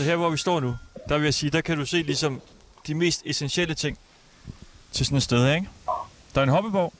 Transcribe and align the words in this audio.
altså 0.00 0.10
her 0.10 0.16
hvor 0.16 0.30
vi 0.30 0.36
står 0.36 0.60
nu, 0.60 0.76
der 1.08 1.18
vil 1.18 1.24
jeg 1.24 1.34
sige, 1.34 1.50
der 1.50 1.60
kan 1.60 1.78
du 1.78 1.86
se 1.86 2.02
ligesom 2.02 2.40
de 2.86 2.94
mest 2.94 3.22
essentielle 3.24 3.74
ting 3.74 3.98
til 4.92 5.06
sådan 5.06 5.16
et 5.16 5.22
sted 5.22 5.46
her, 5.46 5.54
ikke? 5.54 5.68
Der 6.34 6.40
er 6.40 6.42
en 6.42 6.48
hoppeborg. 6.48 6.92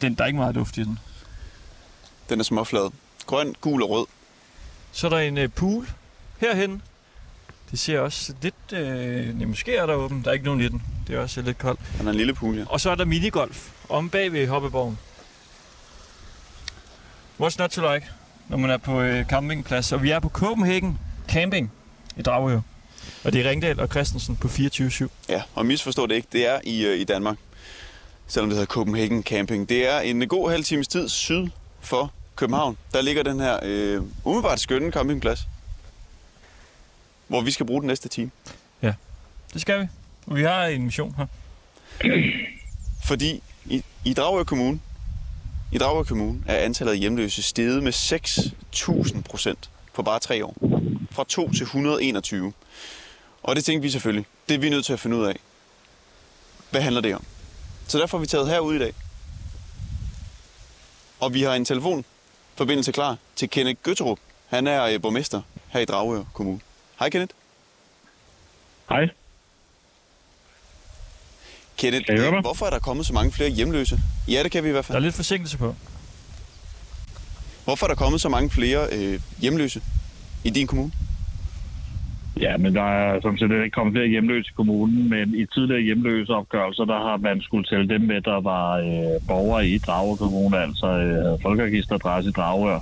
Den, 0.00 0.14
der 0.14 0.22
er 0.22 0.26
ikke 0.26 0.38
meget 0.38 0.54
luft 0.54 0.76
i 0.76 0.84
den. 0.84 0.98
Den 2.28 2.40
er 2.40 2.44
småflad. 2.44 2.90
Grøn, 3.26 3.54
gul 3.60 3.82
og 3.82 3.90
rød. 3.90 4.06
Så 4.92 5.06
er 5.06 5.10
der 5.10 5.18
en 5.18 5.38
øh, 5.38 5.50
pool 5.50 5.88
herhen. 6.38 6.82
Det 7.70 7.78
ser 7.78 8.00
også 8.00 8.34
lidt... 8.42 8.72
Øh, 8.72 9.38
nej, 9.38 9.46
måske 9.46 9.76
er 9.76 9.86
der 9.86 9.94
åben. 9.94 10.22
Der 10.22 10.28
er 10.28 10.32
ikke 10.32 10.44
nogen 10.44 10.60
i 10.60 10.68
den. 10.68 10.82
Det 11.06 11.16
er 11.16 11.20
også 11.20 11.42
lidt 11.42 11.58
koldt. 11.58 11.80
Den 11.98 12.06
er 12.06 12.10
en 12.10 12.16
lille 12.16 12.34
pool, 12.34 12.56
ja. 12.56 12.64
Og 12.68 12.80
så 12.80 12.90
er 12.90 12.94
der 12.94 13.04
minigolf 13.04 13.70
om 13.88 14.10
bag 14.10 14.32
ved 14.32 14.48
hoppeborgen. 14.48 14.98
What's 17.40 17.56
not 17.58 17.70
to 17.70 17.92
like, 17.94 18.06
når 18.48 18.56
man 18.56 18.70
er 18.70 18.76
på 18.76 19.00
øh, 19.00 19.26
campingplads. 19.26 19.92
Og 19.92 20.02
vi 20.02 20.10
er 20.10 20.20
på 20.20 20.28
Copenhagen 20.28 20.98
Camping 21.28 21.72
i 22.18 22.22
Dragør. 22.22 22.60
Og 23.24 23.32
det 23.32 23.46
er 23.46 23.50
Ringdal 23.50 23.80
og 23.80 23.88
Christensen 23.88 24.36
på 24.36 24.48
24-7. 24.48 25.08
Ja, 25.28 25.42
og 25.54 25.66
misforstå 25.66 26.06
det 26.06 26.14
ikke. 26.14 26.28
Det 26.32 26.46
er 26.46 26.60
i, 26.64 26.86
øh, 26.86 26.98
i 26.98 27.04
Danmark. 27.04 27.36
Selvom 28.26 28.48
det 28.50 28.56
hedder 28.56 28.72
Copenhagen 28.72 29.22
Camping. 29.22 29.68
Det 29.68 29.88
er 29.88 30.00
en 30.00 30.28
god 30.28 30.50
halv 30.50 30.64
times 30.64 30.88
tid 30.88 31.08
syd 31.08 31.46
for 31.80 32.12
København. 32.36 32.76
Der 32.92 33.02
ligger 33.02 33.22
den 33.22 33.40
her 33.40 33.58
øh, 33.62 34.02
umiddelbart 34.24 34.60
skønne 34.60 34.92
campingplads. 34.92 35.40
Hvor 37.28 37.40
vi 37.40 37.50
skal 37.50 37.66
bruge 37.66 37.80
den 37.80 37.86
næste 37.86 38.08
time. 38.08 38.30
Det 39.52 39.60
skal 39.60 39.80
vi. 39.80 39.86
Og 40.26 40.36
vi 40.36 40.42
har 40.42 40.64
en 40.64 40.84
mission 40.84 41.14
her. 41.16 41.26
Fordi 43.04 43.42
i, 43.66 43.84
i 44.04 44.14
Dragør 44.14 44.44
Kommune, 44.44 44.80
i 45.72 45.78
Dragør 45.78 46.02
Kommune 46.02 46.42
er 46.46 46.56
antallet 46.56 46.92
af 46.92 46.98
hjemløse 46.98 47.42
steget 47.42 47.82
med 47.82 47.92
6.000 47.92 49.22
procent 49.22 49.70
på 49.98 50.02
bare 50.02 50.18
tre 50.18 50.44
år. 50.44 50.54
Fra 51.10 51.24
2 51.28 51.52
til 51.52 51.62
121. 51.62 52.52
Og 53.42 53.56
det 53.56 53.64
tænkte 53.64 53.82
vi 53.82 53.90
selvfølgelig. 53.90 54.26
Det 54.48 54.54
er 54.54 54.58
vi 54.58 54.68
nødt 54.70 54.84
til 54.86 54.92
at 54.92 55.00
finde 55.00 55.16
ud 55.16 55.24
af. 55.24 55.36
Hvad 56.70 56.80
handler 56.80 57.00
det 57.00 57.14
om? 57.14 57.24
Så 57.88 57.98
derfor 57.98 58.16
er 58.18 58.20
vi 58.20 58.26
taget 58.26 58.48
herud 58.48 58.74
i 58.74 58.78
dag. 58.78 58.92
Og 61.20 61.34
vi 61.34 61.42
har 61.42 61.54
en 61.54 61.64
telefonforbindelse 61.64 62.92
klar 62.92 63.16
til 63.36 63.50
Kenneth 63.50 63.80
Gøtterup. 63.82 64.18
Han 64.48 64.66
er 64.66 64.84
øh, 64.84 65.00
borgmester 65.02 65.42
her 65.68 65.80
i 65.80 65.84
Dragør 65.84 66.24
Kommune. 66.34 66.60
Hej 66.98 67.10
Kenneth. 67.10 67.34
Hej. 68.88 69.08
Kenneth, 71.76 72.04
hvorfor 72.40 72.66
er 72.66 72.70
der 72.70 72.78
kommet 72.78 73.06
så 73.06 73.12
mange 73.12 73.32
flere 73.32 73.50
hjemløse? 73.50 74.00
Ja, 74.28 74.42
det 74.42 74.52
kan 74.52 74.64
vi 74.64 74.68
i 74.68 74.72
hvert 74.72 74.84
Der 74.84 74.92
fald. 74.92 74.96
er 74.96 75.00
lidt 75.00 75.14
forsinkelse 75.14 75.58
på. 75.58 75.74
Hvorfor 77.68 77.86
er 77.86 77.90
der 77.92 78.02
kommet 78.04 78.20
så 78.20 78.28
mange 78.28 78.50
flere 78.58 78.80
øh, 78.96 79.20
hjemløse 79.42 79.80
i 80.44 80.50
din 80.50 80.66
kommune? 80.66 80.92
Ja, 82.40 82.56
men 82.56 82.74
der 82.74 82.88
er 83.00 83.20
som 83.20 83.36
set 83.36 83.50
ikke 83.50 83.70
kommet 83.70 83.94
flere 83.94 84.08
hjemløse 84.14 84.48
i 84.50 84.56
kommunen, 84.56 85.10
men 85.10 85.34
i 85.34 85.46
tidligere 85.54 85.82
hjemløse 85.82 86.32
opgørelser, 86.32 86.84
der 86.84 86.98
har 87.06 87.16
man 87.16 87.40
skulle 87.40 87.64
tælle 87.64 87.88
dem 87.88 88.00
med, 88.00 88.20
der 88.20 88.40
var 88.40 88.68
øh, 88.86 89.16
borgere 89.28 89.66
i 89.66 89.78
Dragør 89.78 90.16
Kommune, 90.16 90.58
altså 90.66 90.86
øh, 90.86 91.42
folkeregisteradresse 91.42 92.30
i 92.30 92.32
Dragør. 92.32 92.80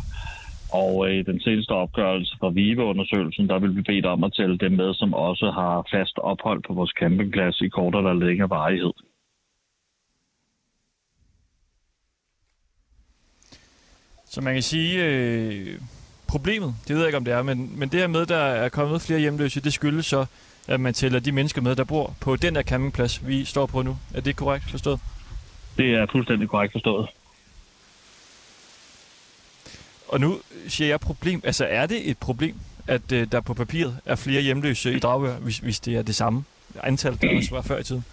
Og 0.73 0.93
øh, 1.11 1.27
den 1.27 1.41
seneste 1.41 1.71
opgørelse 1.71 2.37
fra 2.41 2.49
VIVE-undersøgelsen, 2.49 3.49
der 3.49 3.59
vil 3.59 3.77
vi 3.77 3.83
bedt 3.83 4.07
om 4.07 4.25
at 4.25 4.33
tælle 4.37 4.59
dem 4.59 4.73
med, 4.73 4.95
som 4.95 5.15
også 5.15 5.47
har 5.51 5.87
fast 5.95 6.19
ophold 6.19 6.63
på 6.67 6.73
vores 6.73 6.95
campingplads 7.01 7.61
i 7.61 7.69
kortere 7.69 8.03
eller 8.03 8.27
længere 8.27 8.51
varighed. 8.51 8.93
Så 14.37 14.43
man 14.43 14.55
kan 14.55 14.63
sige, 14.63 15.05
øh, 15.05 15.81
problemet, 16.27 16.75
det 16.89 16.95
ved 16.97 17.03
jeg 17.03 17.09
ikke 17.09 17.17
om 17.17 17.25
det 17.25 17.35
er, 17.35 17.43
men, 17.43 17.73
men 17.79 17.89
det 17.89 18.01
her 18.01 18.07
med, 18.07 18.27
der 18.27 18.37
er 18.37 18.69
kommet 18.69 19.03
flere 19.03 19.21
hjemløse, 19.21 19.61
det 19.61 19.73
skyldes 19.73 20.07
så, 20.07 20.27
at 20.69 20.81
man 20.81 20.95
tæller 20.95 21.19
de 21.21 21.33
mennesker 21.33 21.63
med, 21.63 21.77
der 21.77 21.85
bor 21.85 22.15
på 22.21 22.37
den 22.37 22.55
der 22.55 22.63
campingplads, 22.63 23.27
vi 23.27 23.45
står 23.45 23.67
på 23.67 23.83
nu. 23.83 23.99
Er 24.15 24.21
det 24.21 24.37
korrekt 24.37 24.71
forstået? 24.71 25.01
Det 25.77 25.95
er 25.95 26.07
fuldstændig 26.13 26.49
korrekt 26.49 26.73
forstået. 26.73 27.09
Og 30.09 30.21
nu 30.21 30.39
siger 30.69 30.89
jeg 30.89 31.01
problem. 31.01 31.41
Altså 31.45 31.65
er 31.65 31.87
det 31.87 32.11
et 32.11 32.19
problem, 32.19 32.57
at 32.87 33.13
øh, 33.13 33.33
der 33.33 33.41
på 33.41 33.55
papiret 33.55 33.99
er 34.07 34.15
flere 34.15 34.43
hjemløse 34.43 34.93
i 34.93 34.99
Dragør, 34.99 35.37
hvis, 35.37 35.59
hvis 35.59 35.81
det 35.81 35.97
er 35.97 36.03
det 36.03 36.15
samme 36.15 36.45
antal, 36.83 37.19
der 37.23 37.37
også 37.37 37.51
var 37.51 37.63
før 37.63 37.79
i 37.79 37.85
tiden? 37.85 38.05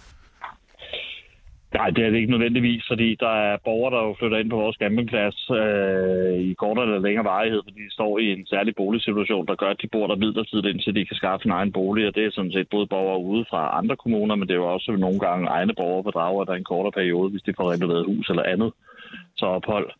Nej, 1.78 1.90
det 1.90 2.04
er 2.04 2.10
det 2.10 2.18
ikke 2.18 2.30
nødvendigvis, 2.30 2.84
fordi 2.88 3.16
der 3.20 3.34
er 3.48 3.56
borgere, 3.64 3.94
der 3.94 4.06
jo 4.06 4.16
flytter 4.18 4.38
ind 4.38 4.50
på 4.50 4.56
vores 4.56 4.76
campingplads 4.82 5.50
øh, 5.60 6.34
i 6.50 6.52
kortere 6.52 6.84
eller 6.84 7.06
længere 7.06 7.24
varighed, 7.24 7.60
fordi 7.64 7.80
de 7.86 7.92
står 7.98 8.18
i 8.18 8.26
en 8.32 8.46
særlig 8.46 8.74
boligsituation, 8.76 9.46
der 9.46 9.54
gør, 9.54 9.70
at 9.70 9.82
de 9.82 9.88
bor 9.92 10.06
der 10.06 10.16
midlertidigt, 10.16 10.66
indtil 10.66 10.94
de 10.94 11.06
kan 11.06 11.16
skaffe 11.16 11.46
en 11.46 11.52
egen 11.58 11.72
bolig, 11.72 12.06
og 12.06 12.14
det 12.14 12.24
er 12.24 12.30
sådan 12.30 12.52
set 12.52 12.68
både 12.70 12.86
borgere 12.86 13.20
ude 13.30 13.44
fra 13.50 13.78
andre 13.78 13.96
kommuner, 13.96 14.34
men 14.34 14.48
det 14.48 14.54
er 14.54 14.62
jo 14.62 14.72
også 14.72 14.92
nogle 14.92 15.20
gange 15.20 15.48
egne 15.48 15.74
borgere 15.74 16.04
på 16.04 16.10
Drager, 16.10 16.44
der 16.44 16.52
er 16.52 16.56
en 16.56 16.72
kortere 16.72 16.92
periode, 16.92 17.30
hvis 17.30 17.42
de 17.42 17.54
får 17.56 17.72
renoveret 17.72 18.06
hus 18.06 18.28
eller 18.28 18.42
andet, 18.42 18.72
så 19.36 19.46
ophold. 19.46 19.90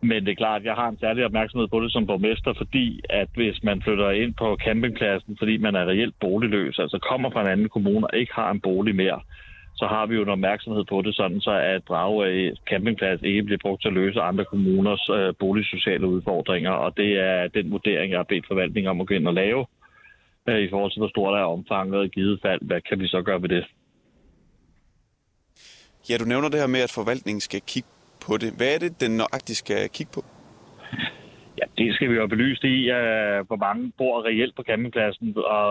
Men 0.00 0.24
det 0.24 0.30
er 0.32 0.42
klart, 0.44 0.60
at 0.60 0.66
jeg 0.66 0.74
har 0.74 0.88
en 0.88 0.98
særlig 1.00 1.24
opmærksomhed 1.24 1.68
på 1.68 1.80
det 1.80 1.92
som 1.92 2.06
borgmester, 2.06 2.52
fordi 2.56 3.00
at 3.10 3.28
hvis 3.34 3.62
man 3.62 3.82
flytter 3.82 4.10
ind 4.10 4.34
på 4.34 4.58
campingpladsen, 4.64 5.36
fordi 5.38 5.56
man 5.56 5.74
er 5.74 5.84
reelt 5.84 6.14
boligløs, 6.20 6.78
altså 6.78 6.98
kommer 7.10 7.30
fra 7.30 7.40
en 7.40 7.52
anden 7.54 7.68
kommune 7.68 8.06
og 8.06 8.16
ikke 8.18 8.34
har 8.34 8.50
en 8.50 8.60
bolig 8.60 8.94
mere, 8.94 9.20
så 9.76 9.86
har 9.86 10.06
vi 10.06 10.14
jo 10.14 10.22
en 10.22 10.28
opmærksomhed 10.28 10.84
på 10.84 11.02
det, 11.02 11.16
sådan 11.16 11.40
så 11.40 11.50
at 11.50 11.88
Drage 11.88 12.56
campingplads 12.70 13.22
ikke 13.22 13.42
bliver 13.42 13.58
brugt 13.62 13.82
til 13.82 13.88
at 13.88 13.94
løse 13.94 14.20
andre 14.20 14.44
kommuners 14.44 15.08
øh, 15.08 15.34
boligsociale 15.38 16.06
udfordringer, 16.06 16.70
og 16.70 16.96
det 16.96 17.10
er 17.20 17.48
den 17.48 17.70
vurdering, 17.70 18.10
jeg 18.10 18.18
har 18.18 18.30
bedt 18.32 18.46
forvaltningen 18.46 18.90
om 18.90 19.00
at 19.00 19.06
gå 19.06 19.14
ind 19.14 19.28
og 19.28 19.34
lave, 19.34 19.66
øh, 20.48 20.58
i 20.58 20.70
forhold 20.70 20.90
til 20.92 21.00
hvor 21.00 21.08
stort 21.08 21.38
er 21.38 21.44
omfanget 21.44 21.98
og 21.98 22.04
i 22.04 22.08
givet 22.08 22.40
fald, 22.42 22.60
hvad 22.62 22.80
kan 22.80 23.00
vi 23.00 23.06
så 23.06 23.22
gøre 23.22 23.42
ved 23.42 23.48
det? 23.48 23.64
Ja, 26.10 26.16
du 26.16 26.24
nævner 26.24 26.48
det 26.48 26.60
her 26.60 26.66
med, 26.66 26.80
at 26.80 26.92
forvaltningen 26.94 27.40
skal 27.40 27.60
kigge 27.66 27.88
på 28.26 28.36
det. 28.36 28.52
Hvad 28.56 28.74
er 28.74 28.78
det, 28.78 29.00
den 29.00 29.16
nøjagtigt 29.16 29.58
skal 29.58 29.88
kigge 29.88 30.12
på? 30.14 30.24
Ja, 31.64 31.84
det 31.84 31.94
skal 31.94 32.10
vi 32.10 32.14
jo 32.14 32.26
belyst 32.26 32.64
i, 32.64 32.90
uh, 32.90 33.46
hvor 33.46 33.56
mange 33.56 33.92
bor 33.98 34.24
reelt 34.24 34.56
på 34.56 34.62
campingpladsen, 34.62 35.36
og 35.36 35.66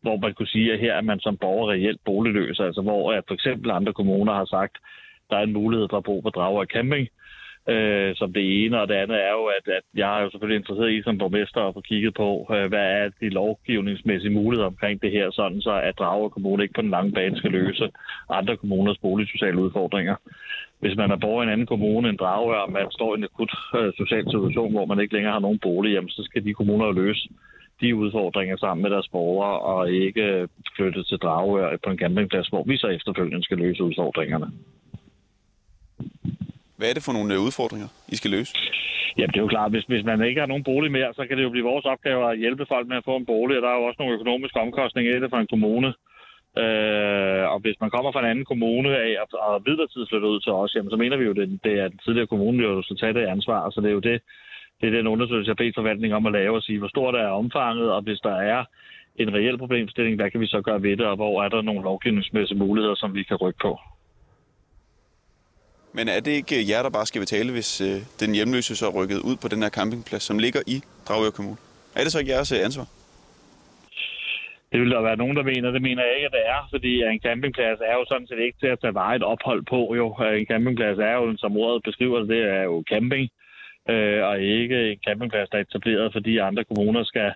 hvor 0.00 0.16
man 0.16 0.34
kunne 0.34 0.46
sige, 0.54 0.72
at 0.72 0.78
her 0.78 0.94
er 0.94 1.00
man 1.00 1.20
som 1.20 1.36
borger 1.36 1.70
reelt 1.70 2.00
boligløs, 2.04 2.60
altså 2.60 2.80
hvor 2.82 3.02
uh, 3.12 3.22
for 3.28 3.34
eksempel 3.34 3.70
andre 3.70 3.92
kommuner 3.92 4.34
har 4.34 4.44
sagt, 4.44 4.78
der 5.30 5.36
er 5.36 5.42
en 5.42 5.52
mulighed 5.52 5.86
for 5.90 5.96
at 5.96 6.04
bo 6.04 6.20
på 6.20 6.30
Dragør 6.30 6.64
Camping, 6.64 7.08
uh, 7.10 7.27
øh, 7.68 8.16
som 8.16 8.32
det 8.32 8.64
ene, 8.64 8.80
og 8.80 8.88
det 8.88 8.94
andet 8.94 9.16
er 9.28 9.32
jo, 9.38 9.44
at, 9.56 9.68
at 9.78 9.82
jeg 9.94 10.18
er 10.18 10.22
jo 10.22 10.30
selvfølgelig 10.30 10.58
interesseret 10.58 10.92
i 10.92 11.02
som 11.02 11.18
borgmester 11.18 11.60
at 11.60 11.74
få 11.74 11.80
kigget 11.80 12.14
på, 12.14 12.46
øh, 12.54 12.68
hvad 12.68 12.86
er 12.98 13.10
de 13.20 13.28
lovgivningsmæssige 13.28 14.36
muligheder 14.38 14.66
omkring 14.66 15.02
det 15.02 15.10
her, 15.10 15.30
sådan 15.30 15.60
så 15.60 15.74
at 15.88 15.98
Dragør 15.98 16.28
Kommune 16.28 16.62
ikke 16.62 16.74
på 16.74 16.82
den 16.82 16.90
lange 16.90 17.12
bane 17.12 17.36
skal 17.36 17.50
løse 17.50 17.90
andre 18.30 18.56
kommuners 18.56 18.98
boligsociale 18.98 19.58
udfordringer 19.58 20.16
hvis 20.80 20.96
man 20.96 21.10
er 21.10 21.16
borger 21.16 21.42
i 21.42 21.46
en 21.46 21.52
anden 21.52 21.66
kommune 21.66 22.08
end 22.08 22.18
Dragør, 22.18 22.58
og 22.58 22.72
man 22.72 22.86
står 22.90 23.14
i 23.14 23.18
en 23.18 23.24
akut 23.24 23.52
øh, 23.78 23.92
social 23.96 24.24
situation, 24.24 24.72
hvor 24.72 24.86
man 24.86 25.00
ikke 25.00 25.14
længere 25.14 25.32
har 25.32 25.40
nogen 25.40 25.58
bolig, 25.58 25.92
jamen, 25.92 26.08
så 26.08 26.22
skal 26.22 26.44
de 26.44 26.54
kommuner 26.54 26.86
jo 26.86 26.92
løse 26.92 27.28
de 27.80 27.94
udfordringer 27.94 28.56
sammen 28.56 28.82
med 28.82 28.90
deres 28.90 29.08
borgere, 29.08 29.58
og 29.60 29.92
ikke 29.92 30.48
flytte 30.76 31.02
til 31.04 31.18
Dragør 31.18 31.76
på 31.84 31.90
en 31.90 31.98
campingplads, 31.98 32.48
hvor 32.48 32.64
vi 32.64 32.76
så 32.76 32.86
efterfølgende 32.86 33.44
skal 33.44 33.58
løse 33.58 33.82
udfordringerne. 33.82 34.50
Hvad 36.78 36.88
er 36.90 36.94
det 36.94 37.06
for 37.06 37.14
nogle 37.18 37.34
øh, 37.34 37.40
udfordringer, 37.46 37.88
I 38.14 38.16
skal 38.20 38.30
løse? 38.36 38.52
Jamen, 39.18 39.32
det 39.32 39.38
er 39.38 39.46
jo 39.46 39.54
klart, 39.56 39.70
hvis, 39.72 39.86
hvis 39.92 40.04
man 40.10 40.18
ikke 40.28 40.40
har 40.40 40.50
nogen 40.52 40.68
bolig 40.70 40.90
mere, 40.92 41.10
så 41.18 41.22
kan 41.26 41.36
det 41.36 41.44
jo 41.44 41.54
blive 41.54 41.70
vores 41.72 41.84
opgave 41.84 42.20
at 42.30 42.38
hjælpe 42.38 42.64
folk 42.72 42.86
med 42.88 42.96
at 42.96 43.08
få 43.08 43.16
en 43.16 43.26
bolig, 43.32 43.56
og 43.56 43.62
der 43.62 43.70
er 43.70 43.78
jo 43.80 43.84
også 43.88 44.00
nogle 44.00 44.14
økonomiske 44.18 44.60
omkostninger 44.66 45.10
i 45.16 45.20
det 45.20 45.30
for 45.30 45.40
en 45.40 45.52
kommune. 45.54 45.88
Øh, 46.62 47.44
og 47.52 47.58
hvis 47.64 47.78
man 47.82 47.90
kommer 47.94 48.10
fra 48.12 48.22
en 48.22 48.30
anden 48.32 48.50
kommune 48.52 48.90
af 49.06 49.10
og, 49.22 49.28
og 49.48 49.62
midlertidigt 49.66 50.10
flytter 50.10 50.28
ud 50.28 50.40
til 50.40 50.52
os, 50.52 50.74
jamen, 50.74 50.90
så 50.90 50.96
mener 51.02 51.16
vi 51.16 51.24
jo, 51.24 51.32
det, 51.32 51.60
det 51.64 51.74
er 51.82 51.88
den 51.88 52.00
tidligere 52.04 52.32
kommune, 52.32 52.62
der 52.62 52.70
jo 52.70 52.82
skal 52.82 52.96
tage 52.96 53.14
det 53.18 53.32
ansvar. 53.34 53.70
Så 53.70 53.80
det 53.80 53.88
er 53.88 53.98
jo 53.98 54.06
det, 54.10 54.16
det 54.80 54.86
er 54.86 54.96
den 54.98 55.06
undersøgelse, 55.06 55.48
jeg 55.48 55.56
har 55.56 55.64
bedt 55.64 55.78
forvaltningen 55.80 56.16
om 56.16 56.26
at 56.26 56.36
lave 56.40 56.56
og 56.56 56.62
sige, 56.62 56.78
hvor 56.78 56.88
stort 56.88 57.14
er 57.14 57.38
omfanget, 57.42 57.92
og 57.92 58.02
hvis 58.02 58.20
der 58.28 58.36
er 58.54 58.64
en 59.16 59.34
reel 59.34 59.58
problemstilling, 59.58 60.16
hvad 60.16 60.30
kan 60.30 60.40
vi 60.40 60.46
så 60.46 60.60
gøre 60.62 60.82
ved 60.82 60.96
det, 60.96 61.06
og 61.06 61.16
hvor 61.16 61.42
er 61.44 61.48
der 61.48 61.62
nogle 61.62 61.82
lovgivningsmæssige 61.82 62.58
muligheder, 62.58 62.94
som 62.94 63.14
vi 63.14 63.22
kan 63.22 63.36
rykke 63.36 63.60
på? 63.62 63.78
Men 65.98 66.08
er 66.08 66.20
det 66.26 66.32
ikke 66.40 66.56
jer, 66.70 66.82
der 66.82 66.92
bare 66.98 67.06
skal 67.06 67.20
betale, 67.26 67.50
hvis 67.56 67.70
øh, 67.80 67.96
den 68.22 68.30
hjemløse 68.36 68.76
så 68.76 68.84
er 68.86 68.94
rykket 68.98 69.20
ud 69.28 69.36
på 69.42 69.48
den 69.52 69.62
her 69.62 69.72
campingplads, 69.78 70.22
som 70.22 70.38
ligger 70.44 70.62
i 70.74 70.76
Dragør 71.06 71.30
Kommune? 71.36 71.58
Er 71.96 72.02
det 72.04 72.12
så 72.12 72.18
ikke 72.18 72.32
jeres 72.32 72.52
øh, 72.52 72.60
ansvar? 72.68 72.86
Det 74.72 74.78
vil 74.80 74.90
der 74.90 75.08
være 75.08 75.20
nogen, 75.22 75.36
der 75.36 75.42
mener. 75.52 75.70
Det 75.70 75.82
mener 75.88 76.02
jeg 76.06 76.14
ikke, 76.16 76.30
at 76.30 76.36
det 76.38 76.44
er, 76.56 76.62
fordi 76.74 76.92
øh, 77.04 77.12
en 77.14 77.20
campingplads 77.26 77.78
er 77.90 77.94
jo 77.98 78.04
sådan 78.08 78.26
set 78.26 78.40
ikke 78.46 78.58
til 78.62 78.70
at 78.74 78.80
tage 78.80 78.94
varet 78.94 79.22
ophold 79.22 79.62
på. 79.74 79.80
Jo. 80.00 80.06
Øh, 80.24 80.40
en 80.40 80.46
campingplads 80.52 80.98
er 80.98 81.14
jo, 81.20 81.24
som 81.36 81.56
ordet 81.56 81.82
beskriver 81.88 82.18
det, 82.18 82.28
det 82.28 82.42
er 82.58 82.62
jo 82.70 82.76
camping, 82.92 83.24
øh, 83.92 84.20
og 84.28 84.34
ikke 84.40 84.78
en 84.92 85.00
campingplads, 85.06 85.48
der 85.50 85.58
er 85.58 85.62
etableret, 85.66 86.12
fordi 86.12 86.32
andre 86.48 86.64
kommuner 86.64 87.04
skal 87.04 87.28
øh, 87.28 87.32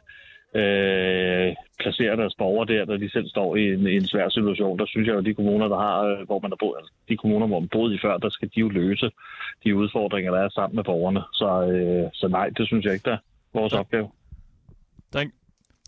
placere 1.83 2.17
deres 2.17 2.35
borgere 2.39 2.67
der, 2.73 2.85
når 2.85 2.97
de 2.97 3.11
selv 3.11 3.29
står 3.29 3.57
i 3.57 3.65
en, 3.75 3.87
i 3.87 3.97
en 3.97 4.07
svær 4.07 4.29
situation. 4.29 4.79
Der 4.79 4.87
synes 4.87 5.07
jeg 5.07 5.15
jo, 5.15 5.19
at 5.19 5.25
de 5.25 5.35
kommuner, 5.35 5.69
der 5.69 5.79
har, 5.79 5.99
øh, 6.03 6.27
hvor 6.27 6.39
man 6.41 6.51
har 6.51 6.57
boet, 6.57 6.77
altså 6.79 6.93
de 7.09 7.17
kommuner, 7.17 7.47
hvor 7.47 7.61
man 7.61 7.69
boede 7.69 7.95
i 7.95 7.99
før, 8.03 8.17
der 8.17 8.31
skal 8.31 8.49
de 8.55 8.61
jo 8.61 8.69
løse 8.69 9.11
de 9.65 9.77
udfordringer, 9.77 10.31
der 10.33 10.41
er 10.41 10.49
sammen 10.49 10.77
med 10.77 10.85
borgerne. 10.85 11.23
Så, 11.33 11.49
øh, 11.73 12.11
så 12.15 12.29
nej, 12.29 12.49
det 12.57 12.67
synes 12.67 12.85
jeg 12.85 12.93
ikke, 12.93 13.05
der 13.05 13.13
er 13.13 13.23
vores 13.55 13.73
opgave. 13.73 14.09
Der 15.13 15.19
er, 15.19 15.23
en, 15.23 15.33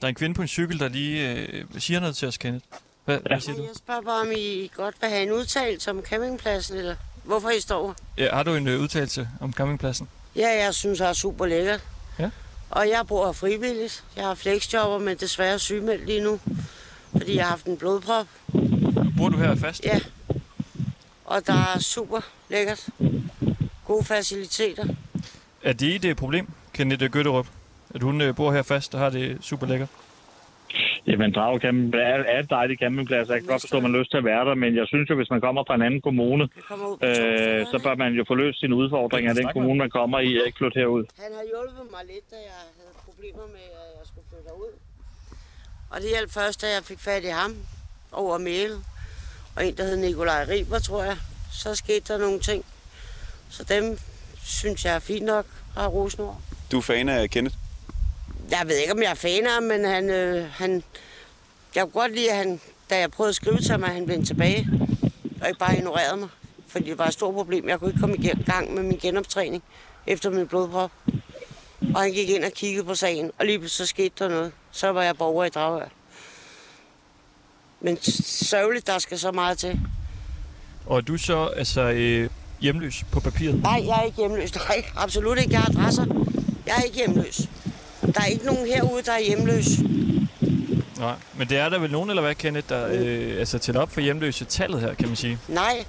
Der 0.01 0.07
er 0.07 0.09
en 0.09 0.15
kvinde 0.15 0.35
på 0.35 0.43
en 0.43 0.49
cykel, 0.49 0.79
der 0.81 0.89
lige 0.89 1.33
øh, 1.33 1.65
siger 1.79 2.01
noget 2.01 2.17
til 2.17 2.29
os, 2.29 2.39
Kenneth. 2.39 2.65
Hvad, 3.05 3.17
ja. 3.17 3.29
hvad 3.29 3.41
siger 3.41 3.57
du? 3.57 3.63
Jeg 3.63 3.71
spørger 3.75 4.03
bare, 4.03 4.21
om 4.21 4.33
I 4.37 4.71
godt 4.77 4.95
vil 5.01 5.11
have 5.11 5.23
en 5.23 5.33
udtalelse 5.33 5.91
om 5.91 6.03
campingpladsen, 6.03 6.77
eller 6.79 6.95
hvorfor 7.25 7.49
I 7.49 7.61
står? 7.61 7.95
Ja, 8.19 8.35
har 8.35 8.43
du 8.43 8.55
en 8.55 8.69
øh, 8.69 8.81
udtalelse 8.81 9.29
om 9.41 9.53
campingpladsen? 9.53 10.09
Ja, 10.37 10.65
jeg 10.65 10.75
synes, 10.75 10.99
det 10.99 11.09
er 11.09 11.13
super 11.13 11.47
lækkert. 11.47 11.85
Ja. 12.19 12.31
Og 12.71 12.89
jeg 12.89 13.07
bor 13.09 13.27
her 13.27 13.33
frivilligt. 13.33 14.05
Jeg 14.17 14.25
har 14.25 14.35
flexjobber, 14.35 14.99
men 14.99 15.17
desværre 15.17 15.59
sygemeldt 15.59 16.07
lige 16.07 16.21
nu. 16.21 16.41
Fordi 17.13 17.37
jeg 17.37 17.45
har 17.45 17.51
haft 17.51 17.67
en 17.67 17.77
blodprop. 17.77 18.27
Bor 19.17 19.29
du 19.29 19.37
her 19.37 19.55
fast? 19.55 19.85
Ja. 19.85 20.01
Og 21.25 21.47
der 21.47 21.75
er 21.75 21.79
super 21.79 22.21
lækkert. 22.49 22.89
Gode 23.85 24.05
faciliteter. 24.05 24.87
Er 25.63 25.73
det 25.73 25.95
et 25.95 26.05
øh, 26.05 26.17
problem, 26.17 26.49
Kenneth 26.73 27.07
Gøtterup? 27.07 27.47
At 27.95 28.03
hun 28.03 28.21
øh, 28.21 28.37
bor 28.37 28.53
her 28.53 28.63
fast 28.63 28.95
og 28.95 29.01
har 29.01 29.11
det 29.11 29.39
super 29.41 29.67
lækkert? 29.67 29.89
Jamen, 31.07 31.33
Drage 31.33 31.59
Camping 31.61 31.95
er, 31.95 32.23
er 32.35 32.39
et 32.41 32.51
dejligt 32.51 32.81
campingplads. 32.81 33.29
Jeg 33.29 33.39
kan 33.41 33.47
godt 33.47 33.63
forstå, 33.63 33.77
at 33.77 33.83
man 33.83 33.93
har 33.93 33.99
lyst 34.01 34.11
til 34.11 34.19
at 34.19 34.25
være 34.25 34.45
der, 34.49 34.55
men 34.55 34.77
jeg 34.77 34.87
synes 34.87 35.11
jo, 35.11 35.15
hvis 35.21 35.31
man 35.31 35.41
kommer 35.41 35.65
fra 35.67 35.75
en 35.75 35.83
anden 35.83 36.01
kommune, 36.01 36.45
øh, 37.09 37.61
så 37.73 37.77
bør 37.85 37.95
man 37.95 38.13
jo 38.13 38.25
få 38.29 38.35
løst 38.35 38.61
sine 38.61 38.75
udfordringer 38.75 39.31
af 39.31 39.37
den 39.37 39.49
kommune, 39.53 39.79
man 39.79 39.91
kommer 39.91 40.19
i, 40.19 40.31
og 40.39 40.47
ikke 40.47 40.59
flytte 40.59 40.79
herud. 40.81 41.05
Han 41.25 41.33
har 41.39 41.45
hjulpet 41.53 41.87
mig 41.95 42.03
lidt, 42.13 42.27
da 42.31 42.37
jeg 42.51 42.61
havde 42.79 42.95
problemer 43.09 43.47
med, 43.57 43.67
at 43.83 43.89
jeg 43.99 44.05
skulle 44.11 44.27
flytte 44.31 44.51
ud. 44.65 44.73
Og 45.91 46.01
det 46.01 46.09
hjalp 46.09 46.31
først, 46.31 46.63
da 46.63 46.67
jeg 46.67 46.83
fik 46.85 47.01
fat 47.01 47.25
i 47.25 47.33
ham 47.41 47.53
over 48.13 48.39
mail. 48.39 48.73
Og 49.57 49.67
en, 49.67 49.77
der 49.77 49.85
hed 49.85 49.97
Nikolaj 49.97 50.45
Riber, 50.49 50.79
tror 50.79 51.03
jeg. 51.05 51.17
Så 51.53 51.75
skete 51.75 52.13
der 52.13 52.19
nogle 52.19 52.41
ting. 52.41 52.65
Så 53.51 53.65
dem 53.65 53.99
synes 54.45 54.85
jeg 54.85 54.95
er 54.95 54.99
fint 54.99 55.25
nok 55.25 55.47
at 55.77 55.93
rose 55.93 56.19
Nord. 56.19 56.41
Du 56.73 56.79
er 56.79 56.83
fan 56.83 57.09
af 57.09 57.31
Kenneth? 57.31 57.57
Jeg 58.51 58.63
ved 58.67 58.77
ikke, 58.77 58.93
om 58.93 59.03
jeg 59.03 59.11
er 59.11 59.15
fan 59.15 59.47
af 59.47 59.53
ham, 59.53 59.63
men 59.63 59.85
han, 59.85 60.11
øh, 60.11 60.51
han, 60.51 60.83
jeg 61.75 61.83
kunne 61.83 62.01
godt 62.03 62.15
lide, 62.15 62.31
at 62.31 62.37
han, 62.37 62.61
da 62.91 62.99
jeg 62.99 63.11
prøvede 63.11 63.29
at 63.29 63.35
skrive 63.35 63.59
til 63.59 63.71
ham, 63.71 63.85
at 63.85 63.91
han 63.91 64.09
vendte 64.09 64.27
tilbage. 64.27 64.69
Og 65.41 65.49
ikke 65.49 65.59
bare 65.59 65.77
ignorerede 65.77 66.17
mig. 66.17 66.29
Fordi 66.69 66.91
det 66.91 66.99
var 66.99 67.07
et 67.07 67.13
stort 67.13 67.35
problem. 67.35 67.69
Jeg 67.69 67.79
kunne 67.79 67.91
ikke 67.91 68.01
komme 68.01 68.17
i 68.17 68.33
gang 68.47 68.75
med 68.75 68.83
min 68.83 68.99
genoptræning 68.99 69.63
efter 70.07 70.31
min 70.31 70.47
blodprop. 70.49 70.91
Og 71.95 72.01
han 72.01 72.13
gik 72.13 72.29
ind 72.29 72.45
og 72.45 72.53
kiggede 72.53 72.85
på 72.85 72.95
sagen, 72.95 73.31
og 73.39 73.47
lige 73.47 73.59
pludselig 73.59 73.87
så 73.87 73.91
skete 73.91 74.15
der 74.19 74.29
noget. 74.29 74.53
Så 74.71 74.93
var 74.93 75.03
jeg 75.03 75.17
borger 75.17 75.45
i 75.45 75.49
Dragør. 75.49 75.89
Men 77.81 77.99
sørgeligt, 78.03 78.87
der 78.87 78.99
skal 78.99 79.19
så 79.19 79.33
meget 79.33 79.59
til. 79.59 79.81
Og 80.87 80.97
er 80.97 81.01
du 81.01 81.17
så 81.17 81.47
altså 81.47 81.81
øh, 81.81 82.31
hjemløs 82.61 83.05
på 83.13 83.21
papiret? 83.21 83.63
Nej, 83.63 83.83
jeg 83.87 83.99
er 83.99 84.03
ikke 84.03 84.17
hjemløs. 84.17 84.55
Nej, 84.55 84.85
absolut 84.97 85.39
ikke. 85.39 85.53
Jeg 85.53 85.61
har 85.61 85.69
adresser. 85.69 86.07
Jeg 86.67 86.77
er 86.79 86.83
ikke 86.83 86.97
hjemløs. 86.97 87.41
Der 88.13 88.21
er 88.21 88.27
ikke 88.27 88.45
nogen 88.45 88.67
herude, 88.67 89.03
der 89.03 89.13
er 89.13 89.21
hjemløs. 89.21 89.67
Nej. 90.99 91.15
Men 91.39 91.49
det 91.49 91.59
er 91.59 91.69
der 91.69 91.79
vel 91.79 91.91
nogen, 91.91 92.11
eller 92.11 92.23
hvad, 92.23 92.35
Kenneth, 92.35 92.69
der 92.69 92.87
øh, 92.93 93.39
altså 93.39 93.59
tæller 93.59 93.81
op 93.81 93.91
for 93.91 94.01
hjemløse 94.01 94.45
tallet 94.45 94.81
her, 94.81 94.95
kan 94.95 95.09
man 95.09 95.17
sige? 95.17 95.39
Nej, 95.49 95.85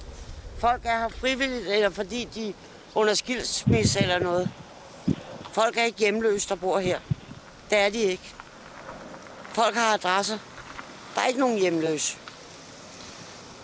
folk 0.58 0.82
er 0.84 1.00
her 1.00 1.10
frivilligt, 1.10 1.68
eller 1.68 1.90
fordi 1.90 2.28
de 2.36 2.50
er 2.50 2.54
under 2.96 3.14
skilsmisse 3.14 4.02
eller 4.02 4.20
noget. 4.20 4.50
Folk 5.52 5.78
er 5.78 5.84
ikke 5.84 6.00
hjemløse, 6.00 6.50
der 6.50 6.56
bor 6.56 6.80
her. 6.80 7.00
Det 7.70 7.78
er 7.78 7.90
de 7.90 7.98
ikke. 7.98 8.24
Folk 9.54 9.76
har 9.76 9.94
adresser. 9.94 10.38
Der 11.16 11.22
er 11.22 11.28
ikke 11.28 11.40
nogen 11.40 11.60
hjemløse. 11.60 12.18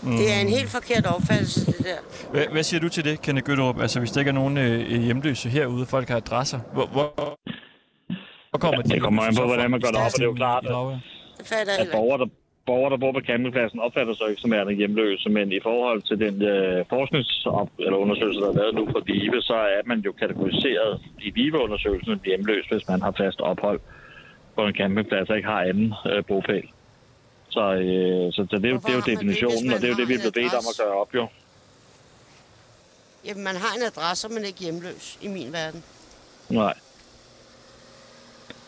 Mm. 0.01 0.18
Det 0.18 0.33
er 0.33 0.39
en 0.39 0.50
helt 0.50 0.69
forkert 0.69 1.06
opfattelse, 1.06 1.65
det 1.65 1.77
der. 1.80 1.98
Hvad, 2.31 2.45
hvad 2.51 2.63
siger 2.63 2.80
du 2.80 2.89
til 2.89 3.03
det, 3.03 3.21
Kenneth 3.21 3.45
Gøtterup? 3.45 3.81
Altså, 3.81 4.00
hvis 4.00 4.12
der 4.12 4.19
ikke 4.19 4.30
er 4.30 4.33
nogen 4.33 4.57
øh, 4.57 5.01
hjemløse 5.01 5.50
herude, 5.50 5.86
folk 5.86 6.09
har 6.09 6.18
adresser, 6.18 6.59
hvor, 6.74 6.86
hvor, 6.86 7.39
hvor 8.51 8.59
kommer 8.59 8.81
de? 8.81 8.89
Det 8.89 9.01
kommer 9.01 9.24
an 9.24 9.36
på, 9.36 9.45
hvordan 9.45 9.71
man 9.71 9.81
gør 9.81 9.92
det 9.95 9.98
op, 9.98 10.06
og 10.06 10.19
det 10.21 10.25
er 10.27 10.31
jo 10.33 10.33
klart? 10.33 10.63
Det 10.63 11.51
at 11.51 11.80
ikke. 11.80 11.92
borgere, 11.92 12.19
der, 12.19 12.27
borgere, 12.65 12.92
der 12.94 12.98
bor 12.98 13.12
på 13.12 13.21
campingpladsen, 13.30 13.80
opfatter 13.80 14.13
sig 14.13 14.30
ikke 14.30 14.42
som 14.42 14.51
værende 14.51 14.74
hjemløse, 14.74 15.30
men 15.30 15.51
i 15.51 15.59
forhold 15.63 16.01
til 16.09 16.19
den 16.25 16.36
øh, 16.42 16.86
forsknings- 16.94 17.45
eller 17.86 17.98
undersøgelse, 18.03 18.39
der 18.42 18.50
er 18.50 18.53
lavet 18.53 18.75
nu 18.75 18.83
for 18.92 19.01
VIVE, 19.06 19.42
så 19.42 19.53
er 19.53 19.81
man 19.86 20.00
jo 20.00 20.12
kategoriseret 20.12 21.01
i 21.21 21.30
VIVE-undersøgelsen 21.30 22.12
som 22.13 22.19
hjemløs, 22.25 22.65
hvis 22.71 22.88
man 22.88 23.01
har 23.01 23.13
fast 23.18 23.39
ophold 23.42 23.80
på 24.56 24.62
en 24.68 24.75
campingplads 24.75 25.30
og 25.30 25.36
ikke 25.38 25.50
har 25.50 25.62
anden 25.62 25.94
øh, 26.12 26.24
bopæl. 26.27 26.68
Så, 27.50 27.63
øh, 27.74 28.33
så, 28.33 28.48
så 28.50 28.56
det, 28.57 28.65
er 28.65 28.69
jo, 28.69 28.80
det 28.86 28.89
er 28.89 28.94
jo 28.94 29.00
det, 29.00 29.06
definitionen, 29.13 29.68
hvis 29.68 29.74
og 29.75 29.81
det 29.81 29.88
er 29.89 29.94
jo 29.94 30.00
det, 30.01 30.07
vi 30.07 30.13
er 30.13 30.24
blevet 30.24 30.33
bedt 30.33 30.53
om 30.53 30.65
at 30.71 30.75
gøre 30.81 30.95
op, 31.01 31.12
jo. 31.19 31.27
Jamen, 33.25 33.44
man 33.44 33.56
har 33.63 33.71
en 33.77 33.83
adresse, 33.92 34.30
men 34.30 34.44
ikke 34.50 34.59
hjemløs 34.59 35.19
i 35.21 35.27
min 35.27 35.53
verden. 35.53 35.83
Nej. 36.50 36.74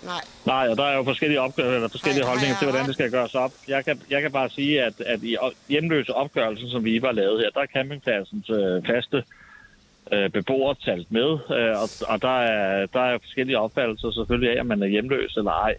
Nej. 0.05 0.21
Nej, 0.45 0.67
og 0.69 0.77
der 0.77 0.83
er 0.83 0.95
jo 0.97 1.03
forskellige, 1.03 1.41
opgør- 1.41 1.63
eller 1.75 1.87
forskellige 1.87 2.23
har 2.23 2.29
holdninger 2.29 2.55
jeg 2.55 2.59
til, 2.59 2.67
hvordan 2.69 2.85
det 2.87 2.93
skal 2.93 3.11
gøres 3.11 3.35
op. 3.35 3.51
Jeg 3.67 3.85
kan, 3.85 4.01
jeg 4.09 4.21
kan 4.21 4.31
bare 4.31 4.49
sige, 4.49 4.83
at, 4.83 5.01
at 5.01 5.23
i 5.23 5.35
hjemløse 5.69 6.13
opgørelsen, 6.13 6.69
som 6.69 6.85
vi 6.85 7.01
var 7.01 7.11
lavet 7.11 7.39
her, 7.39 7.49
der 7.49 7.61
er 7.61 7.65
campingpladsens 7.65 8.49
øh, 8.49 8.85
faste 8.85 9.23
øh, 10.13 10.29
beboere 10.29 10.75
talt 10.85 11.11
med, 11.11 11.29
øh, 11.57 11.81
og, 11.81 11.89
og 12.07 12.21
der, 12.21 12.39
er, 12.41 12.85
der 12.85 12.99
er 12.99 13.17
forskellige 13.17 13.59
opfattelser 13.59 14.11
selvfølgelig 14.11 14.55
af, 14.57 14.59
om 14.61 14.65
man 14.67 14.83
er 14.83 14.87
hjemløs 14.87 15.35
eller 15.37 15.51
ej. 15.51 15.75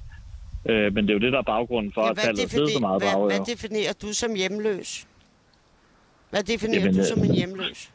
Øh, 0.68 0.94
men 0.94 1.04
det 1.04 1.10
er 1.10 1.14
jo 1.14 1.20
det, 1.20 1.32
der 1.32 1.38
er 1.38 1.42
baggrunden 1.42 1.92
for, 1.92 2.02
Ja, 2.04 2.10
at 2.10 2.16
tallet 2.16 2.44
er 2.44 2.48
så 2.72 2.78
meget 2.80 3.02
hvad, 3.02 3.12
drage. 3.12 3.26
hvad 3.26 3.46
definerer 3.46 3.92
du 4.02 4.12
som 4.12 4.34
hjemløs? 4.34 5.06
Hvad 6.30 6.42
definerer 6.42 6.80
Jamen, 6.80 6.94
du 6.94 7.00
øh, 7.00 7.06
som 7.06 7.18
en 7.24 7.34
hjemløs? 7.34 7.90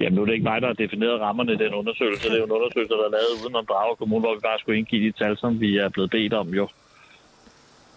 Jamen 0.00 0.14
nu 0.14 0.20
er 0.22 0.26
det 0.26 0.32
ikke 0.32 0.48
mig, 0.50 0.60
der 0.62 0.66
har 0.66 0.74
defineret 0.84 1.20
rammerne 1.20 1.52
i 1.52 1.56
den 1.64 1.74
undersøgelse. 1.74 2.28
Det 2.28 2.34
er 2.34 2.38
jo 2.38 2.44
en 2.44 2.56
undersøgelse, 2.58 2.94
der 2.94 3.06
er 3.10 3.14
lavet 3.18 3.32
uden 3.42 3.56
om 3.56 3.66
Drage 3.66 3.96
Kommune, 3.96 4.20
hvor 4.20 4.34
vi 4.34 4.40
bare 4.48 4.58
skulle 4.58 4.78
indgive 4.78 5.02
de 5.08 5.12
tal, 5.20 5.38
som 5.38 5.60
vi 5.60 5.76
er 5.76 5.88
blevet 5.88 6.10
bedt 6.10 6.34
om 6.34 6.48
jo. 6.48 6.68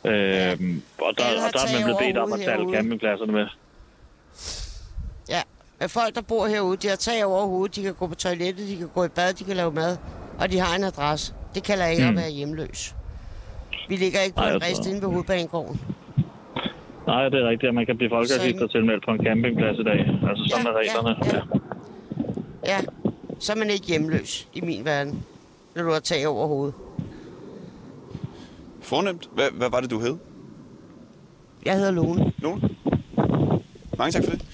Øhm, 0.06 0.82
og, 1.06 1.12
der, 1.18 1.24
og 1.46 1.50
der 1.56 1.62
er 1.66 1.72
man 1.76 1.84
blevet 1.84 2.00
bedt 2.06 2.18
om 2.18 2.34
at 2.34 2.40
herude. 2.40 2.76
campingpladserne 2.76 3.32
med. 3.32 3.48
Ja, 5.30 5.42
at 5.80 5.92
folk, 5.92 6.16
der 6.16 6.22
bor 6.22 6.48
herude, 6.48 6.78
de 6.78 6.88
har 6.88 6.96
tag 6.96 7.26
over 7.26 7.46
hovedet, 7.46 7.76
de 7.76 7.84
kan 7.84 7.94
gå 7.94 8.08
på 8.08 8.16
toilettet, 8.16 8.68
de 8.68 8.78
kan 8.78 8.90
gå 8.96 9.04
i 9.04 9.08
bad, 9.08 9.34
de 9.34 9.44
kan 9.44 9.56
lave 9.56 9.72
mad, 9.72 9.98
og 10.40 10.52
de 10.52 10.60
har 10.60 10.76
en 10.76 10.84
adresse. 10.84 11.34
Det 11.56 11.64
kalder 11.64 11.84
jeg 11.84 11.94
ikke 11.94 12.04
mm. 12.04 12.18
at 12.18 12.22
være 12.24 12.32
hjemløs. 12.32 12.96
Vi 13.90 13.96
ligger 13.96 14.20
ikke 14.26 14.36
på 14.36 14.42
Nej, 14.42 14.54
en 14.54 14.62
rest 14.62 14.88
inde 14.88 15.02
ved 15.02 15.10
hovedbanegården. 15.10 15.82
Nej, 17.08 17.30
det 17.30 17.40
er 17.44 17.50
rigtigt, 17.50 17.70
at 17.70 17.76
man 17.76 17.86
kan 17.86 17.98
blive 17.98 18.10
folkeregister 18.10 18.68
tilmeldt 18.68 19.06
på 19.06 19.12
en 19.12 19.26
campingplads 19.26 19.78
i 19.80 19.84
dag. 19.84 20.00
Altså 20.30 20.44
sådan 20.50 20.68
er 20.72 20.76
reglerne. 20.82 21.16
Ja, 21.26 21.36
ja. 21.36 21.59
Ja, 22.70 22.82
så 23.40 23.52
er 23.52 23.56
man 23.56 23.70
ikke 23.70 23.86
hjemløs 23.86 24.48
i 24.54 24.62
min 24.62 24.86
verden, 24.86 25.24
når 25.76 25.84
du 25.84 25.92
har 25.92 26.00
tag 26.00 26.28
over 26.28 26.48
hovedet. 26.48 26.74
Fornemt. 28.82 29.30
Hvad, 29.34 29.52
hvad 29.52 29.70
var 29.70 29.82
det, 29.82 29.90
du 29.90 30.00
hed? 30.00 30.18
Jeg 31.66 31.76
hedder 31.76 31.92
Lone. 31.92 32.34
Lone? 32.38 32.70
Mange 33.98 34.12
tak 34.12 34.24
for 34.24 34.32
det. 34.32 34.46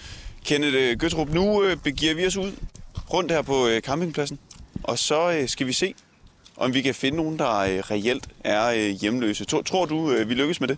Kenneth 0.46 0.76
øh, 0.80 0.98
Gøtrup, 1.00 1.30
nu 1.30 1.64
øh, 1.64 1.78
begiver 1.78 2.14
vi 2.14 2.26
os 2.26 2.38
ud 2.38 2.52
rundt 3.14 3.32
her 3.32 3.42
på 3.42 3.68
øh, 3.68 3.82
campingpladsen, 3.82 4.40
og 4.84 5.00
så 5.00 5.44
skal 5.48 5.68
vi 5.68 5.74
se, 5.74 5.94
om 6.58 6.74
vi 6.74 6.82
kan 6.82 6.96
finde 6.96 7.18
nogen, 7.18 7.40
der 7.40 7.92
reelt 7.92 8.30
er 8.44 8.90
hjemløse. 8.92 9.46
Tror, 9.46 9.62
tror 9.62 9.86
du, 9.86 10.06
vi 10.28 10.34
lykkes 10.34 10.60
med 10.60 10.68
det? 10.68 10.78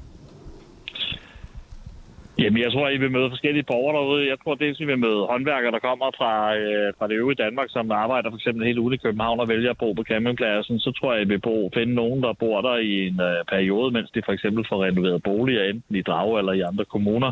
Jamen, 2.39 2.63
jeg 2.63 2.72
tror, 2.72 2.89
I 2.89 2.98
vil 2.98 3.12
møde 3.12 3.29
forskellige 3.29 3.63
borgere 3.63 3.98
derude. 3.98 4.29
Jeg 4.29 4.38
tror 4.44 4.56
dels, 4.56 4.79
I 4.79 4.86
vil 4.86 5.00
møde 5.00 5.25
håndværkere, 5.32 5.72
der 5.72 5.79
kommer 5.79 6.12
fra, 6.17 6.56
øh, 6.58 6.94
fra 6.98 7.08
det 7.08 7.15
øvrige 7.15 7.44
Danmark, 7.44 7.70
som 7.70 7.91
arbejder 7.91 8.29
for 8.29 8.38
eksempel 8.38 8.65
helt 8.65 8.79
ude 8.79 8.96
i 8.96 9.03
København 9.06 9.39
og 9.39 9.50
vælger 9.50 9.70
at 9.72 9.77
bo 9.77 9.94
på 9.94 10.03
campingpladsen. 10.03 10.79
Så 10.79 10.91
tror 10.91 11.13
jeg, 11.13 11.22
I 11.22 11.27
vil 11.27 11.39
bo, 11.39 11.72
finde 11.74 11.94
nogen, 11.94 12.24
der 12.24 12.34
bor 12.34 12.62
der 12.62 12.77
i 12.77 13.08
en 13.08 13.22
øh, 13.22 13.46
periode, 13.53 13.91
mens 13.91 14.12
de 14.12 14.22
for 14.25 14.32
eksempel 14.32 14.65
får 14.70 14.84
renoveret 14.84 15.24
boliger, 15.24 15.63
enten 15.63 15.96
i 15.96 16.01
Drage 16.01 16.39
eller 16.39 16.53
i 16.53 16.62
andre 16.62 16.86
kommuner. 16.86 17.32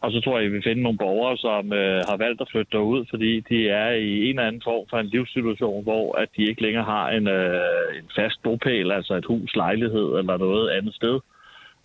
Og 0.00 0.12
så 0.12 0.20
tror 0.20 0.38
jeg, 0.38 0.46
I 0.46 0.52
vil 0.54 0.62
finde 0.62 0.82
nogle 0.82 0.98
borgere, 0.98 1.36
som 1.36 1.72
øh, 1.72 2.00
har 2.08 2.16
valgt 2.16 2.40
at 2.40 2.48
flytte 2.50 2.72
derud, 2.72 3.04
fordi 3.10 3.40
de 3.40 3.68
er 3.68 3.90
i 3.90 4.10
en 4.24 4.28
eller 4.28 4.48
anden 4.48 4.62
form 4.64 4.86
for 4.90 4.98
en 4.98 5.06
livssituation, 5.06 5.82
hvor 5.82 6.18
at 6.18 6.28
de 6.36 6.42
ikke 6.50 6.62
længere 6.62 6.84
har 6.84 7.10
en, 7.10 7.28
øh, 7.28 7.98
en 7.98 8.08
fast 8.16 8.42
bopæl, 8.42 8.92
altså 8.92 9.14
et 9.14 9.24
hus, 9.24 9.56
lejlighed 9.56 10.08
eller 10.18 10.36
noget 10.36 10.70
andet 10.70 10.94
sted 10.94 11.20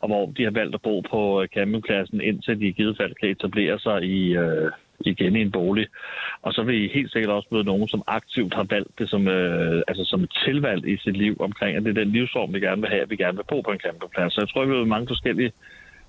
og 0.02 0.08
hvor 0.08 0.26
de 0.38 0.44
har 0.44 0.52
valgt 0.52 0.76
at 0.76 0.82
bo 0.82 1.02
på 1.02 1.42
øh, 1.42 1.48
campingpladsen, 1.48 2.22
indtil 2.22 2.60
de 2.60 2.68
i 2.68 2.72
givet 2.72 2.98
fald 2.98 3.14
kan 3.16 3.30
etablere 3.30 3.80
sig 3.80 4.04
i, 4.04 4.36
øh, 4.36 4.72
igen 5.00 5.36
i 5.36 5.42
en 5.42 5.52
bolig. 5.52 5.88
Og 6.42 6.54
så 6.54 6.64
vil 6.64 6.84
I 6.84 6.94
helt 6.94 7.12
sikkert 7.12 7.32
også 7.32 7.48
møde 7.52 7.64
nogen, 7.64 7.88
som 7.88 8.04
aktivt 8.08 8.54
har 8.54 8.64
valgt 8.64 9.00
det 9.00 9.10
som, 9.10 9.28
øh, 9.28 9.82
altså 9.88 10.04
som 10.06 10.24
et 10.24 10.34
tilvalg 10.46 10.88
i 10.88 10.98
sit 10.98 11.18
liv 11.18 11.36
omkring, 11.40 11.78
at 11.78 11.84
det 11.84 11.90
er 11.90 12.04
den 12.04 12.12
livsform, 12.12 12.54
vi 12.54 12.60
gerne 12.60 12.82
vil 12.82 12.90
have, 12.90 13.02
at 13.02 13.10
vi 13.10 13.16
gerne 13.16 13.38
vil 13.38 13.46
bo 13.50 13.62
på 13.62 13.72
en 13.72 13.80
campingplads. 13.80 14.34
Så 14.34 14.42
jeg 14.42 14.50
tror, 14.50 14.66
vi 14.66 14.76
har 14.76 14.86
mange 14.86 15.08
forskellige 15.08 15.52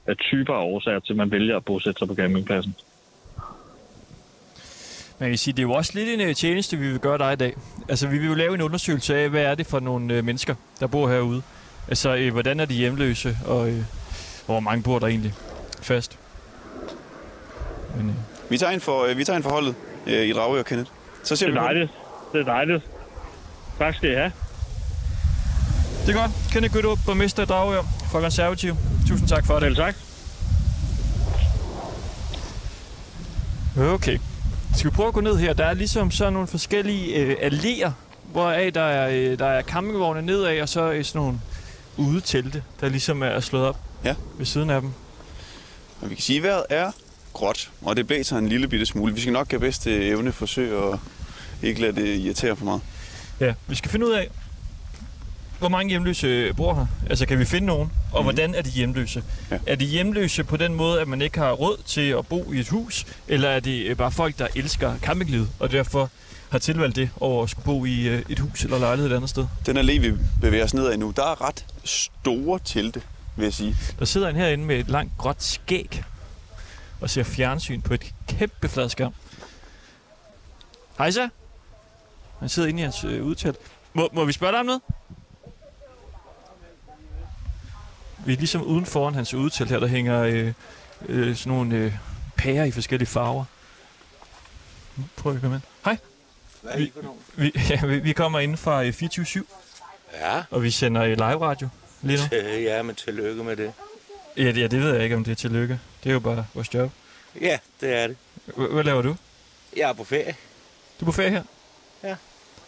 øh, 0.09 0.17
typer 0.17 0.55
af 0.55 0.65
årsager 0.65 1.01
til, 1.01 1.13
at 1.13 1.17
man 1.17 1.31
vælger 1.31 1.57
at 1.57 1.65
bosætte 1.65 1.99
sig 1.99 2.09
på 2.09 2.15
campingpladsen. 2.15 2.75
Man 5.21 5.29
kan 5.31 5.39
sige, 5.39 5.53
det 5.53 5.59
er 5.59 5.63
jo 5.63 5.73
også 5.73 5.93
lidt 5.95 6.09
en 6.09 6.29
øh, 6.29 6.35
tjeneste, 6.35 6.77
vi 6.77 6.89
vil 6.91 6.99
gøre 6.99 7.19
dig 7.19 7.33
i 7.33 7.37
dag. 7.37 7.53
Altså, 7.89 8.09
vi 8.09 8.19
vil 8.19 8.29
jo 8.29 8.35
lave 8.35 8.55
en 8.55 8.63
undersøgelse 8.63 9.17
af, 9.17 9.31
hvad 9.31 9.45
er 9.45 9.55
det 9.55 9.67
for 9.67 9.81
nogle 9.81 10.15
øh, 10.17 10.25
mennesker, 10.25 10.55
der 10.81 10.87
bor 10.87 11.09
herude. 11.09 11.43
Altså, 11.89 12.15
øh, 12.15 12.33
hvordan 12.33 12.61
er 12.61 12.65
de 12.65 12.75
hjemløse, 12.75 13.39
og, 13.47 13.69
øh, 13.69 13.79
og 13.79 13.85
hvor 14.47 14.61
mange 14.61 14.83
bor 14.83 14.99
der 14.99 15.07
egentlig 15.07 15.35
fast. 15.83 16.19
Men, 17.97 18.09
øh, 18.09 18.15
Vi 18.51 18.59
tager 18.59 18.73
en 18.73 18.81
for, 18.81 19.05
øh, 19.05 19.19
vi 19.19 19.25
tager 19.25 19.37
en 19.37 19.43
for 19.43 19.51
holdet 19.51 19.75
øh, 20.07 20.27
i 20.27 20.33
Dragø 20.33 20.59
og 20.59 20.65
Kenneth. 20.65 20.91
Så 21.25 21.37
ser 21.37 21.47
Det 21.47 21.55
vi 21.55 21.59
er 21.59 21.63
på 21.63 21.69
det. 21.69 21.75
dejligt. 21.75 21.93
Det 22.33 22.41
er 22.41 22.45
dejligt. 22.45 22.83
Tak 23.79 23.95
skal 23.95 24.11
I 24.11 24.15
have. 24.15 24.33
Det 26.07 26.15
er 26.17 26.21
godt. 26.21 26.31
Kenneth 26.53 26.75
Gødrup, 26.75 26.99
borgmester 27.07 27.43
i 27.43 27.47
Dragør 27.47 27.83
for 28.11 28.21
konservativ. 28.21 28.77
Tusind 29.09 29.29
tak 29.29 29.47
for 29.47 29.55
det. 29.55 29.63
Selv 29.63 29.77
tak. 29.77 29.95
Okay. 33.95 34.19
Skal 34.77 34.91
vi 34.91 34.95
prøve 34.95 35.09
at 35.09 35.15
gå 35.15 35.21
ned 35.21 35.37
her? 35.37 35.53
Der 35.53 35.65
er 35.65 35.75
ligesom 35.75 36.11
sådan 36.11 36.33
nogle 36.33 36.49
forskellige 36.49 37.15
øh, 37.17 37.37
alléer, 37.43 37.91
hvoraf 38.33 38.71
der 38.75 38.81
er, 38.83 39.09
øh, 39.33 39.39
der 39.39 39.47
er 39.47 39.63
campingvogne 39.63 40.23
nedad, 40.23 40.61
og 40.63 40.69
så 40.69 40.81
er 40.83 41.03
sådan 41.03 41.19
nogle 41.23 41.41
udetelte, 41.97 42.63
der 42.81 42.89
ligesom 42.89 43.23
er 43.23 43.41
slået 43.41 43.65
op 43.67 43.79
Ja. 44.05 44.15
ved 44.39 44.47
siden 44.47 44.71
af 44.71 44.81
dem. 44.81 44.91
Og 46.01 46.11
vi 46.11 46.15
kan 46.15 46.23
sige, 46.23 46.37
at 46.37 46.43
vejret 46.43 46.65
er 46.71 46.93
gråt, 47.33 47.71
og 47.83 47.97
det 47.97 48.07
blæser 48.07 48.37
en 48.37 48.49
lille 48.49 48.69
bitte 48.69 48.87
smule. 48.87 49.15
Vi 49.15 49.21
skal 49.21 49.33
nok 49.33 49.51
have 49.51 49.61
bedste 49.61 50.07
evne 50.07 50.33
forsøge 50.33 50.77
og 50.77 51.01
ikke 51.63 51.81
lade 51.81 51.93
det 51.97 52.17
irritere 52.19 52.57
for 52.57 52.65
meget. 52.65 52.81
Ja, 53.41 53.55
vi 53.67 53.75
skal 53.75 53.91
finde 53.91 54.07
ud 54.07 54.13
af, 54.13 54.29
hvor 55.59 55.69
mange 55.69 55.91
hjemløse 55.91 56.53
bor 56.57 56.75
her. 56.75 56.87
Altså, 57.11 57.27
kan 57.27 57.39
vi 57.39 57.45
finde 57.45 57.67
nogen? 57.67 57.93
Og 58.13 58.21
mm. 58.23 58.25
hvordan 58.25 58.55
er 58.55 58.63
de 58.63 58.71
hjemløse? 58.71 59.23
Ja. 59.51 59.59
Er 59.67 59.75
de 59.75 59.85
hjemløse 59.85 60.45
på 60.45 60.57
den 60.57 60.75
måde, 60.75 61.01
at 61.01 61.09
man 61.09 61.23
ikke 61.23 61.39
har 61.39 61.53
råd 61.53 61.77
til 61.87 62.09
at 62.11 62.27
bo 62.27 62.53
i 62.53 62.59
et 62.61 62.69
hus? 62.69 63.07
Eller 63.29 63.49
er 63.49 63.61
det 63.61 63.87
øh, 63.87 63.97
bare 63.97 64.13
folk, 64.13 64.39
der 64.39 64.47
elsker 64.57 64.99
campinglivet, 64.99 65.49
og 65.59 65.73
derfor 65.73 66.11
har 66.53 66.59
tilvalgt 66.59 66.97
det 66.97 67.11
over 67.21 67.43
at 67.43 67.51
skulle 67.51 67.65
bo 67.65 67.85
i 67.85 68.09
øh, 68.09 68.23
et 68.29 68.39
hus 68.39 68.65
eller 68.65 68.79
lejlighed 68.79 69.11
et 69.11 69.17
andet 69.17 69.31
sted? 69.31 69.47
Den 69.67 69.79
allé, 69.79 70.01
vi 70.01 70.13
bevæger 70.41 70.65
os 70.65 70.75
nedad 70.75 70.97
nu, 70.97 71.13
der 71.17 71.23
er 71.23 71.47
ret 71.47 71.67
store 71.85 72.61
telte, 72.65 73.03
vil 73.37 73.45
jeg 73.45 73.53
sige. 73.55 73.77
Der 73.99 74.05
sidder 74.05 74.29
en 74.29 74.37
herinde 74.37 74.65
med 74.65 74.79
et 74.79 74.89
langt 74.89 75.13
gråt 75.19 75.43
skæg 75.43 76.05
og 77.01 77.11
ser 77.11 77.23
fjernsyn 77.23 77.81
på 77.81 77.95
et 77.95 78.15
kæmpe 78.29 78.69
fladskærm. 78.69 79.15
Hej 80.99 81.11
så. 81.11 81.29
Han 82.41 82.49
sidder 82.49 82.69
inde 82.69 82.81
i 82.81 82.83
hans 82.83 83.05
øh, 83.05 83.25
udtalt. 83.25 83.57
Må, 83.93 84.09
må 84.13 84.25
vi 84.25 84.33
spørge 84.33 84.53
dig 84.53 84.61
om 84.61 84.67
noget? 84.67 84.83
Vi 88.27 88.33
er 88.33 88.37
ligesom 88.37 88.63
uden 88.63 88.87
foran 88.87 89.15
hans 89.15 89.35
udtalt 89.35 89.71
her, 89.71 89.81
der 89.81 89.87
hænger 89.87 90.23
øh, 90.23 90.53
øh, 91.09 91.37
sådan 91.37 91.53
nogle 91.53 91.77
øh, 91.77 91.93
pærer 92.37 92.65
i 92.65 92.71
forskellige 92.71 93.09
farver. 93.09 93.45
Vi 94.97 95.05
at 95.17 95.23
komme 95.23 95.55
ind. 95.57 95.63
Hej. 95.85 95.99
Hvad 96.63 96.73
er 96.73 96.79
I 96.79 96.93
for 96.95 97.03
nogen? 97.03 97.21
Vi, 97.35 97.53
ja, 97.71 97.87
vi, 97.87 97.99
vi 97.99 98.13
kommer 98.13 98.39
ind 98.41 98.57
fra 98.57 98.85
øh, 98.85 98.93
24 98.93 99.45
Ja, 100.13 100.43
og 100.51 100.63
vi 100.63 100.71
sender 100.71 101.03
øh, 101.03 101.09
live 101.11 101.41
radio 101.47 101.69
lige 102.03 102.19
nu. 102.33 102.37
øh, 102.37 102.63
ja, 102.63 102.83
men 102.83 102.95
tillykke 102.95 103.45
med 103.45 103.57
det. 103.57 103.73
Ja, 104.37 104.43
det, 104.43 104.57
ja, 104.57 104.67
det 104.67 104.81
ved 104.83 104.95
jeg 104.95 105.03
ikke, 105.05 105.17
om 105.17 105.25
det 105.25 105.31
er 105.31 105.35
tillykke. 105.37 105.81
Det 106.05 106.09
er 106.11 106.13
jo 106.13 106.21
bare 106.21 106.47
vores 106.55 106.75
job. 106.75 106.91
Ja, 107.41 107.59
det 107.81 107.93
er 107.97 108.07
det. 108.07 108.17
H- 108.57 108.61
hvad 108.61 108.85
laver 108.85 109.03
du? 109.03 109.17
Jeg 109.77 109.89
er 109.91 109.93
på 109.93 110.05
ferie. 110.05 110.35
Du 111.01 111.05
er 111.05 111.07
på 111.07 111.13
ferie 111.13 111.31
her? 111.31 111.43
Ja. 112.03 112.17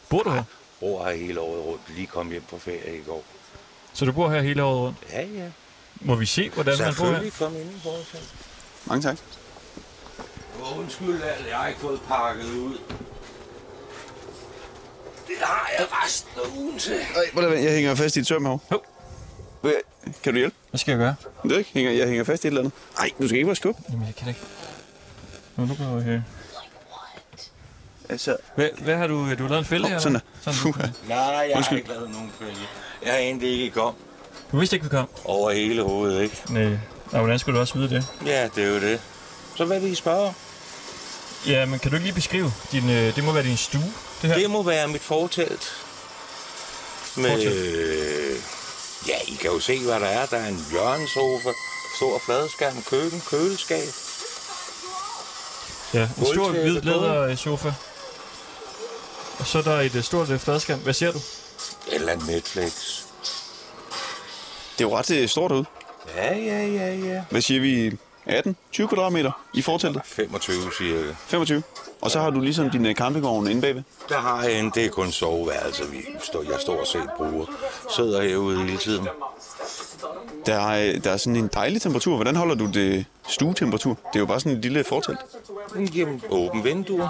Bor 0.09 0.23
du 0.23 0.31
her? 0.31 0.43
Bor 0.81 1.05
her 1.05 1.13
hele 1.17 1.41
året 1.41 1.65
rundt. 1.67 1.83
Lige 1.97 2.07
kom 2.07 2.31
hjem 2.31 2.43
på 2.51 2.59
ferie 2.59 2.99
i 2.99 3.03
går. 3.07 3.25
Så 3.93 4.05
du 4.05 4.13
bor 4.13 4.31
her 4.31 4.41
hele 4.43 4.63
året 4.63 4.81
rundt? 4.81 4.99
Ja, 5.13 5.21
ja. 5.23 5.49
Må 6.01 6.15
vi 6.15 6.27
se, 6.27 6.51
hvordan 6.51 6.75
man 6.79 6.95
bor 6.99 7.05
her? 7.05 7.13
Selvfølgelig 7.13 7.33
kom 7.33 7.57
ind 7.57 7.71
i 7.71 8.19
Mange 8.87 9.03
tak. 9.03 9.17
Undskyld, 10.79 11.21
jeg 11.49 11.57
har 11.57 11.69
ikke 11.69 11.81
fået 11.81 12.01
pakket 12.09 12.45
ud. 12.45 12.79
Har 15.45 15.71
jeg 15.79 15.87
resten 16.05 16.31
af 16.45 16.57
ugen 16.59 16.79
til. 16.79 16.93
Ej, 16.95 17.31
prøv 17.33 17.41
lige 17.41 17.47
at 17.47 17.51
vente. 17.53 17.65
jeg 17.65 17.75
hænger 17.75 17.95
fast 17.95 18.17
i 18.17 18.21
et 18.21 18.27
søm 18.27 18.45
her. 18.47 18.59
Kan 20.23 20.33
du 20.33 20.39
hjælpe? 20.39 20.57
Hvad 20.71 20.79
skal 20.79 20.93
jeg 20.93 20.99
gøre? 20.99 21.15
Det 21.43 21.53
er 21.53 21.59
ikke. 21.59 21.71
Hænger, 21.75 21.91
jeg 21.93 22.07
hænger 22.09 22.25
fast 22.25 22.45
i 22.45 22.47
et 22.47 22.51
eller 22.51 22.61
andet. 22.61 22.73
Nej, 22.99 23.11
du 23.21 23.29
skal 23.29 23.37
ikke 23.37 23.47
være 23.47 23.57
skub. 23.57 23.77
Jamen, 23.91 24.07
jeg 24.07 24.15
kan 24.15 24.29
ikke. 24.29 24.41
Nu 25.57 25.67
går 25.67 25.95
jeg 25.97 26.05
her. 26.05 26.21
Altså, 28.09 28.37
Hvad, 28.55 28.69
hvad 28.83 28.97
har 28.97 29.07
du... 29.07 29.15
Du 29.15 29.43
har 29.43 29.49
lavet 29.49 29.59
en 29.59 29.65
fælde 29.65 29.83
Hov, 29.85 29.91
her? 29.93 29.99
sådan 29.99 30.17
eller? 30.17 30.21
der. 30.45 30.53
Sådan, 30.53 30.73
Puha. 30.73 30.87
Nej, 31.09 31.17
jeg 31.19 31.53
Undskyld. 31.57 31.77
har 31.77 31.81
ikke 31.83 31.89
lavet 31.89 32.11
nogen 32.11 32.33
fælge. 32.39 32.57
Jeg 33.05 33.13
har 33.13 33.19
egentlig 33.19 33.61
ikke 33.61 33.75
kom 33.75 33.95
du 34.53 34.59
vidste 34.59 34.77
ikke, 34.77 34.85
vi 34.85 34.91
kom? 34.91 35.09
over 35.25 35.51
hele 35.53 35.83
hovedet, 35.83 36.23
ikke? 36.23 36.43
Nej. 36.51 36.79
Nå, 37.13 37.19
hvordan 37.19 37.39
skulle 37.39 37.57
du 37.57 37.61
også 37.61 37.75
vide 37.75 37.91
det? 37.91 38.07
Ja, 38.27 38.49
det 38.55 38.65
er 38.65 38.69
jo 38.69 38.81
det. 38.81 39.01
Så 39.57 39.65
hvad 39.65 39.81
vil 39.81 39.93
I 39.93 39.95
spørge 39.95 40.29
om? 40.29 40.35
Ja, 41.47 41.67
men 41.67 41.79
kan 41.79 41.91
du 41.91 41.97
ikke 41.97 42.07
lige 42.07 42.15
beskrive? 42.15 42.53
Din, 42.73 42.91
øh, 42.91 43.17
det 43.17 43.25
må 43.25 43.33
være 43.33 43.43
din 43.45 43.57
stue, 43.57 43.93
det 44.28 44.33
her. 44.35 44.38
Det 44.43 44.50
må 44.50 44.62
være 44.62 44.88
mit 44.88 45.02
fortelt. 45.02 45.73
Med, 47.16 47.31
Fortelt. 47.31 47.54
øh, 47.57 48.37
ja, 49.09 49.19
I 49.28 49.35
kan 49.35 49.50
jo 49.50 49.61
se, 49.61 49.85
hvad 49.85 50.00
der 50.00 50.07
er. 50.07 50.26
Der 50.26 50.37
er 50.37 50.47
en 50.49 50.66
hjørnesofa, 50.71 51.49
stor 51.97 52.19
fladskærm, 52.26 52.83
køkken, 52.90 53.23
køleskab. 53.31 53.88
Ja, 55.95 56.09
en 56.19 56.26
stor 56.26 56.50
hvid 56.50 56.81
på. 56.81 56.85
læder 56.87 57.21
øh, 57.23 57.37
sofa. 57.37 57.73
Og 59.38 59.47
så 59.47 59.59
er 59.59 59.62
der 59.62 59.81
et 59.81 59.95
øh, 59.95 60.02
stort 60.02 60.31
øh, 60.31 60.38
fladskærm. 60.38 60.78
Hvad 60.78 60.95
ser 60.95 61.12
du? 61.12 61.19
Eller 61.93 62.14
Netflix. 62.26 62.73
det 64.78 64.85
er 64.85 64.88
jo 64.88 64.99
ret 64.99 65.11
øh, 65.11 65.28
stort 65.28 65.52
ud. 65.52 65.64
Ja, 66.16 66.37
ja, 66.37 66.66
ja, 66.66 66.95
ja. 66.95 67.23
Hvad 67.31 67.40
siger 67.40 67.61
vi? 67.61 67.99
18? 68.26 68.57
20 68.73 68.88
kvadratmeter 68.88 69.33
i 69.54 69.62
forteltet? 69.62 70.02
25 70.04 70.57
cirka. 70.78 71.14
25. 71.26 71.62
Og 72.04 72.11
så 72.11 72.20
har 72.20 72.30
du 72.30 72.40
ligesom 72.40 72.70
din 72.70 72.87
øh, 72.87 72.94
campingvogn 72.94 73.46
inde 73.49 73.61
bagved. 73.61 73.82
Der 74.08 74.18
har 74.18 74.42
jeg 74.42 74.58
en, 74.58 74.73
det 74.75 74.84
er 74.84 74.88
kun 74.88 75.12
soveværelse, 75.12 75.90
vi 75.90 76.06
står, 76.23 76.42
jeg 76.42 76.61
stort 76.61 76.88
set 76.88 77.08
bruger. 77.16 77.46
Sidder 77.96 78.23
herude 78.23 78.58
hele 78.58 78.78
tiden. 78.78 79.08
Der 80.46 80.54
er, 80.54 80.94
øh, 80.94 81.04
der 81.04 81.11
er 81.11 81.16
sådan 81.16 81.37
en 81.37 81.50
dejlig 81.54 81.82
temperatur. 81.82 82.14
Hvordan 82.14 82.37
holder 82.37 82.54
du 82.54 82.66
det 82.66 83.04
stuetemperatur? 83.28 83.90
Det 83.94 84.16
er 84.16 84.20
jo 84.20 84.26
bare 84.26 84.40
sådan 84.40 84.52
et 84.52 84.62
lille 84.62 84.84
fortelt. 84.84 85.18
Jamen, 85.94 86.23
åben 86.30 86.64
vinduer. 86.64 87.08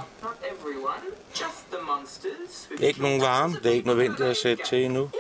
Ikke 2.81 3.03
nogen 3.03 3.21
varme. 3.21 3.57
Det 3.63 3.67
er 3.67 3.75
ikke 3.75 3.89
nødvendigt 3.89 4.29
at 4.29 4.37
sætte 4.37 4.65
til 4.67 4.85
endnu. 4.85 5.11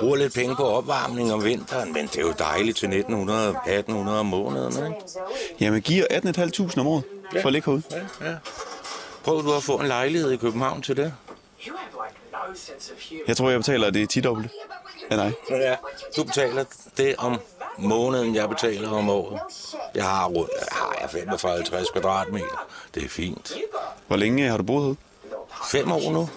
Bruger 0.00 0.16
lidt 0.16 0.34
penge 0.34 0.56
på 0.56 0.62
opvarmning 0.64 1.32
om 1.32 1.44
vinteren, 1.44 1.92
men 1.92 2.06
det 2.06 2.16
er 2.16 2.22
jo 2.22 2.34
dejligt 2.38 2.76
til 2.76 2.88
1900, 2.88 3.48
1800 3.48 4.20
om 4.20 4.26
måneden, 4.26 4.86
ikke? 4.86 4.98
Jamen, 5.60 5.82
giver 5.82 6.04
18.500 6.10 6.80
om 6.80 6.86
året 6.86 7.04
for 7.40 7.46
at 7.46 7.52
ligge 7.52 7.66
herude. 7.70 7.82
Ja, 8.20 8.30
ja. 8.30 8.36
Prøv 9.24 9.42
du 9.42 9.52
at 9.54 9.62
få 9.62 9.76
en 9.76 9.86
lejlighed 9.86 10.30
i 10.30 10.36
København 10.36 10.82
til 10.82 10.96
det. 10.96 11.14
Jeg 13.26 13.36
tror, 13.36 13.50
jeg 13.50 13.58
betaler 13.60 13.90
det 13.90 14.10
10 14.10 14.20
dobbelt. 14.20 14.50
Ja, 15.10 15.16
nej. 15.16 15.32
Ja. 15.50 15.76
Du 16.16 16.24
betaler 16.24 16.64
det 16.96 17.16
om 17.18 17.40
måneden, 17.78 18.34
jeg 18.34 18.48
betaler 18.48 18.90
om 18.90 19.08
året. 19.10 19.40
Jeg 19.94 20.04
har 20.04 20.26
rundt, 20.26 20.50
jeg 20.60 20.68
har 20.70 20.96
jeg 21.00 21.10
55 21.10 21.90
kvadratmeter. 21.90 22.66
Det 22.94 23.04
er 23.04 23.08
fint. 23.08 23.54
Hvor 24.06 24.16
længe 24.16 24.48
har 24.48 24.56
du 24.56 24.62
boet 24.62 24.82
herude? 24.82 24.96
Fem 25.70 25.92
år 25.92 26.10
nu. 26.12 26.28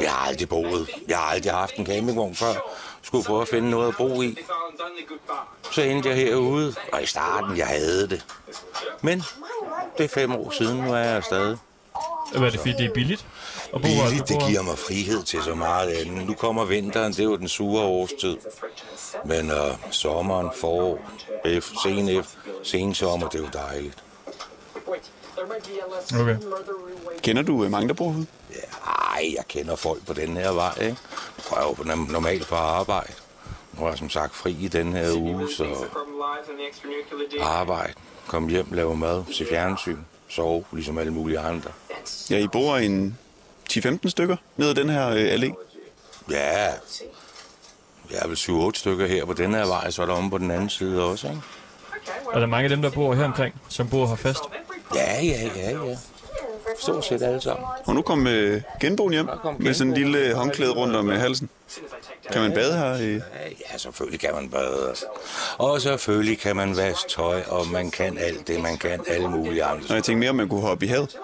Jeg 0.00 0.10
har 0.10 0.28
aldrig 0.28 0.48
boet. 0.48 0.90
Jeg 1.08 1.18
har 1.18 1.24
aldrig 1.24 1.52
haft 1.52 1.74
en 1.74 1.86
campingvogn 1.86 2.34
før. 2.34 2.54
Skulle 3.02 3.24
prøve 3.24 3.42
at 3.42 3.48
finde 3.48 3.70
noget 3.70 3.88
at 3.88 3.94
bo 3.96 4.22
i. 4.22 4.38
Så 5.72 5.82
endte 5.82 6.08
jeg 6.08 6.16
herude, 6.18 6.74
og 6.92 7.02
i 7.02 7.06
starten, 7.06 7.56
jeg 7.56 7.66
havde 7.66 8.08
det. 8.08 8.24
Men 9.02 9.22
det 9.98 10.04
er 10.04 10.08
fem 10.08 10.32
år 10.32 10.50
siden, 10.50 10.76
nu 10.78 10.92
er 10.92 10.98
jeg 10.98 11.24
stadig. 11.24 11.56
Hvad 12.32 12.42
er 12.46 12.50
det, 12.50 12.60
fordi 12.60 12.72
det 12.72 12.84
er 12.84 12.92
billigt? 12.94 13.26
At 13.74 13.82
bo 13.82 13.88
her, 13.88 14.04
Billigt, 14.08 14.28
det 14.28 14.38
giver 14.48 14.62
mig 14.62 14.78
frihed 14.78 15.22
til 15.22 15.42
så 15.42 15.54
meget 15.54 15.90
andet. 15.90 16.26
Nu 16.26 16.34
kommer 16.34 16.64
vinteren, 16.64 17.12
det 17.12 17.20
er 17.20 17.24
jo 17.24 17.36
den 17.36 17.48
sure 17.48 17.82
årstid. 17.84 18.36
Men 19.24 19.50
uh, 19.50 19.56
sommeren, 19.90 20.50
forår, 20.56 20.98
F, 21.60 21.70
sen 21.82 22.24
F, 22.24 22.34
sen 22.62 22.94
sommer, 22.94 23.28
det 23.28 23.38
er 23.38 23.42
jo 23.42 23.48
dejligt. 23.52 24.02
Okay. 26.20 26.36
Kender 27.22 27.42
du 27.42 27.64
øh, 27.64 27.70
mange, 27.70 27.88
der 27.88 27.94
bor 27.94 28.10
herude? 28.10 28.26
Ja, 28.50 28.60
ej, 29.14 29.32
jeg 29.36 29.44
kender 29.48 29.76
folk 29.76 30.06
på 30.06 30.12
den 30.12 30.36
her 30.36 30.50
vej, 30.52 30.72
ikke? 30.80 30.96
Er 31.50 31.56
jeg 31.56 31.62
jo 31.68 31.72
på- 31.72 31.84
normalt 32.12 32.46
på 32.48 32.54
arbejde. 32.54 33.12
Nu 33.72 33.84
er 33.84 33.88
jeg 33.88 33.98
som 33.98 34.10
sagt 34.10 34.34
fri 34.34 34.56
i 34.60 34.68
den 34.68 34.92
her 34.92 35.12
uge, 35.16 35.48
så 35.56 35.64
arbejde, 37.42 37.92
kom 38.26 38.48
hjem, 38.48 38.66
lave 38.72 38.96
mad, 38.96 39.22
se 39.32 39.46
fjernsyn, 39.48 39.96
sove, 40.28 40.64
ligesom 40.72 40.98
alle 40.98 41.12
mulige 41.12 41.38
andre. 41.38 41.70
Ja, 42.30 42.38
I 42.38 42.46
bor 42.46 42.76
en 42.76 43.18
10-15 43.72 44.08
stykker 44.08 44.36
ned 44.56 44.68
ad 44.68 44.74
den 44.74 44.88
her 44.88 45.08
øh, 45.08 45.34
allé. 45.34 45.54
Ja, 46.30 46.64
jeg 48.10 48.18
er 48.22 48.26
vel 48.26 48.36
7-8 48.74 48.78
stykker 48.78 49.06
her 49.06 49.24
på 49.24 49.32
den 49.32 49.54
her 49.54 49.66
vej, 49.66 49.90
så 49.90 50.02
er 50.02 50.06
der 50.06 50.12
om 50.14 50.30
på 50.30 50.38
den 50.38 50.50
anden 50.50 50.68
side 50.70 51.04
også, 51.04 51.26
ikke? 51.28 51.40
Er 52.34 52.38
der 52.38 52.46
mange 52.46 52.64
af 52.64 52.70
dem, 52.70 52.82
der 52.82 52.90
bor 52.90 53.14
her 53.14 53.24
omkring, 53.24 53.54
som 53.68 53.88
bor 53.88 54.06
her 54.06 54.16
fast? 54.16 54.40
Ja, 54.94 55.22
ja, 55.22 55.48
ja, 55.56 55.70
ja. 55.70 55.96
Stort 56.80 57.04
set 57.04 57.22
alle 57.22 57.40
sammen. 57.40 57.66
Og 57.84 57.94
nu 57.94 58.02
kom 58.02 58.26
øh, 58.26 58.62
genboen 58.80 59.12
hjem 59.12 59.28
kom 59.42 59.56
med 59.58 59.74
sådan 59.74 59.92
en 59.92 59.94
genboen. 59.94 60.12
lille 60.12 60.34
håndklæde 60.34 60.72
rundt 60.72 60.96
om 60.96 61.10
øh, 61.10 61.20
halsen. 61.20 61.48
Kan 62.32 62.42
man 62.42 62.52
bade 62.52 62.78
her? 62.78 62.92
Øh? 62.94 63.20
Ja, 63.72 63.78
selvfølgelig 63.78 64.20
kan 64.20 64.34
man 64.34 64.48
bade. 64.48 64.94
Og 65.58 65.80
selvfølgelig 65.80 66.38
kan 66.38 66.56
man 66.56 66.76
vaske 66.76 67.08
tøj, 67.08 67.42
og 67.48 67.66
man 67.68 67.90
kan 67.90 68.18
alt 68.18 68.48
det, 68.48 68.60
man 68.62 68.76
kan 68.78 69.00
alle 69.08 69.28
mulige 69.30 69.64
andre. 69.64 69.84
Og 69.88 69.94
jeg 69.94 70.04
tænkte 70.04 70.20
mere, 70.20 70.30
om 70.30 70.36
man 70.36 70.48
kunne 70.48 70.60
hoppe 70.60 70.84
i 70.84 70.88
havet. 70.88 71.16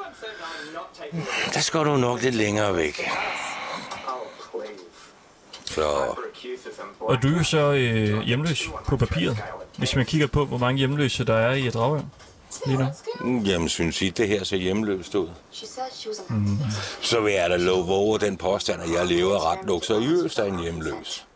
Der 1.54 1.60
skal 1.60 1.80
du 1.80 1.96
nok 1.96 2.22
lidt 2.22 2.34
længere 2.34 2.76
væk. 2.76 3.08
Så 5.64 5.82
Og 7.00 7.22
du 7.22 7.28
er 7.28 7.36
jo 7.38 7.42
så 7.42 7.72
øh, 7.72 8.20
hjemløs 8.22 8.68
på 8.88 8.96
papiret, 8.96 9.36
hvis 9.76 9.96
man 9.96 10.06
kigger 10.06 10.26
på, 10.26 10.44
hvor 10.44 10.58
mange 10.58 10.78
hjemløse 10.78 11.24
der 11.24 11.34
er 11.34 11.54
i 11.54 11.68
Dragør. 11.70 12.00
Lige 12.66 12.78
nu? 12.78 12.84
Mm, 13.20 13.38
Jamen, 13.38 13.68
synes 13.68 14.02
I, 14.02 14.08
det 14.10 14.28
her 14.28 14.44
ser 14.44 14.56
hjemløst 14.56 15.14
ud? 15.14 15.28
Mm. 16.28 16.58
Så 17.00 17.20
vil 17.20 17.32
jeg 17.32 17.50
da 17.50 17.56
love 17.56 17.90
over 17.92 18.18
den 18.18 18.36
påstand, 18.36 18.82
at 18.82 18.90
jeg 18.92 19.06
lever 19.06 19.50
ret 19.52 19.58
luksuriøst 19.66 20.38
af 20.38 20.48
en 20.48 20.58
hjemløs. 20.58 21.26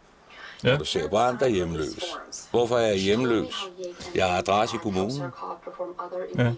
Ja. 0.64 0.76
Du 0.76 0.84
ser 0.84 1.08
på 1.08 1.16
andre 1.16 1.50
hjemløs. 1.50 2.04
Hvorfor 2.50 2.76
er 2.76 2.86
jeg 2.86 2.96
hjemløs? 2.98 3.54
Jeg 4.14 4.26
har 4.26 4.38
adresse 4.38 4.76
i 4.76 4.78
kommunen. 4.82 5.22
Ja. 6.38 6.52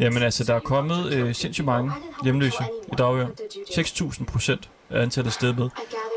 Jamen 0.00 0.22
altså, 0.22 0.44
der 0.44 0.54
er 0.54 0.60
kommet 0.60 1.12
øh, 1.12 1.34
sindssygt 1.34 1.64
mange 1.66 1.92
hjemløse 2.24 2.64
i 2.92 2.94
Dragør. 2.98 3.26
6.000 3.70 4.24
procent 4.24 4.68
er 4.90 5.02
antallet 5.02 5.32
sted 5.32 5.52
med. 5.54 5.68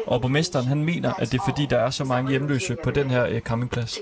Og 0.08 0.22
borgmesteren, 0.22 0.66
han 0.66 0.84
mener, 0.84 1.14
at 1.14 1.32
det 1.32 1.40
er 1.40 1.44
fordi, 1.50 1.66
der 1.70 1.78
er 1.78 1.90
så 1.90 2.04
mange 2.04 2.30
hjemløse 2.30 2.78
på 2.84 2.92
den 2.92 3.10
her 3.10 3.26
øh, 3.26 3.42
campingplads. 3.42 3.98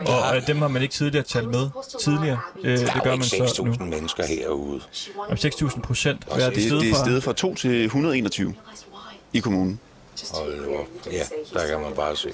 Og 0.00 0.36
øh, 0.36 0.46
dem 0.46 0.56
har 0.58 0.68
man 0.68 0.82
ikke 0.82 0.92
tidligere 0.94 1.24
talt 1.24 1.48
med 1.50 1.70
tidligere. 2.00 2.40
Øh, 2.64 2.78
Der 2.78 2.84
det 2.84 2.94
er 2.94 3.00
gør 3.02 3.10
man 3.16 3.22
så 3.24 3.62
nu. 3.64 3.72
6.000 3.72 3.82
mennesker 3.84 4.26
herude. 4.26 4.80
Om 5.18 5.32
6.000 5.34 5.80
procent. 5.80 6.24
Er 6.30 6.50
det 6.50 6.56
Det, 6.56 6.72
er 6.90 6.94
fra? 6.94 7.04
stedet 7.04 7.22
fra 7.22 7.32
2 7.32 7.54
til 7.54 7.84
121 7.84 8.54
i 9.32 9.38
kommunen. 9.40 9.80
Hold 10.32 10.66
nu 10.66 10.76
op. 10.76 10.86
Ja, 11.12 11.22
der 11.52 11.66
kan 11.66 11.80
man 11.80 11.94
bare 11.94 12.16
se. 12.16 12.32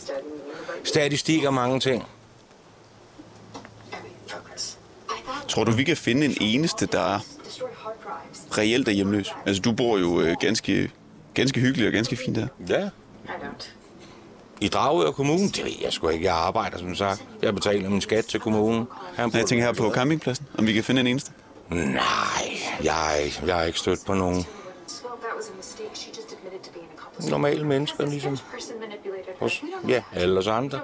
Statistik 0.85 1.45
er 1.45 1.50
mange 1.50 1.81
ting. 1.81 2.05
Tror 5.49 5.64
du, 5.64 5.71
vi 5.73 5.85
kan 5.85 5.97
finde 5.97 6.26
en 6.26 6.37
eneste, 6.41 6.87
der 6.87 7.00
er 7.00 7.21
reelt 8.59 8.88
er 8.88 8.93
hjemløs? 8.93 9.35
Altså, 9.47 9.62
du 9.62 9.73
bor 9.73 9.99
jo 9.99 10.21
øh, 10.21 10.37
ganske, 10.41 10.91
ganske 11.35 11.61
hyggeligt 11.61 11.87
og 11.87 11.93
ganske 11.93 12.17
fint 12.17 12.37
der. 12.37 12.47
Ja. 12.69 12.88
I 14.61 14.69
Dragør 14.69 15.11
Kommune? 15.11 15.49
Det 15.49 15.64
ved 15.64 15.73
jeg 15.83 15.93
sgu 15.93 16.09
ikke. 16.09 16.25
Jeg 16.25 16.35
arbejder, 16.35 16.79
som 16.79 16.95
sagt. 16.95 17.25
Jeg 17.43 17.55
betaler 17.55 17.91
min 17.91 18.00
skat 18.00 18.25
til 18.25 18.41
kommunen. 18.41 18.87
Han 19.14 19.29
Nej, 19.29 19.41
jeg 19.41 19.47
tænker 19.47 19.64
her 19.64 19.73
på 19.73 19.91
campingpladsen, 19.91 20.47
om 20.59 20.67
vi 20.67 20.73
kan 20.73 20.85
finde 20.85 21.00
en 21.00 21.07
eneste. 21.07 21.31
Nej, 21.71 22.00
jeg, 22.83 23.25
er 23.25 23.47
jeg 23.47 23.55
har 23.55 23.62
ikke 23.62 23.79
stødt 23.79 24.07
på 24.07 24.14
nogen 24.14 24.47
normale 27.31 27.64
mennesker, 27.64 28.07
ligesom 28.07 28.38
hos, 29.40 29.62
ja, 29.88 30.02
alle 30.14 30.38
os 30.38 30.47
andre. 30.47 30.81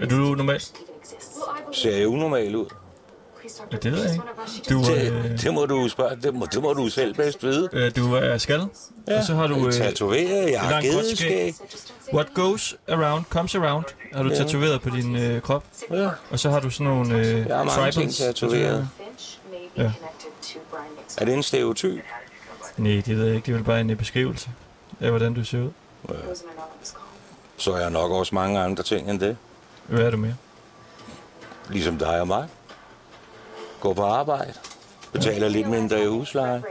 Er 0.00 0.06
du 0.06 0.16
normal? 0.16 0.60
Ser 1.72 1.96
jeg 1.96 2.08
unormal 2.08 2.56
ud? 2.56 2.66
Ja, 3.72 3.76
det 3.76 3.92
ved 3.92 4.02
jeg 4.02 4.12
ikke. 4.12 4.24
Du, 4.70 4.78
øh, 4.80 5.30
Det, 5.30 5.42
det, 5.42 5.54
må 5.54 5.66
du 5.66 5.88
spørge, 5.88 6.16
det, 6.22 6.34
må, 6.34 6.46
det 6.52 6.62
må 6.62 6.72
du 6.72 6.88
selv 6.88 7.14
bedst 7.14 7.42
vide. 7.42 7.68
øh, 7.72 7.96
du 7.96 8.14
er 8.14 8.38
skaldet, 8.38 8.68
ja. 9.08 9.18
og 9.18 9.24
så 9.24 9.34
har 9.34 9.46
du... 9.46 9.66
Øh, 9.66 9.72
Tatoveret, 9.72 10.50
jeg 10.50 10.60
har 10.60 10.80
gedeskæg. 10.82 11.54
What 12.14 12.34
goes 12.34 12.76
around, 12.88 13.24
comes 13.30 13.54
around, 13.54 13.84
har 14.12 14.22
du 14.22 14.28
tatoveret 14.28 14.80
på 14.82 14.90
din 14.90 15.16
øh, 15.16 15.42
krop. 15.42 15.64
Ja. 15.90 16.08
Og 16.30 16.38
så 16.38 16.50
har 16.50 16.60
du 16.60 16.70
sådan 16.70 16.86
nogle 16.86 17.18
øh, 17.18 17.46
Jeg 17.46 17.56
har 17.56 17.64
mange 17.64 17.92
ting 17.92 18.14
tatoveret. 18.14 18.88
Ja. 19.76 19.92
Er 21.18 21.24
det 21.24 21.34
en 21.34 21.42
stereotyp? 21.42 22.00
Nej, 22.76 23.02
det 23.06 23.16
ved 23.18 23.26
jeg 23.26 23.34
ikke. 23.36 23.46
Det 23.46 23.52
er 23.52 23.56
vel 23.56 23.64
bare 23.64 23.80
en 23.80 23.90
øh, 23.90 23.96
beskrivelse 23.96 24.48
af, 25.00 25.10
hvordan 25.10 25.34
du 25.34 25.44
ser 25.44 25.58
ud. 25.58 25.70
Så 27.56 27.72
er 27.72 27.78
jeg 27.78 27.90
nok 27.90 28.10
også 28.10 28.34
mange 28.34 28.60
andre 28.60 28.82
ting 28.82 29.10
end 29.10 29.20
det. 29.20 29.36
Hvad 29.86 30.00
er 30.04 30.10
du 30.10 30.16
mere? 30.16 30.36
Ligesom 31.70 31.98
dig 31.98 32.20
og 32.20 32.26
mig. 32.26 32.48
Gå 33.80 33.94
på 33.94 34.02
arbejde. 34.02 34.54
Betaler 35.12 35.48
lidt 35.48 35.68
mindre 35.68 36.02
i 36.02 36.06
husleje. 36.06 36.62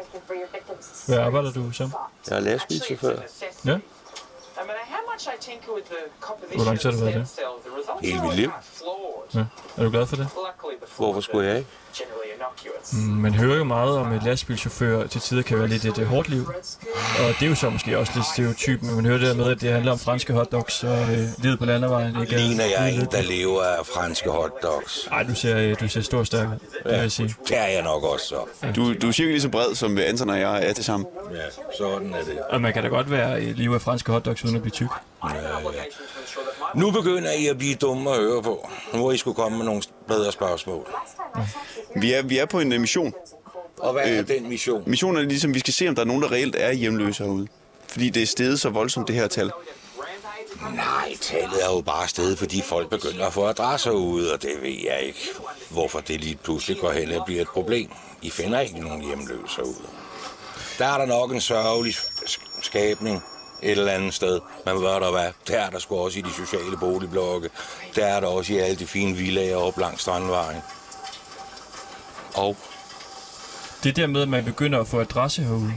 Hvad 1.08 1.18
arbejder 1.18 1.52
du 1.52 1.72
som? 1.72 1.92
Jeg 2.30 2.36
er 2.36 2.40
lastbilchauffør. 2.40 3.20
Ja? 3.66 3.78
Hvor 6.56 6.66
lang 6.66 6.80
tid 6.80 6.90
har 6.90 6.98
du 6.98 7.04
været 7.04 7.16
det? 7.16 7.28
Hele 8.10 8.22
mit 8.24 8.36
liv. 8.36 8.52
ja. 9.36 9.40
Er 9.78 9.84
du 9.84 9.90
glad 9.90 10.06
for 10.06 10.16
det? 10.16 10.28
Hvorfor 10.98 11.22
skulle 11.22 11.48
jeg 11.50 11.58
ikke? 11.58 11.70
Mm, 12.94 13.00
man 13.00 13.34
hører 13.34 13.58
jo 13.58 13.64
meget 13.64 13.98
om, 13.98 14.12
at 14.12 14.24
lastbilchauffører 14.24 15.08
til 15.08 15.22
tider 15.22 15.42
kan 15.42 15.60
være 15.60 15.68
lidt 15.68 15.86
et 15.86 15.98
øh, 15.98 16.06
hårdt 16.06 16.30
liv. 16.30 16.48
Og 17.20 17.26
det 17.40 17.42
er 17.46 17.50
jo 17.50 17.56
så 17.56 17.70
måske 17.70 17.98
også 17.98 18.12
lidt 18.16 18.26
stereotyp, 18.26 18.82
men 18.82 18.96
man 18.96 19.06
hører 19.06 19.18
det 19.18 19.28
der 19.28 19.34
med, 19.36 19.52
at 19.52 19.62
det 19.62 19.72
handler 19.72 19.92
om 19.92 20.00
franske 20.00 20.34
hotdogs 20.34 20.84
og 20.84 20.98
øh, 21.02 21.18
livet 21.38 21.60
på 21.60 21.66
landevejen. 21.66 22.22
Ikke? 22.22 22.36
Ligner 22.36 22.66
jeg 22.66 22.94
en, 22.96 23.06
der 23.12 23.22
lever 23.22 23.64
af 23.64 23.86
franske 23.86 24.30
hotdogs? 24.30 25.08
Ej, 25.12 25.24
du 25.24 25.36
ser, 25.36 25.58
øh, 25.58 25.76
du 25.80 25.88
ser 25.88 26.02
stor 26.02 26.24
stærk 26.24 26.48
ud, 26.48 26.54
det 26.54 26.92
vil 26.92 26.94
jeg 26.94 27.12
sige. 27.12 27.36
Det 27.48 27.58
er 27.58 27.66
jeg 27.68 27.82
nok 27.84 28.04
også 28.04 28.26
så. 28.26 28.68
Du, 28.76 28.94
du 28.94 29.08
er 29.08 29.12
cirka 29.12 29.30
lige 29.32 29.42
så 29.42 29.50
bred, 29.50 29.76
som 29.76 29.98
Anton 29.98 30.30
og 30.30 30.40
jeg 30.40 30.70
er 30.70 30.74
til 30.74 30.84
sammen. 30.84 31.08
Ja, 31.32 31.38
sådan 31.78 32.14
er 32.14 32.24
det. 32.24 32.40
Og 32.50 32.62
man 32.62 32.74
kan 32.74 32.84
da 32.84 32.90
godt 32.90 33.12
være 33.12 33.44
i 33.44 33.54
livet 33.54 33.76
af 33.76 33.82
franske 33.82 34.12
hotdogs 34.12 34.46
uden 34.46 34.56
at 34.56 34.62
blive 34.62 34.72
tyk. 34.72 34.88
Nu 36.76 36.92
begynder 36.92 37.32
I 37.32 37.48
at 37.48 37.58
blive 37.58 37.76
dumme 37.76 38.10
at 38.12 38.18
høre 38.18 38.42
på. 38.44 38.70
Nu 38.94 39.00
må 39.00 39.12
I 39.12 39.18
skulle 39.18 39.36
komme 39.36 39.58
med 39.58 39.66
nogle 39.66 39.82
bedre 40.08 40.32
spørgsmål. 40.32 40.88
Vi 41.96 42.14
er, 42.14 42.22
vi 42.22 42.38
er 42.38 42.46
på 42.46 42.60
en 42.60 42.74
øh, 42.74 42.82
mission. 42.82 43.14
Og 43.80 43.94
hvad 43.94 44.04
er 44.06 44.22
den 44.22 44.50
mission? 44.50 44.84
Missionen 44.88 45.18
er 45.18 45.22
ligesom, 45.30 45.54
vi 45.54 45.60
skal 45.60 45.74
se, 45.74 45.88
om 45.88 45.96
der 45.96 46.02
er 46.02 46.06
nogen, 46.06 46.22
der 46.22 46.32
reelt 46.32 46.56
er 46.56 46.72
hjemløse 46.72 47.24
herude. 47.24 47.48
Fordi 47.88 48.10
det 48.10 48.24
er 48.24 48.28
steget 48.28 48.60
så 48.60 48.70
voldsomt, 48.70 49.08
det 49.08 49.16
her 49.16 49.28
tal. 49.28 49.52
Nej, 50.76 51.16
tallet 51.22 51.64
er 51.64 51.76
jo 51.76 51.82
bare 51.82 52.08
sted, 52.08 52.36
fordi 52.36 52.62
folk 52.62 52.90
begynder 52.90 53.26
at 53.28 53.34
få 53.34 53.46
adresser 53.46 53.92
ud, 53.92 54.26
og 54.26 54.42
det 54.42 54.52
ved 54.62 54.70
jeg 54.92 55.02
ikke, 55.02 55.20
hvorfor 55.70 56.00
det 56.00 56.20
lige 56.22 56.36
pludselig 56.44 56.78
går 56.78 56.92
hen 56.92 57.12
og 57.12 57.26
bliver 57.26 57.42
et 57.42 57.48
problem. 57.48 57.92
I 58.22 58.30
finder 58.30 58.60
ikke 58.60 58.80
nogen 58.80 59.02
hjemløse 59.02 59.64
ud. 59.66 59.86
Der 60.80 60.86
er 60.86 60.98
der 60.98 61.06
nok 61.06 61.32
en 61.32 61.42
sørgelig 61.42 61.94
sk- 61.94 62.62
skabning 62.62 63.24
et 63.64 63.72
eller 63.72 63.92
andet 63.92 64.14
sted. 64.14 64.40
Men 64.66 64.80
hvad 64.80 64.90
der 64.90 65.12
hvad? 65.12 65.32
Der 65.48 65.60
er 65.60 65.70
der 65.70 65.80
sgu 65.80 65.96
også 65.96 66.20
i 66.20 66.22
de 66.22 66.32
sociale 66.32 66.78
boligblokke. 66.80 67.50
Der 67.96 68.06
er 68.06 68.20
der 68.20 68.28
også 68.28 68.54
i 68.54 68.58
alle 68.58 68.76
de 68.76 68.88
fine 68.88 69.16
villager 69.16 69.58
op 69.58 69.78
langs 69.78 70.02
Strandvejen. 70.02 70.62
Og 72.36 72.58
Det 73.84 73.96
der 73.96 74.08
med, 74.08 74.22
at 74.22 74.30
man 74.30 74.46
begynder 74.46 74.80
at 74.80 74.88
få 74.88 75.00
adresse 75.00 75.42
herude, 75.44 75.74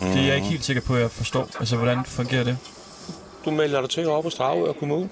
det 0.00 0.16
er 0.16 0.26
jeg 0.26 0.36
ikke 0.36 0.48
helt 0.48 0.64
sikker 0.64 0.82
på, 0.82 0.94
at 0.94 1.00
jeg 1.00 1.10
forstår. 1.10 1.48
Altså, 1.58 1.76
hvordan 1.76 2.04
fungerer 2.04 2.44
det? 2.44 2.58
du 3.46 3.50
melder 3.50 3.80
dig 3.80 3.90
til 3.90 4.08
op 4.08 4.24
på 4.24 4.30
Stragør 4.30 4.72
Kommune. 4.72 5.08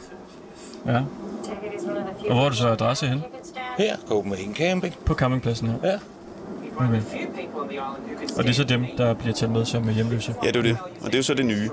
Ja. 0.87 1.01
Og 2.29 2.35
hvor 2.35 2.45
er 2.45 2.49
du 2.49 2.57
så 2.57 2.69
adresse 2.69 3.07
hen? 3.07 3.23
Her, 3.79 3.97
Copenhagen 4.09 4.55
Camping. 4.55 4.95
På 5.07 5.15
campingpladsen 5.15 5.69
her. 5.69 5.79
Ja. 5.85 5.99
Okay. 6.77 7.03
Og 8.37 8.45
det 8.45 8.51
er 8.51 8.55
så 8.55 8.65
dem, 8.65 8.87
der 8.99 9.15
bliver 9.15 9.35
taget 9.35 9.53
med 9.53 9.65
som 9.65 9.89
hjemløse. 9.89 10.35
Ja, 10.43 10.49
det 10.49 10.57
er 10.57 10.61
jo 10.61 10.69
det. 10.69 10.79
Og 11.01 11.07
det 11.07 11.15
er 11.15 11.19
jo 11.19 11.23
så 11.23 11.35
det 11.35 11.47
nye. 11.47 11.71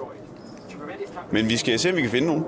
Men 1.31 1.49
vi 1.49 1.57
skal 1.57 1.79
se, 1.79 1.89
om 1.89 1.95
vi 1.95 2.01
kan 2.01 2.11
finde 2.11 2.27
nogen. 2.27 2.43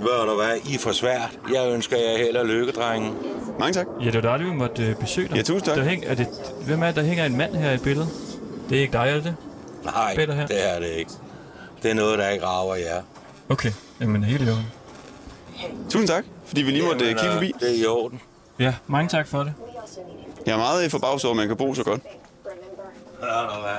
Ved 0.00 0.26
du 0.28 0.34
hvad, 0.34 0.56
I 0.70 0.74
er 0.74 0.78
for 0.78 0.92
svært. 0.92 1.38
Jeg 1.54 1.72
ønsker 1.72 1.96
jer 1.96 2.18
held 2.18 2.36
og 2.36 2.46
lykke, 2.46 2.72
drenge. 2.72 3.12
Mange 3.58 3.72
tak. 3.72 3.86
Ja, 4.00 4.06
det 4.06 4.14
var 4.14 4.20
dejligt, 4.20 4.50
vi 4.50 4.54
måtte 4.56 4.82
øh, 4.82 4.96
besøge 4.96 5.28
dig. 5.28 5.36
Ja, 5.36 5.42
tusind 5.42 5.62
tak. 5.62 5.76
Der 5.76 5.84
hæng, 5.84 6.04
er 6.06 6.14
det, 6.14 6.26
hvem 6.66 6.82
er 6.82 6.86
det, 6.86 6.96
der 6.96 7.02
hænger 7.02 7.26
en 7.26 7.36
mand 7.36 7.54
her 7.54 7.72
i 7.72 7.78
billedet? 7.78 8.08
Det 8.68 8.76
er 8.78 8.82
ikke 8.82 8.92
dig, 8.92 9.08
er 9.08 9.20
det? 9.20 9.36
Nej, 9.84 10.14
Peter 10.16 10.34
her. 10.34 10.46
det 10.46 10.70
er 10.74 10.78
det 10.80 10.88
ikke. 10.88 11.10
Det 11.82 11.90
er 11.90 11.94
noget, 11.94 12.18
der 12.18 12.28
ikke 12.28 12.46
rager 12.46 12.74
jer. 12.74 13.02
Okay, 13.48 13.72
jamen 14.00 14.24
helt 14.24 14.48
i 14.48 14.50
orden. 14.50 14.66
Tusind 15.90 16.08
tak, 16.08 16.24
fordi 16.46 16.62
vi 16.62 16.70
lige 16.70 16.86
måtte 16.86 17.04
øh, 17.04 17.08
Jamen, 17.10 17.18
kigge 17.18 17.28
øh, 17.28 17.34
forbi. 17.34 17.52
Det 17.60 17.70
er 17.78 17.82
i 17.82 17.86
orden. 17.86 18.20
Ja, 18.58 18.74
mange 18.86 19.08
tak 19.08 19.26
for 19.26 19.38
det. 19.38 19.52
Jeg 20.46 20.52
er 20.52 20.56
meget 20.58 20.90
forbavset 20.90 21.24
over, 21.24 21.34
at 21.34 21.36
man 21.36 21.48
kan 21.48 21.56
bo 21.56 21.74
så 21.74 21.84
godt. 21.84 22.00
Ja, 23.22 23.60
hvad. 23.60 23.78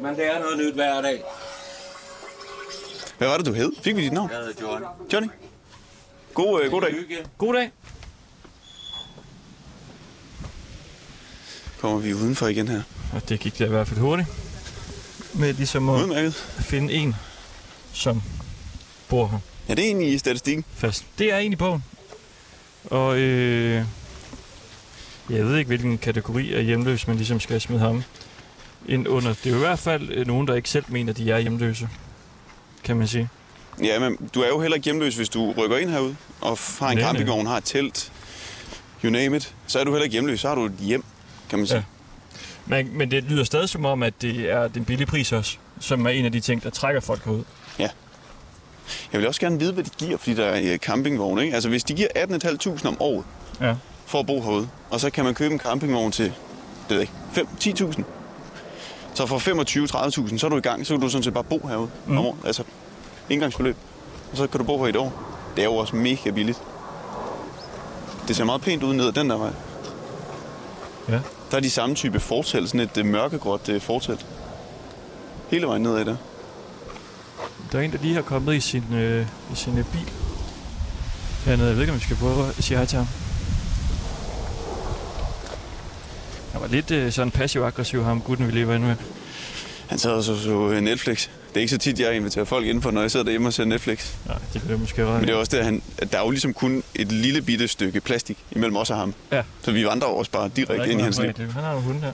Men 0.00 0.16
det 0.16 0.26
er 0.26 0.38
noget 0.40 0.58
nyt 0.58 0.74
hver 0.74 1.02
dag. 1.02 1.22
Hvad 3.18 3.28
var 3.28 3.36
det, 3.36 3.46
du 3.46 3.52
hed? 3.52 3.72
Fik 3.82 3.96
vi 3.96 4.02
dit 4.02 4.12
navn? 4.12 4.30
Jeg 4.30 4.38
hedder 4.38 4.62
John. 4.72 4.84
Johnny? 5.12 5.28
God, 6.34 6.62
øh, 6.64 6.70
god 6.70 6.80
dag. 6.82 6.94
God 7.38 7.54
dag. 7.54 7.70
Kommer 11.80 11.98
vi 11.98 12.14
udenfor 12.14 12.46
igen 12.46 12.68
her. 12.68 12.82
Og 13.12 13.28
det 13.28 13.40
gik 13.40 13.58
da 13.58 13.64
i 13.64 13.68
hvert 13.68 13.88
fald 13.88 14.00
hurtigt. 14.00 14.28
Med 15.34 15.52
ligesom 15.52 15.88
at 15.88 16.02
Udmærket. 16.02 16.34
finde 16.60 16.92
en, 16.92 17.16
som 17.92 18.22
bor 19.08 19.26
her 19.26 19.38
Ja, 19.68 19.74
det 19.74 19.82
er 19.84 19.86
egentlig 19.86 20.12
i 20.12 20.18
statistikken. 20.18 20.64
fast. 20.74 21.04
Det 21.18 21.32
er 21.32 21.38
en 21.38 21.52
i 21.52 21.56
bogen. 21.56 21.84
Og 22.84 23.18
øh, 23.18 23.84
jeg 25.30 25.44
ved 25.46 25.56
ikke, 25.56 25.68
hvilken 25.68 25.98
kategori 25.98 26.54
af 26.54 26.64
hjemløs, 26.64 27.06
man 27.06 27.16
ligesom 27.16 27.40
skal 27.40 27.60
smide 27.60 27.80
ham 27.80 28.02
ind 28.88 29.08
under. 29.08 29.28
Det 29.34 29.46
er 29.46 29.50
jo 29.50 29.56
i 29.56 29.60
hvert 29.60 29.78
fald 29.78 30.10
øh, 30.10 30.26
nogen, 30.26 30.46
der 30.48 30.54
ikke 30.54 30.70
selv 30.70 30.84
mener, 30.88 31.12
de 31.12 31.30
er 31.30 31.38
hjemløse, 31.38 31.88
kan 32.88 32.96
man 32.96 33.08
sige. 33.08 33.28
Ja, 33.82 33.98
men 33.98 34.16
du 34.34 34.40
er 34.40 34.48
jo 34.48 34.60
heller 34.60 34.74
ikke 34.74 34.84
hjemløs, 34.84 35.16
hvis 35.16 35.28
du 35.28 35.52
rykker 35.52 35.76
ind 35.76 35.90
herud 35.90 36.14
og 36.40 36.58
har 36.78 36.88
en 36.90 36.98
campingvogn, 36.98 37.46
har 37.46 37.56
et 37.56 37.64
telt, 37.64 38.12
you 39.04 39.10
name 39.10 39.36
it. 39.36 39.54
Så 39.66 39.78
er 39.78 39.84
du 39.84 39.90
heller 39.90 40.04
ikke 40.04 40.12
hjemløs, 40.12 40.40
så 40.40 40.48
har 40.48 40.54
du 40.54 40.64
et 40.64 40.72
hjem, 40.80 41.04
kan 41.50 41.58
man 41.58 41.66
sige. 41.66 41.76
Ja. 41.76 41.82
Men, 42.66 42.98
men 42.98 43.10
det 43.10 43.24
lyder 43.24 43.44
stadig 43.44 43.68
som 43.68 43.84
om, 43.84 44.02
at 44.02 44.14
det 44.22 44.50
er 44.50 44.68
den 44.68 44.84
billige 44.84 45.06
pris 45.06 45.32
også, 45.32 45.56
som 45.80 46.06
er 46.06 46.10
en 46.10 46.24
af 46.24 46.32
de 46.32 46.40
ting, 46.40 46.62
der 46.62 46.70
trækker 46.70 47.00
folk 47.00 47.24
herud. 47.24 47.44
Jeg 49.12 49.20
vil 49.20 49.28
også 49.28 49.40
gerne 49.40 49.58
vide, 49.58 49.72
hvad 49.72 49.84
de 49.84 49.90
giver, 49.98 50.16
fordi 50.16 50.34
der 50.34 50.44
er 50.44 50.72
øh, 50.72 50.78
campingvogn, 50.78 51.38
ikke? 51.38 51.54
Altså, 51.54 51.68
hvis 51.68 51.84
de 51.84 51.94
giver 51.94 52.08
18.500 52.16 52.88
om 52.88 52.96
året 53.00 53.24
Ja. 53.60 53.74
for 54.06 54.20
at 54.20 54.26
bo 54.26 54.42
herude, 54.42 54.68
og 54.90 55.00
så 55.00 55.10
kan 55.10 55.24
man 55.24 55.34
købe 55.34 55.54
en 55.54 55.60
campingvogn 55.60 56.12
til, 56.12 56.24
det 56.24 56.34
ved 56.88 56.96
jeg 56.96 57.00
ikke, 57.00 57.12
5 57.32 57.46
10.000. 57.90 58.02
Så 59.14 59.26
for 59.26 59.38
25-30.000, 60.28 60.38
så 60.38 60.46
er 60.46 60.50
du 60.50 60.56
i 60.56 60.60
gang, 60.60 60.86
så 60.86 60.94
kan 60.94 61.00
du 61.00 61.08
sådan 61.08 61.22
set 61.22 61.34
bare 61.34 61.44
bo 61.44 61.66
herude 61.68 61.90
mm. 62.06 62.18
om 62.18 62.26
året. 62.26 62.38
Altså, 62.46 62.62
indgangsbeløb. 63.30 63.76
Og 64.30 64.36
så 64.36 64.46
kan 64.46 64.58
du 64.58 64.64
bo 64.64 64.78
her 64.78 64.86
i 64.86 64.90
et 64.90 64.96
år. 64.96 65.12
Det 65.56 65.62
er 65.62 65.66
jo 65.66 65.76
også 65.76 65.96
mega 65.96 66.30
billigt. 66.30 66.62
Det 68.28 68.36
ser 68.36 68.44
meget 68.44 68.60
pænt 68.60 68.82
ud 68.82 68.94
ned 68.94 69.06
ad 69.06 69.12
den 69.12 69.30
der 69.30 69.36
vej. 69.36 69.50
Ja. 71.08 71.20
der 71.50 71.56
er 71.56 71.60
de 71.60 71.70
samme 71.70 71.94
type 71.94 72.20
fortæl, 72.20 72.68
sådan 72.68 72.80
et 72.80 72.96
øh, 72.98 73.06
mørkegråt 73.06 73.68
øh. 73.68 73.80
Hele 75.50 75.66
vejen 75.66 75.82
nedad 75.82 76.04
der. 76.04 76.16
Der 77.72 77.78
er 77.78 77.82
en, 77.82 77.92
der 77.92 77.98
lige 78.02 78.14
har 78.14 78.22
kommet 78.22 78.54
i 78.54 78.60
sin, 78.60 78.84
øh, 78.92 79.26
i 79.52 79.54
sin 79.54 79.78
øh, 79.78 79.84
bil. 79.92 80.10
Hernede. 81.44 81.68
Jeg 81.68 81.76
ved 81.76 81.82
ikke, 81.82 81.92
om 81.92 81.98
vi 81.98 82.04
skal 82.04 82.16
prøve 82.16 82.48
at 82.48 82.64
sige 82.64 82.76
hej 82.76 82.86
til 82.86 82.98
ham. 82.98 83.06
Han 86.52 86.60
var 86.60 86.66
lidt 86.66 86.90
øh, 86.90 87.12
sådan 87.12 87.30
passiv-aggressiv, 87.30 88.04
ham 88.04 88.20
gutten, 88.20 88.46
vi 88.46 88.52
lige 88.52 88.68
var 88.68 88.74
inde 88.74 88.86
med. 88.86 88.96
Han 89.86 89.98
sad 89.98 90.10
og 90.10 90.24
så, 90.24 90.42
så 90.42 90.68
øh, 90.68 90.80
Netflix. 90.80 91.28
Det 91.48 91.56
er 91.56 91.60
ikke 91.60 91.70
så 91.70 91.78
tit, 91.78 92.00
jeg 92.00 92.14
inviterer 92.16 92.44
folk 92.44 92.66
indenfor, 92.66 92.90
når 92.90 93.00
jeg 93.00 93.10
sidder 93.10 93.24
derhjemme 93.24 93.48
og 93.48 93.52
ser 93.52 93.64
Netflix. 93.64 94.06
Nej, 94.26 94.38
det 94.52 94.62
vil 94.62 94.70
jeg 94.70 94.78
måske 94.80 95.04
være. 95.06 95.18
Men 95.18 95.26
det 95.28 95.30
er 95.34 95.36
også 95.36 95.50
det, 95.50 95.58
at, 95.58 95.64
han, 95.64 95.82
at 95.98 96.12
der 96.12 96.18
er 96.18 96.22
jo 96.22 96.30
ligesom 96.30 96.54
kun 96.54 96.82
et 96.94 97.12
lille 97.12 97.42
bitte 97.42 97.68
stykke 97.68 98.00
plastik 98.00 98.38
imellem 98.50 98.76
os 98.76 98.90
og 98.90 98.96
ham. 98.96 99.14
Ja. 99.32 99.42
Så 99.62 99.72
vi 99.72 99.86
vandrer 99.86 100.08
også 100.08 100.30
bare 100.30 100.44
er 100.44 100.48
direkte 100.48 100.90
ind 100.90 101.00
i 101.00 101.02
hans 101.04 101.18
liv. 101.18 101.32
Han 101.36 101.62
har 101.64 101.72
en 101.76 101.82
hund 101.82 102.00
her. 102.00 102.12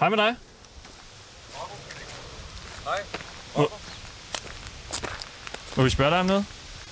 Hej 0.00 0.08
med 0.08 0.18
dig. 0.18 0.34
Hej. 2.84 2.98
Må, 3.56 3.70
må 5.76 5.82
vi 5.82 5.90
spørge 5.90 6.10
dig 6.10 6.20
om 6.20 6.26
noget? 6.26 6.44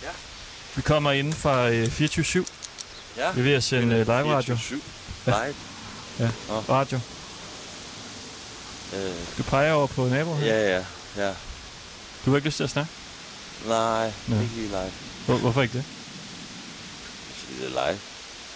Ja. 0.02 0.08
Vi 0.76 0.82
kommer 0.82 1.12
ind 1.12 1.32
fra 1.32 1.68
øh, 1.70 1.84
24-7. 1.84 2.44
Ja. 3.16 3.32
Vi 3.32 3.40
er 3.40 3.44
ved 3.44 3.52
at 3.54 3.64
sende 3.64 3.94
øh, 3.96 4.06
live 4.06 4.34
radio. 4.34 4.54
24/7. 4.54 4.74
Live. 5.26 5.54
radio. 6.68 6.98
Øh, 8.96 9.12
Du 9.38 9.42
peger 9.42 9.72
over 9.72 9.86
på 9.86 10.06
naboen 10.08 10.38
her. 10.38 10.54
ja, 10.54 10.76
ja, 10.76 10.84
ja. 11.26 11.32
Du 12.26 12.30
har 12.30 12.36
ikke 12.36 12.48
lyst 12.48 12.56
til 12.56 12.64
at 12.64 12.70
snakke? 12.70 12.90
Nej, 13.66 14.12
Nå. 14.28 14.40
ikke 14.40 14.54
lige 14.54 14.68
live. 14.68 14.92
Hvor, 15.26 15.36
hvorfor 15.36 15.62
ikke 15.62 15.78
det? 15.78 15.84
Fordi 17.34 17.54
det 17.60 17.64
er 17.64 17.68
live. 17.68 18.00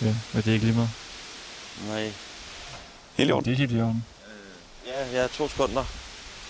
Ja, 0.00 0.14
men 0.32 0.42
det 0.42 0.48
er 0.48 0.52
ikke 0.52 0.64
lige 0.66 0.76
meget. 0.76 0.90
Nej. 1.86 2.12
Helt 3.14 3.28
i 3.28 3.32
orden. 3.32 3.44
Det 3.44 3.52
er 3.52 3.56
helt 3.56 3.72
i 3.72 3.80
orden. 3.80 4.04
Ja, 4.86 5.20
ja, 5.20 5.26
to 5.26 5.48
sekunder. 5.48 5.84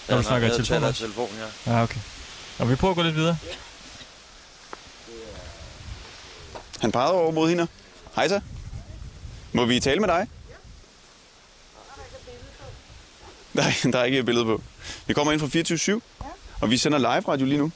Når 0.09 0.17
du 0.17 0.23
snakker 0.23 0.49
i 0.49 0.51
jeg 0.51 0.65
telefon 0.65 0.85
også? 0.85 1.01
telefon, 1.03 1.29
ja. 1.67 1.73
Ja, 1.73 1.83
okay. 1.83 2.01
Og 2.59 2.71
vi 2.71 2.75
prøver 2.75 2.93
at 2.93 2.97
gå 2.97 3.03
lidt 3.03 3.17
videre. 3.17 3.37
Han 6.81 6.93
pegede 6.93 7.13
over 7.13 7.33
mod 7.33 7.49
hende. 7.49 7.67
Hej 8.15 8.29
så. 8.29 8.41
Må 9.53 9.65
vi 9.65 9.81
tale 9.81 10.01
med 10.01 10.09
dig? 10.09 10.29
Nej, 13.53 13.75
der 13.93 13.99
er 13.99 14.05
ikke 14.05 14.19
et 14.19 14.25
billede 14.25 14.45
på. 14.45 14.63
Vi 15.07 15.15
kommer 15.15 15.33
ind 15.33 15.41
fra 15.41 15.97
24-7, 15.97 16.01
og 16.61 16.71
vi 16.71 16.77
sender 16.77 16.99
live 16.99 17.29
radio 17.29 17.47
lige 17.47 17.59
nu. 17.59 17.73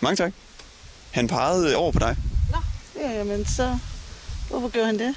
Mange 0.00 0.16
tak. 0.16 0.32
Han 1.10 1.28
pegede 1.28 1.76
over 1.76 1.92
på 1.92 1.98
dig. 1.98 2.16
Ja, 3.00 3.24
men 3.24 3.46
så... 3.46 3.78
Hvorfor 4.50 4.68
gør 4.68 4.84
han 4.84 4.98
det? 4.98 5.14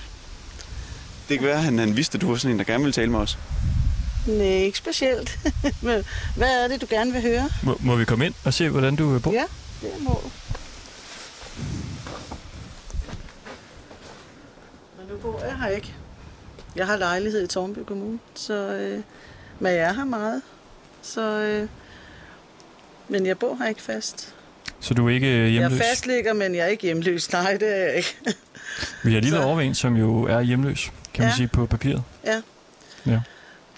Det 1.29 1.39
kan 1.39 1.47
være, 1.47 1.57
at 1.57 1.63
han, 1.63 1.79
han 1.79 1.97
vidste, 1.97 2.15
at 2.15 2.21
du 2.21 2.29
var 2.29 2.37
sådan 2.37 2.51
en, 2.55 2.59
der 2.59 2.65
gerne 2.65 2.83
ville 2.83 2.93
tale 2.93 3.11
med 3.11 3.19
os. 3.19 3.37
Nej, 4.27 4.47
ikke 4.47 4.77
specielt. 4.77 5.39
Men 5.81 6.03
Hvad 6.35 6.63
er 6.63 6.67
det, 6.67 6.81
du 6.81 6.87
gerne 6.89 7.11
vil 7.11 7.21
høre? 7.21 7.49
Må, 7.63 7.77
må 7.79 7.95
vi 7.95 8.05
komme 8.05 8.25
ind 8.25 8.33
og 8.45 8.53
se, 8.53 8.69
hvordan 8.69 8.95
du 8.95 9.15
øh, 9.15 9.21
bor? 9.21 9.31
Ja, 9.31 9.45
det 9.81 9.91
må 9.99 10.21
du. 10.23 10.31
Men 14.97 15.07
nu 15.09 15.17
bor 15.21 15.43
jeg 15.45 15.57
her 15.57 15.67
ikke. 15.67 15.93
Jeg 16.75 16.87
har 16.87 16.97
lejlighed 16.97 17.43
i 17.43 17.47
Tornby 17.47 17.79
Kommune, 17.87 18.19
så... 18.35 18.53
Øh, 18.53 19.03
men 19.59 19.71
jeg 19.71 19.81
er 19.81 19.93
her 19.93 20.05
meget. 20.05 20.41
Så... 21.01 21.21
Øh, 21.21 21.67
men 23.09 23.25
jeg 23.25 23.39
bor 23.39 23.55
her 23.55 23.67
ikke 23.67 23.81
fast. 23.81 24.35
Så 24.79 24.93
du 24.93 25.07
er 25.07 25.13
ikke 25.13 25.27
øh, 25.27 25.41
Jeg 25.43 25.49
hjemløs? 25.49 25.79
er 25.79 25.83
fastligger, 25.83 26.33
men 26.33 26.55
jeg 26.55 26.61
er 26.63 26.67
ikke 26.67 26.83
hjemløs. 26.83 27.31
Nej, 27.31 27.57
det 27.57 27.67
er 27.77 27.85
jeg 27.85 27.95
ikke. 27.95 28.17
Vi 29.03 29.13
har 29.13 29.21
lige 29.21 29.31
været 29.33 29.45
over 29.45 29.61
en, 29.61 29.75
som 29.75 29.95
jo 29.95 30.23
er 30.23 30.41
hjemløs, 30.41 30.91
kan 31.13 31.21
man 31.23 31.29
Ja. 31.31 31.35
sige, 31.35 31.47
på 31.47 31.65
papiret. 31.65 32.03
Ja. 32.25 32.41
Ja. 33.05 33.21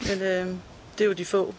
Men 0.07 0.21
øh, 0.21 0.47
det 0.97 1.01
er 1.01 1.05
jo 1.05 1.13
de 1.13 1.25
få. 1.25 1.53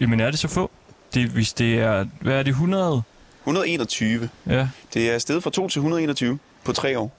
Jamen 0.00 0.20
er 0.20 0.30
det 0.30 0.38
så 0.38 0.48
få? 0.48 0.70
Det, 1.14 1.28
hvis 1.28 1.52
det 1.52 1.78
er, 1.78 2.06
hvad 2.20 2.34
er 2.34 2.42
det, 2.42 2.50
100? 2.50 3.02
121. 3.42 4.28
Ja, 4.46 4.68
Det 4.94 5.10
er 5.10 5.18
steget 5.18 5.42
fra 5.42 5.50
2 5.50 5.68
til 5.68 5.78
121 5.78 6.38
på 6.64 6.72
tre 6.72 6.98
år. 6.98 7.12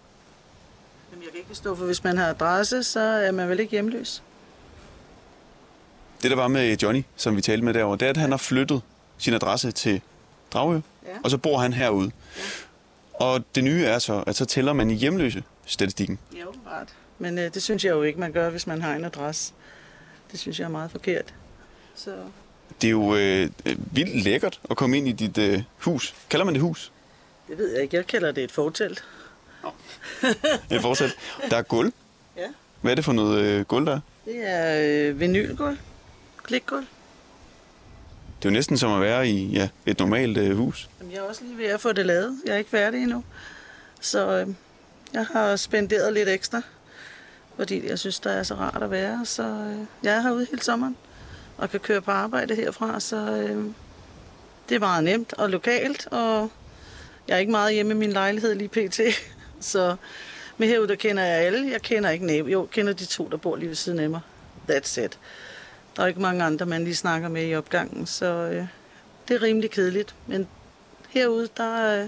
Jamen, 1.12 1.24
jeg 1.24 1.32
kan 1.32 1.38
ikke 1.38 1.48
forstå, 1.48 1.76
for 1.76 1.86
hvis 1.86 2.04
man 2.04 2.18
har 2.18 2.28
adresse, 2.30 2.84
så 2.84 3.00
er 3.00 3.32
man 3.32 3.50
vel 3.50 3.60
ikke 3.60 3.72
hjemløs. 3.72 4.24
Det, 6.24 6.32
der 6.32 6.36
var 6.36 6.48
med 6.48 6.78
Johnny, 6.78 7.04
som 7.16 7.36
vi 7.36 7.42
talte 7.42 7.66
med 7.66 7.74
derovre, 7.74 7.98
det 7.98 8.06
er, 8.06 8.10
at 8.10 8.18
han 8.18 8.32
har 8.32 8.38
flyttet 8.38 8.82
sin 9.18 9.34
adresse 9.34 9.72
til 9.72 10.02
Dragø, 10.54 10.80
Ja. 11.06 11.10
og 11.24 11.32
så 11.32 11.38
bor 11.38 11.58
han 11.58 11.74
herude. 11.74 12.12
Og 13.14 13.44
det 13.56 13.64
nye 13.64 13.86
er 13.86 14.00
så, 14.00 14.24
at 14.28 14.36
så 14.36 14.46
tæller 14.46 14.74
man 14.74 14.90
i 14.90 14.94
hjemløse 14.94 15.44
statistikken. 15.66 16.20
Ja, 16.38 16.46
åbenbart. 16.48 16.88
Men 17.20 17.38
øh, 17.38 17.54
det 17.54 17.64
synes 17.64 17.86
jeg 17.86 17.92
jo 17.92 18.04
ikke, 18.04 18.20
man 18.20 18.32
gør, 18.32 18.50
hvis 18.50 18.68
man 18.68 18.82
har 18.82 18.96
en 18.96 19.06
adresse. 19.06 19.54
Det 20.32 20.40
synes 20.40 20.60
jeg 20.60 20.66
er 20.66 20.70
meget 20.70 20.92
forkert. 20.92 21.34
Så 21.96 22.12
Det 22.82 22.88
er 22.88 22.92
jo 22.92 23.16
øh, 23.16 23.50
vildt 23.92 24.24
lækkert 24.24 24.60
at 24.70 24.78
komme 24.78 24.98
ind 24.98 25.08
i 25.08 25.12
dit 25.12 25.38
øh, 25.38 25.64
hus. 25.78 26.16
Kalder 26.30 26.46
man 26.46 26.54
det 26.54 26.62
hus? 26.62 26.92
det 27.48 27.58
ved 27.58 27.74
jeg 27.74 27.82
ikke. 27.84 27.96
Jeg 27.98 28.08
kalder 28.08 28.32
det 28.32 28.44
et 28.44 28.52
fortelt. 28.52 29.04
Jeg 30.70 30.82
fortsæt. 30.82 31.16
Der 31.50 31.58
er 31.58 31.62
gulv. 31.62 31.92
Ja. 32.38 32.42
Hvad 32.82 32.92
er 32.92 32.96
det 32.96 33.06
for 33.06 33.12
noget 33.12 33.42
øh, 33.44 33.66
gulv, 33.66 33.86
der 33.86 33.96
er? 33.96 34.00
Det 34.26 34.36
er 34.50 35.10
øh, 35.10 35.20
vinylgulv. 35.20 35.78
Klikgulv. 36.50 36.86
Det 38.40 38.46
er 38.46 38.50
jo 38.50 38.54
næsten 38.54 38.78
som 38.78 38.92
at 38.92 39.02
være 39.02 39.28
i 39.28 39.46
ja, 39.46 39.70
et 39.86 40.00
normalt 40.00 40.38
øh, 40.38 40.58
hus. 40.58 40.90
Jamen, 41.00 41.14
jeg 41.14 41.20
er 41.20 41.24
også 41.24 41.44
lige 41.44 41.58
ved 41.58 41.66
at 41.66 41.82
få 41.82 41.92
det 41.92 42.06
lavet. 42.06 42.42
Jeg 42.46 42.54
er 42.54 42.58
ikke 42.58 42.70
færdig 42.70 43.04
endnu. 43.04 43.24
Så 44.02 44.38
øh, 44.38 44.48
jeg 45.14 45.26
har 45.26 45.56
spenderet 45.56 46.14
lidt 46.14 46.30
ekstra. 46.30 46.62
Fordi 47.56 47.88
jeg 47.88 48.00
synes, 48.00 48.20
der 48.20 48.30
er 48.32 48.44
så 48.44 48.56
rart 48.56 48.84
at 48.84 48.92
være. 48.92 49.26
Så 49.26 49.44
øh, 49.44 49.78
jeg 50.04 50.16
er 50.16 50.22
herude 50.22 50.48
hele 50.50 50.62
sommeren. 50.62 50.98
Og 51.58 51.70
kan 51.70 51.80
køre 51.80 52.02
på 52.02 52.12
arbejde 52.12 52.56
herfra. 52.56 53.00
Så 53.00 53.18
øh, 53.18 53.66
det 54.70 54.76
er 54.76 54.80
meget 54.80 55.04
nemt 55.04 55.34
og 55.34 55.50
lokalt. 55.50 56.08
Og 56.12 56.52
jeg 57.28 57.36
er 57.36 57.40
ikke 57.40 57.52
meget 57.52 57.74
hjemme 57.74 57.94
i 57.94 57.98
min 57.98 58.12
lejlighed 58.12 58.56
lige 58.56 58.70
pt. 58.70 59.00
Så 59.60 59.96
men 60.58 60.70
herude, 60.70 60.88
der 60.88 60.96
kender 60.96 61.24
jeg 61.24 61.46
alle. 61.46 61.72
Jeg 61.72 61.82
kender 61.82 62.10
ikke 62.10 62.26
nabo. 62.26 62.48
Jo, 62.48 62.68
kender 62.72 62.94
de 62.94 63.06
to, 63.06 63.28
der 63.32 63.38
bor 63.38 63.56
lige 63.56 63.70
ved 63.70 63.76
siden 63.76 64.00
af 64.00 64.10
mig. 64.10 64.22
That's 64.70 65.02
it. 65.02 65.20
Der 66.00 66.06
er 66.06 66.08
ikke 66.08 66.22
mange 66.22 66.44
andre, 66.44 66.66
man 66.66 66.84
lige 66.84 66.96
snakker 66.96 67.30
med 67.30 67.48
i 67.48 67.56
opgangen. 67.56 68.06
Så 68.06 68.26
øh, 68.26 68.66
det 69.28 69.36
er 69.36 69.42
rimelig 69.42 69.72
kedeligt. 69.72 70.16
Men 70.28 70.48
herude, 71.10 71.48
der, 71.58 72.02
øh, 72.02 72.08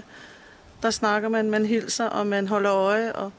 der 0.82 0.90
snakker 0.90 1.28
man, 1.28 1.50
man 1.50 1.66
hilser, 1.66 2.06
og 2.06 2.26
man 2.26 2.48
holder 2.48 2.72
øje 2.72 3.12
og 3.12 3.32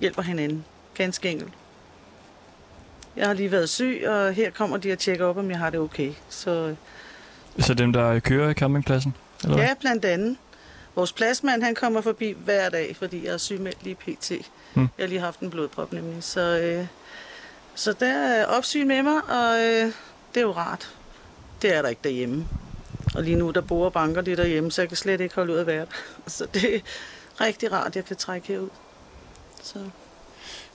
hjælper 0.00 0.22
hinanden. 0.22 0.64
Ganske 0.94 1.30
enkelt. 1.30 1.52
Jeg 3.16 3.26
har 3.26 3.34
lige 3.34 3.52
været 3.52 3.68
syg, 3.68 4.04
og 4.06 4.32
her 4.32 4.50
kommer 4.50 4.76
de 4.76 4.92
og 4.92 4.98
tjekker 4.98 5.26
op, 5.26 5.36
om 5.36 5.50
jeg 5.50 5.58
har 5.58 5.70
det 5.70 5.80
okay. 5.80 6.12
Så 6.28 6.50
øh, 6.50 7.64
så 7.64 7.74
dem, 7.74 7.92
der 7.92 8.18
kører 8.18 8.50
i 8.50 8.54
campingpladsen? 8.54 9.14
Eller 9.44 9.62
ja, 9.62 9.74
blandt 9.80 10.04
andet. 10.04 10.36
Vores 10.94 11.12
pladsmand, 11.12 11.62
han 11.62 11.74
kommer 11.74 12.00
forbi 12.00 12.36
hver 12.44 12.68
dag, 12.68 12.96
fordi 12.96 13.24
jeg 13.24 13.32
er 13.32 13.38
sygemeldt 13.38 13.84
lige 13.84 13.94
pt. 13.94 14.32
Hmm. 14.74 14.88
Jeg 14.98 15.04
har 15.04 15.08
lige 15.08 15.20
haft 15.20 15.40
en 15.40 15.50
blodprop 15.50 15.92
nemlig. 15.92 16.24
Så, 16.24 16.40
øh, 16.40 16.86
så 17.80 17.92
der 17.92 18.12
er 18.12 18.46
opsyn 18.46 18.88
med 18.88 19.02
mig, 19.02 19.22
og 19.28 19.60
øh, 19.60 19.92
det 20.34 20.36
er 20.36 20.40
jo 20.40 20.52
rart. 20.52 20.94
Det 21.62 21.74
er 21.76 21.82
der 21.82 21.88
ikke 21.88 22.00
derhjemme. 22.04 22.48
Og 23.14 23.22
lige 23.22 23.36
nu, 23.36 23.50
der 23.50 23.60
bor 23.60 23.84
og 23.84 23.92
banker 23.92 24.20
det 24.20 24.38
derhjemme, 24.38 24.72
så 24.72 24.82
jeg 24.82 24.88
kan 24.88 24.96
slet 24.96 25.20
ikke 25.20 25.34
holde 25.34 25.52
ud 25.52 25.58
at 25.58 25.66
være 25.66 25.80
der. 25.80 25.86
Så 26.26 26.46
det 26.54 26.74
er 26.74 26.80
rigtig 27.40 27.72
rart, 27.72 27.96
jeg 27.96 28.04
kan 28.04 28.16
trække 28.16 28.48
herud. 28.48 28.68
Så 29.62 29.78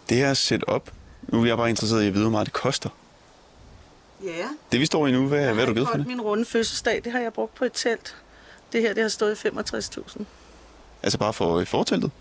Det 0.10 0.18
her 0.18 0.34
setup, 0.34 0.92
nu 1.22 1.42
er 1.42 1.46
jeg 1.46 1.58
bare 1.58 1.70
interesseret 1.70 2.04
i 2.04 2.08
at 2.08 2.14
vide, 2.14 2.24
hvor 2.24 2.32
meget 2.32 2.46
det 2.46 2.54
koster. 2.54 2.90
ja, 4.24 4.48
Det 4.72 4.80
vi 4.80 4.86
står 4.86 5.08
i 5.08 5.12
nu, 5.12 5.28
hvad, 5.28 5.54
hvad 5.54 5.64
er 5.64 5.68
du 5.68 5.74
givet 5.74 5.88
for 5.88 5.98
det? 5.98 6.08
Min 6.08 6.22
runde 6.22 6.46
fødselsdag, 6.46 7.02
det 7.04 7.12
har 7.12 7.20
jeg 7.20 7.34
brugt 7.34 7.56
på 7.56 7.66
et 7.66 7.72
telt. 7.74 8.16
Det 8.74 8.82
her, 8.82 8.94
det 8.94 9.02
har 9.04 9.10
stået 9.10 9.46
i 9.46 9.48
65.000 9.48 10.24
Altså 11.04 11.18
bare 11.18 11.34
for 11.34 11.58
øh, 11.58 11.66
forteltet? 11.66 12.12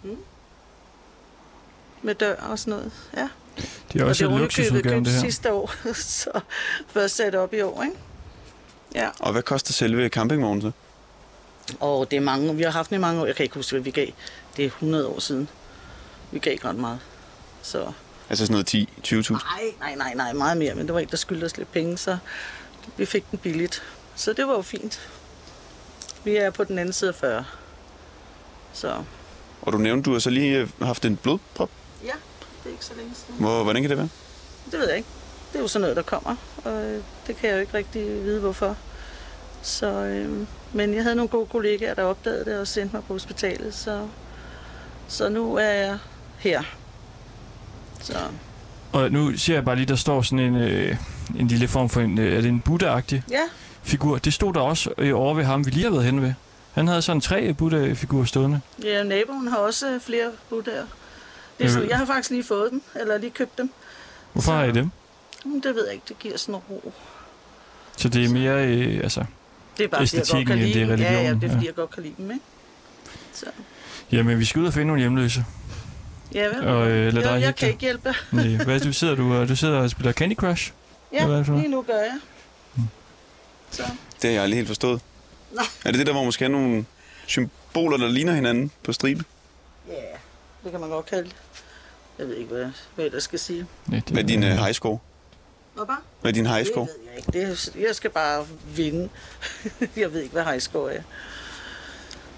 med 2.02 2.14
dør 2.14 2.36
og 2.36 2.58
sådan 2.58 2.70
noget. 2.70 2.92
Ja. 3.16 3.28
Det 3.92 4.00
er 4.00 4.04
også 4.04 4.24
og 4.26 4.30
et 4.30 4.34
det 4.34 4.36
er 4.36 4.40
luksusudgave, 4.42 5.00
det 5.04 5.12
her. 5.12 5.20
sidste 5.20 5.52
år, 5.52 5.72
så 5.94 6.40
først 6.88 7.16
sat 7.16 7.34
op 7.34 7.54
i 7.54 7.60
år, 7.60 7.82
ikke? 7.82 7.96
Ja. 8.94 9.08
Og 9.20 9.32
hvad 9.32 9.42
koster 9.42 9.72
selve 9.72 10.08
campingvognen 10.08 10.62
så? 10.62 10.70
Og 11.80 12.10
det 12.10 12.16
er 12.16 12.20
mange, 12.20 12.56
vi 12.56 12.62
har 12.62 12.70
haft 12.70 12.90
den 12.90 12.96
i 12.96 13.00
mange 13.00 13.20
år. 13.22 13.26
Jeg 13.26 13.36
kan 13.36 13.42
ikke 13.44 13.54
huske, 13.54 13.72
hvad 13.72 13.80
vi 13.80 13.90
gav. 13.90 14.06
Det 14.56 14.62
er 14.62 14.66
100 14.66 15.06
år 15.08 15.18
siden. 15.20 15.48
Vi 16.30 16.38
gav 16.38 16.52
ikke 16.52 16.68
ret 16.68 16.76
meget. 16.76 16.98
Så 17.62 17.92
Altså 18.30 18.46
sådan 18.46 18.52
noget 18.52 18.66
10 18.66 18.88
20.000? 19.06 19.32
nej, 19.32 19.40
nej, 19.80 19.94
nej, 19.94 20.14
nej, 20.14 20.32
meget 20.32 20.56
mere. 20.56 20.74
Men 20.74 20.86
der 20.86 20.92
var 20.92 21.00
en, 21.00 21.08
der 21.10 21.16
skyldte 21.16 21.44
os 21.44 21.56
lidt 21.56 21.72
penge, 21.72 21.98
så 21.98 22.18
vi 22.96 23.04
fik 23.06 23.30
den 23.30 23.38
billigt. 23.38 23.82
Så 24.16 24.32
det 24.32 24.46
var 24.46 24.52
jo 24.54 24.62
fint. 24.62 25.08
Vi 26.24 26.36
er 26.36 26.50
på 26.50 26.64
den 26.64 26.78
anden 26.78 26.92
side 26.92 27.08
af 27.08 27.14
40. 27.14 27.44
Så 28.72 29.04
Og 29.62 29.72
du 29.72 29.78
nævnte, 29.78 30.02
du 30.06 30.12
har 30.12 30.18
så 30.20 30.30
lige 30.30 30.58
øh, 30.58 30.68
haft 30.82 31.04
en 31.04 31.16
blodprop. 31.16 31.70
Det 32.64 32.68
er 32.70 32.72
ikke 32.72 32.84
så 32.84 32.92
længe 32.96 33.12
siden. 33.14 33.40
Hvor, 33.40 33.62
hvordan 33.62 33.82
kan 33.82 33.90
det 33.90 33.98
være? 33.98 34.08
Det 34.70 34.78
ved 34.78 34.88
jeg 34.88 34.96
ikke. 34.96 35.08
Det 35.52 35.58
er 35.58 35.62
jo 35.62 35.68
sådan 35.68 35.80
noget, 35.80 35.96
der 35.96 36.02
kommer, 36.02 36.36
og 36.64 36.84
øh, 36.84 37.02
det 37.26 37.36
kan 37.36 37.48
jeg 37.50 37.56
jo 37.56 37.60
ikke 37.60 37.74
rigtig 37.74 38.24
vide, 38.24 38.40
hvorfor. 38.40 38.76
Så, 39.62 39.86
øh, 39.86 40.46
men 40.72 40.94
jeg 40.94 41.02
havde 41.02 41.16
nogle 41.16 41.28
gode 41.28 41.46
kollegaer, 41.46 41.94
der 41.94 42.02
opdagede 42.02 42.44
det 42.44 42.58
og 42.58 42.66
sendte 42.68 42.96
mig 42.96 43.04
på 43.04 43.12
hospitalet, 43.12 43.74
så, 43.74 44.06
så 45.08 45.28
nu 45.28 45.54
er 45.54 45.68
jeg 45.68 45.98
her. 46.38 46.62
Så 48.02 48.14
Og 48.92 49.10
nu 49.12 49.36
ser 49.36 49.54
jeg 49.54 49.64
bare 49.64 49.76
lige, 49.76 49.86
der 49.86 49.96
står 49.96 50.22
sådan 50.22 50.38
en, 50.38 50.56
øh, 50.56 50.96
en 51.38 51.46
lille 51.48 51.68
form 51.68 51.88
for 51.88 52.00
en, 52.00 52.18
øh, 52.18 52.36
er 52.36 52.40
det 52.40 52.48
en 52.48 52.62
Buddha-agtig 52.68 53.22
Ja, 53.30 53.40
figur. 53.82 54.18
Det 54.18 54.32
stod 54.32 54.52
der 54.54 54.60
også 54.60 54.90
øh, 54.98 55.18
over 55.20 55.34
ved 55.34 55.44
ham, 55.44 55.66
vi 55.66 55.70
lige 55.70 55.84
har 55.84 55.90
været 55.90 56.04
hen 56.04 56.22
ved. 56.22 56.32
Han 56.72 56.88
havde 56.88 57.02
sådan 57.02 57.20
tre 57.20 57.52
Buddha-figurer 57.52 58.24
stående. 58.24 58.60
ja 58.82 59.02
naboen 59.02 59.48
har 59.48 59.56
også 59.56 59.90
øh, 59.94 60.00
flere 60.00 60.30
buddhaer. 60.50 60.84
Det 61.58 61.66
er 61.66 61.70
så, 61.70 61.80
Øh. 61.80 61.88
jeg 61.88 61.98
har 61.98 62.06
faktisk 62.06 62.30
lige 62.30 62.44
fået 62.44 62.70
dem, 62.70 62.82
eller 63.00 63.18
lige 63.18 63.30
købt 63.30 63.58
dem. 63.58 63.70
Hvorfor 64.32 64.46
Så- 64.52 64.56
har 64.56 64.64
I 64.64 64.72
dem? 64.72 64.90
Mm, 65.44 65.60
Det 65.60 65.74
ved 65.74 65.84
jeg 65.84 65.94
ikke, 65.94 66.04
det 66.08 66.18
giver 66.18 66.36
sådan 66.36 66.54
ro. 66.54 66.92
Så 67.96 68.08
det 68.08 68.24
er 68.24 68.28
mere, 68.28 68.66
øh, 68.66 69.00
altså... 69.02 69.24
Det 69.78 69.84
er 69.84 69.88
bare, 69.88 70.02
Æstetikken, 70.02 70.46
kan 70.46 70.58
end 70.58 70.74
det 70.74 70.82
er 70.82 70.86
dem. 70.86 70.98
Ja, 70.98 71.04
ja, 71.04 71.10
religionen, 71.18 71.40
det 71.40 71.46
er 71.46 71.50
fordi, 71.52 71.64
ja. 71.64 71.68
jeg 71.68 71.74
godt 71.74 71.90
kan 71.90 72.02
lide 72.02 72.14
dem, 72.18 72.30
ikke? 72.30 72.42
Så, 73.32 73.46
Jamen, 74.12 74.38
vi 74.38 74.44
skal 74.44 74.62
ud 74.62 74.66
og 74.66 74.72
finde 74.72 74.86
nogle 74.86 75.00
hjemløse. 75.00 75.44
ja, 76.34 76.46
vel? 76.46 76.66
Og, 76.68 76.90
øh, 76.90 77.12
lad 77.12 77.22
dig 77.22 77.30
jeg, 77.32 77.40
jeg 77.40 77.54
kan 77.56 77.66
dig. 77.66 77.68
ikke 77.68 77.80
hjælpe. 77.80 78.14
Nej, 78.32 78.64
hvad 78.64 78.80
du 78.80 78.92
sidder 78.92 79.14
du, 79.14 79.34
og- 79.34 79.48
du 79.48 79.56
sidder 79.56 79.78
og 79.78 79.90
spiller 79.90 80.12
Candy 80.12 80.34
Crush? 80.34 80.72
Ja, 81.12 81.26
Hvad 81.26 81.38
er 81.38 81.56
lige 81.56 81.68
nu 81.68 81.82
gør 81.82 81.94
jeg. 81.98 82.18
Så, 83.70 83.82
Det 84.22 84.24
har 84.24 84.30
jeg 84.30 84.42
aldrig 84.42 84.56
helt 84.56 84.68
forstået. 84.68 85.00
Nej. 85.52 85.64
Er 85.84 85.90
det 85.90 85.98
det 85.98 86.06
der, 86.06 86.12
hvor 86.12 86.22
man 86.22 86.32
skal 86.32 86.50
have 86.50 86.60
nogle 86.62 86.84
symboler, 87.26 87.96
der 87.96 88.08
ligner 88.08 88.32
hinanden 88.34 88.70
på 88.84 88.92
stribe? 88.92 89.24
ja, 89.88 89.94
det 90.64 90.70
kan 90.72 90.80
man 90.80 90.88
godt 90.90 91.06
kalde 91.06 91.24
det. 91.24 91.36
Jeg 92.18 92.28
ved 92.28 92.36
ikke, 92.36 92.54
hvad, 92.54 92.66
hvad 92.94 93.08
jeg 93.12 93.22
skal 93.22 93.38
sige. 93.38 93.66
Nej, 93.86 94.00
det, 94.00 94.10
Hvad 94.12 94.22
er 94.22 94.26
din 94.26 94.42
uh, 94.42 94.48
high 94.48 94.72
score? 94.74 94.98
Hvad 95.74 95.86
bare? 95.86 95.96
Hvad 96.20 96.30
er 96.30 96.34
din 96.34 96.46
high 96.46 96.66
score? 96.66 96.86
Det 96.86 96.94
ved 96.98 97.08
jeg 97.10 97.16
ikke. 97.16 97.32
Det, 97.32 97.76
er- 97.82 97.86
jeg 97.86 97.94
skal 97.94 98.10
bare 98.10 98.46
vinde. 98.74 99.08
jeg 99.96 100.12
ved 100.12 100.20
ikke, 100.22 100.32
hvad 100.32 100.44
high 100.44 100.60
score 100.60 100.94
er. 100.94 101.02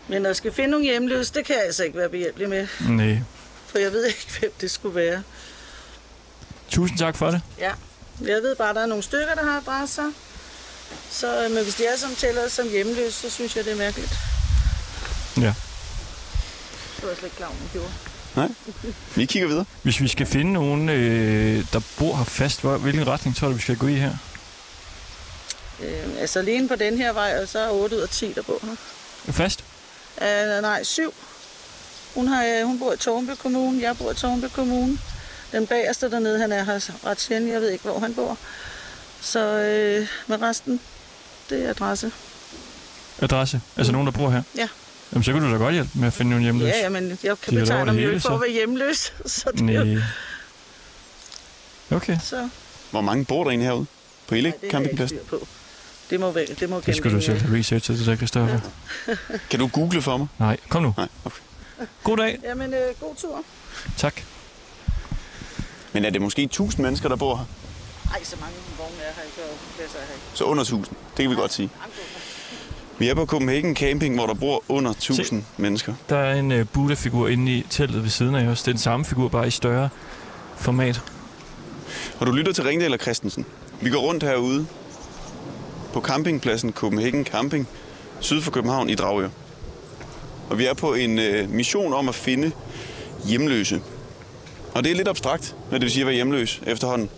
Men 0.09 0.25
jeg 0.25 0.37
skal 0.37 0.53
finde 0.53 0.71
nogle 0.71 0.87
hjemløse, 0.87 1.35
det 1.35 1.45
kan 1.45 1.57
jeg 1.57 1.65
altså 1.65 1.85
ikke 1.85 1.99
være 1.99 2.09
behjælpelig 2.09 2.49
med. 2.49 2.67
Nej. 2.89 3.19
For 3.67 3.79
jeg 3.79 3.93
ved 3.93 4.05
ikke, 4.07 4.27
hvem 4.41 4.53
det 4.61 4.71
skulle 4.71 4.95
være. 4.95 5.23
Tusind 6.69 6.99
tak 6.99 7.17
for 7.17 7.31
det. 7.31 7.41
Ja. 7.59 7.73
Jeg 8.21 8.43
ved 8.43 8.57
bare, 8.57 8.69
at 8.71 8.77
der 8.77 8.83
er 8.83 8.87
nogle 8.87 9.03
stykker, 9.03 9.35
der 9.35 9.45
har 9.45 9.61
adresser. 9.61 10.13
Så 11.11 11.45
øh, 11.45 11.51
men 11.51 11.63
hvis 11.63 11.75
de 11.75 11.87
er 11.87 11.97
som 11.97 12.11
tæller 12.15 12.49
som 12.49 12.69
hjemløse, 12.69 13.13
så 13.13 13.31
synes 13.31 13.57
jeg, 13.57 13.65
det 13.65 13.73
er 13.73 13.77
mærkeligt. 13.77 14.13
Ja. 15.37 15.55
Det 16.97 17.03
var 17.03 17.09
jeg 17.09 17.17
slet 17.17 17.25
ikke 17.25 17.37
klar, 17.37 17.47
over, 17.47 17.57
gjorde. 17.73 17.89
Nej. 18.37 18.49
Vi 19.15 19.25
kigger 19.25 19.49
videre. 19.49 19.65
Hvis 19.83 20.01
vi 20.01 20.09
skal 20.09 20.27
finde 20.27 20.53
nogen, 20.53 20.89
øh, 20.89 21.65
der 21.73 21.81
bor 21.99 22.17
her 22.17 22.25
fast, 22.25 22.61
hvor, 22.61 22.77
hvilken 22.77 23.07
retning 23.07 23.37
tror 23.37 23.49
du, 23.49 23.55
vi 23.55 23.61
skal 23.61 23.77
gå 23.77 23.87
i 23.87 23.95
her? 23.95 24.13
Øh, 25.83 26.21
altså 26.21 26.39
alene 26.39 26.69
på 26.69 26.77
den 26.77 26.99
her 26.99 27.13
vej, 27.13 27.39
og 27.43 27.49
så 27.49 27.59
er 27.59 27.71
8 27.71 27.97
ud 27.97 28.01
af 28.01 28.09
10, 28.09 28.33
der 28.33 28.43
bor 28.43 28.59
her. 28.63 28.77
Fast? 29.33 29.65
Uh, 30.17 30.63
nej, 30.63 30.83
7. 30.83 31.15
Hun, 32.15 32.29
har, 32.29 32.45
øh, 32.45 32.67
hun 32.67 32.79
bor 32.79 32.93
i 32.93 32.97
Tornby 32.97 33.31
Kommune, 33.39 33.83
jeg 33.83 33.97
bor 33.99 34.11
i 34.11 34.15
Tornby 34.15 34.45
Kommune. 34.45 34.99
Den 35.53 35.67
bagerste 35.67 36.11
dernede, 36.11 36.39
han 36.39 36.53
er 36.53 36.65
her 36.65 37.07
ret 37.07 37.21
sjældent, 37.21 37.53
jeg 37.53 37.61
ved 37.61 37.71
ikke, 37.71 37.85
hvor 37.85 37.99
han 37.99 38.15
bor. 38.15 38.39
Så 39.21 39.41
øh, 39.41 40.09
med 40.27 40.43
resten, 40.43 40.81
det 41.51 41.65
er 41.65 41.71
adresse. 41.71 42.13
Adresse? 43.23 43.61
Altså 43.77 43.93
nogen, 43.93 44.07
der 44.07 44.13
bor 44.13 44.31
her? 44.31 44.43
Ja. 44.57 44.69
Jamen, 45.13 45.25
så 45.25 45.33
kan 45.33 45.43
du 45.43 45.53
da 45.53 45.57
godt 45.57 45.75
hjælpe 45.75 45.91
med 45.95 46.07
at 46.07 46.13
finde 46.13 46.31
nogle 46.31 46.43
hjemløse. 46.45 46.69
Ja, 46.77 46.83
ja, 46.83 46.89
men 46.89 47.09
jeg 47.11 47.13
De 47.13 47.19
kan 47.21 47.55
over 47.55 47.61
betegne 47.61 47.87
ham 47.87 47.97
jo 47.97 48.09
ikke 48.09 48.21
for 48.21 48.35
at 48.35 48.41
være 48.41 48.51
hjemløs. 48.53 49.13
Så 49.27 49.51
det 49.53 49.71
er 49.77 49.85
jo, 49.85 49.85
Nej. 49.85 50.03
Okay. 51.91 52.19
så, 52.23 52.49
Hvor 52.91 53.01
mange 53.01 53.25
bor 53.25 53.45
der 53.45 53.51
egentlig 53.51 53.67
herude? 53.69 53.87
På 54.29 54.35
hele 54.35 54.53
nej, 54.63 54.71
campingpladsen? 54.71 55.19
Det 56.11 56.21
må, 56.21 56.31
være, 56.31 56.47
det 56.61 56.71
må 56.71 56.81
Det 56.87 56.97
skal 56.97 57.13
du 57.13 57.21
selv 57.21 57.41
have 57.41 57.59
research 57.59 57.85
til 57.85 57.99
det 57.99 58.07
der, 58.07 58.17
Christoffer. 58.17 58.61
Ja. 59.09 59.15
Kan 59.51 59.61
du 59.61 59.67
google 59.67 60.03
for 60.03 60.17
mig? 60.17 60.27
Nej, 60.39 60.57
kom 60.69 60.83
nu. 60.83 60.95
Nej, 60.97 61.09
okay. 61.25 61.41
God 62.05 62.17
dag. 62.17 62.39
Jamen, 62.45 62.75
øh, 62.75 62.81
god 63.01 63.15
tur. 63.17 63.43
Tak. 63.97 64.23
Men 65.93 66.05
er 66.05 66.11
det 66.11 66.21
måske 66.23 66.43
1000 66.43 66.83
mennesker, 66.83 67.09
der 67.09 67.17
bor 67.17 67.37
her? 67.37 67.45
Ej, 68.13 68.25
så 68.25 68.37
mange 68.41 68.57
vogne 68.79 68.97
er 69.03 69.13
her 69.17 69.23
ikke, 69.23 69.39
og 69.53 69.59
pladser 69.77 69.99
er 69.99 70.03
her 70.07 70.13
ikke. 70.15 70.25
Så 70.35 70.45
under 70.45 70.63
1000. 70.63 70.97
Det 71.17 71.23
kan 71.23 71.31
vi 71.31 71.35
godt 71.35 71.53
sige. 71.53 71.71
Vi 72.99 73.09
er 73.09 73.15
på 73.15 73.27
Copenhagen 73.27 73.77
Camping, 73.77 74.15
hvor 74.15 74.27
der 74.27 74.35
bor 74.35 74.65
under 74.69 74.91
1000 74.91 75.45
mennesker. 75.57 75.95
Der 76.09 76.17
er 76.17 76.35
en 76.35 76.53
uh, 76.53 76.67
Buddha-figur 76.73 77.29
inde 77.29 77.53
i 77.53 77.67
teltet 77.71 78.03
ved 78.03 78.11
siden 78.11 78.35
af 78.35 78.47
os. 78.47 78.63
Det 78.63 78.69
er 78.69 78.73
den 78.73 78.81
samme 78.81 79.05
figur, 79.05 79.29
bare 79.29 79.47
i 79.47 79.51
større 79.51 79.89
format. 80.57 81.03
Og 82.21 82.27
du 82.27 82.33
lytter 82.33 82.53
til 82.53 82.65
Ringdal 82.65 82.93
og 82.93 82.99
Christensen. 82.99 83.47
Vi 83.81 83.91
går 83.91 83.99
rundt 83.99 84.23
herude 84.23 84.67
på 85.93 86.01
campingpladsen 86.01 86.73
Copenhagen 86.73 87.25
Camping, 87.25 87.69
syd 88.21 88.43
for 88.43 88.51
København 88.51 88.91
i 88.91 88.95
Dragør. 88.95 89.29
Og 90.51 90.59
vi 90.59 90.67
er 90.67 90.75
på 90.75 90.95
en 90.95 91.19
øh, 91.19 91.51
mission 91.51 91.93
om 91.93 92.09
at 92.09 92.15
finde 92.15 92.53
hjemløse. 93.25 93.81
Og 94.75 94.85
det 94.85 94.93
er 94.93 94.97
lidt 94.97 95.09
abstrakt, 95.09 95.57
hvad 95.69 95.81
det 95.81 95.85
vil 95.85 95.93
sige 95.93 96.03
at 96.03 96.07
være 96.07 96.15
hjemløs 96.15 96.61
efterhånden. 96.67 97.11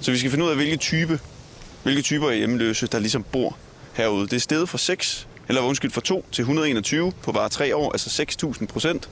Så 0.00 0.10
vi 0.10 0.18
skal 0.18 0.30
finde 0.30 0.44
ud 0.44 0.50
af, 0.50 0.56
hvilke 0.56 0.76
type, 0.76 1.20
hvilke 1.82 2.02
typer 2.02 2.30
af 2.30 2.36
hjemløse, 2.36 2.86
der 2.86 2.98
ligesom 2.98 3.22
bor 3.22 3.56
herude. 3.96 4.26
Det 4.28 4.32
er 4.32 4.40
steget 4.40 4.68
fra 4.68 4.78
6, 4.78 5.26
eller 5.48 5.62
undskyld, 5.62 5.90
fra 5.90 6.00
2 6.00 6.24
til 6.32 6.42
121 6.42 7.12
på 7.22 7.32
bare 7.32 7.48
3 7.48 7.76
år, 7.76 7.92
altså 7.92 8.22
6.000 8.62 8.66
procent. 8.66 9.08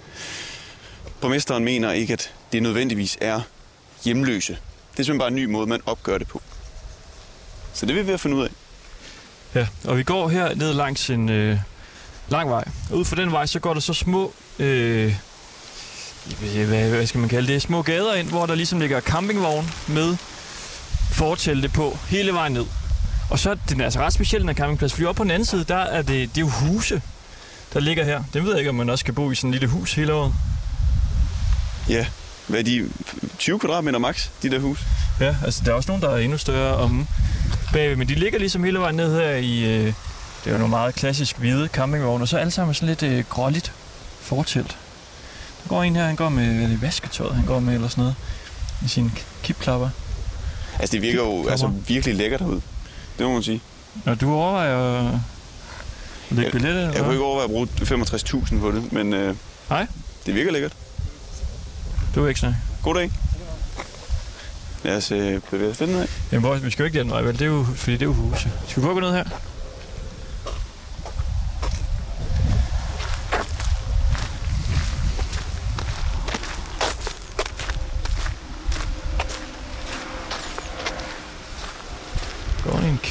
Borgmesteren 1.20 1.64
mener 1.64 1.92
ikke, 1.92 2.12
at 2.12 2.32
det 2.52 2.62
nødvendigvis 2.62 3.18
er 3.20 3.40
hjemløse. 4.04 4.52
Det 4.52 5.00
er 5.00 5.04
simpelthen 5.04 5.18
bare 5.18 5.28
en 5.28 5.34
ny 5.34 5.44
måde, 5.44 5.66
man 5.66 5.80
opgør 5.86 6.18
det 6.18 6.28
på. 6.28 6.42
Så 7.72 7.86
det 7.86 7.96
er 7.96 8.02
vi 8.02 8.06
ved 8.06 8.14
at 8.14 8.20
finde 8.20 8.36
ud 8.36 8.44
af. 8.44 8.50
Ja, 9.54 9.66
og 9.84 9.98
vi 9.98 10.02
går 10.02 10.28
her 10.28 10.54
ned 10.54 10.72
langs 10.72 11.10
en 11.10 11.28
øh, 11.28 11.58
lang 12.28 12.50
vej. 12.50 12.64
Og 12.90 12.98
ud 12.98 13.04
for 13.04 13.16
den 13.16 13.32
vej, 13.32 13.46
så 13.46 13.58
går 13.60 13.74
der 13.74 13.80
så 13.80 13.94
små... 13.94 14.32
Øh, 14.58 15.14
hvad, 16.50 16.88
hvad 16.90 17.06
skal 17.06 17.20
man 17.20 17.28
kalde 17.28 17.52
det? 17.52 17.62
Små 17.62 17.82
gader 17.82 18.14
ind, 18.14 18.28
hvor 18.28 18.46
der 18.46 18.54
ligesom 18.54 18.80
ligger 18.80 19.00
campingvogn 19.00 19.70
med 19.88 20.16
fortælte 21.12 21.68
på 21.68 21.98
hele 22.08 22.32
vejen 22.32 22.52
ned. 22.52 22.64
Og 23.34 23.40
så 23.40 23.50
er 23.50 23.54
den 23.68 23.80
altså 23.80 24.00
ret 24.00 24.12
speciel, 24.12 24.40
den 24.40 24.48
her 24.48 24.54
campingplads, 24.54 24.92
fordi 24.92 25.04
oppe 25.04 25.16
på 25.16 25.24
den 25.24 25.30
anden 25.30 25.46
side, 25.46 25.64
der 25.64 25.76
er 25.76 26.02
det, 26.02 26.34
det 26.34 26.36
er 26.36 26.40
jo 26.40 26.48
huse, 26.48 27.02
der 27.72 27.80
ligger 27.80 28.04
her. 28.04 28.22
Den 28.32 28.44
ved 28.44 28.50
jeg 28.50 28.58
ikke, 28.58 28.70
om 28.70 28.74
man 28.74 28.90
også 28.90 29.02
skal 29.02 29.14
bo 29.14 29.30
i 29.30 29.34
sådan 29.34 29.50
et 29.50 29.54
lille 29.54 29.66
hus 29.68 29.94
hele 29.94 30.12
året. 30.14 30.34
Ja, 31.88 32.06
hvad 32.46 32.60
er 32.60 32.64
de? 32.64 32.88
20 33.38 33.58
kvadratmeter 33.58 33.98
max, 33.98 34.28
de 34.42 34.50
der 34.50 34.58
hus? 34.58 34.80
Ja, 35.20 35.36
altså 35.44 35.62
der 35.64 35.70
er 35.70 35.74
også 35.74 35.90
nogen, 35.90 36.02
der 36.02 36.10
er 36.10 36.16
endnu 36.16 36.38
større 36.38 36.76
om 36.76 37.06
bagved, 37.72 37.96
men 37.96 38.08
de 38.08 38.14
ligger 38.14 38.38
ligesom 38.38 38.64
hele 38.64 38.78
vejen 38.78 38.96
ned 38.96 39.14
her 39.14 39.30
i, 39.30 39.64
øh, 39.64 39.86
det 39.86 39.94
er 40.46 40.50
jo 40.50 40.58
nogle 40.58 40.70
meget 40.70 40.94
klassisk 40.94 41.38
hvide 41.38 41.68
campingvogne, 41.68 42.24
og 42.24 42.28
så 42.28 42.36
alle 42.36 42.50
sammen 42.50 42.74
sådan 42.74 42.88
lidt 42.88 43.02
øh, 43.02 43.24
gråligt 43.28 43.72
fortelt. 44.20 44.76
Der 45.62 45.68
går 45.68 45.82
en 45.82 45.96
her, 45.96 46.06
han 46.06 46.16
går 46.16 46.28
med 46.28 46.70
i 46.70 46.80
vasketøjet, 46.80 47.34
han 47.34 47.46
går 47.46 47.60
med 47.60 47.74
eller 47.74 47.88
sådan 47.88 48.02
noget, 48.02 48.16
i 48.84 48.88
sine 48.88 49.10
kipklapper. 49.42 49.88
Altså, 50.78 50.92
det 50.92 51.02
virker 51.02 51.22
jo 51.22 51.48
altså, 51.48 51.66
virkelig 51.66 52.14
lækkert 52.14 52.40
herude. 52.40 52.62
Det 53.18 53.26
må 53.26 53.32
man 53.32 53.42
sige. 53.42 53.60
Når 54.04 54.14
du 54.14 54.34
overvejer 54.34 54.98
at 55.08 55.14
lægge 56.30 56.50
billetter, 56.50 56.80
eller 56.80 56.92
Jeg 56.94 57.02
kunne 57.02 57.12
ikke 57.12 57.24
overveje 57.24 57.44
at 57.44 57.50
bruge 57.50 57.68
65.000 58.46 58.60
på 58.60 58.70
det, 58.72 58.92
men 58.92 59.12
øh, 59.12 59.36
Nej. 59.70 59.86
det 60.26 60.34
virker 60.34 60.52
lækkert. 60.52 60.72
Du 62.14 62.24
er 62.24 62.28
ikke 62.28 62.40
sådan. 62.40 62.56
God 62.82 62.94
dag. 62.94 63.10
Lad 64.84 64.96
os 64.96 65.10
øh, 65.12 65.40
bevæge 65.50 65.70
os 65.70 65.80
lidt 65.80 65.90
nedad. 65.90 66.06
Jamen, 66.32 66.44
hvor, 66.44 66.54
vi 66.54 66.70
skal 66.70 66.82
jo 66.82 66.86
ikke 66.86 66.98
den 66.98 67.10
vej, 67.10 67.22
vel? 67.22 67.32
Det 67.32 67.42
er 67.42 67.46
jo, 67.46 67.66
fordi 67.74 67.92
det 67.92 68.02
er 68.02 68.06
jo 68.06 68.12
huse. 68.12 68.50
Skal 68.68 68.82
vi 68.82 68.88
gå 68.88 69.00
ned 69.00 69.12
her? 69.12 69.24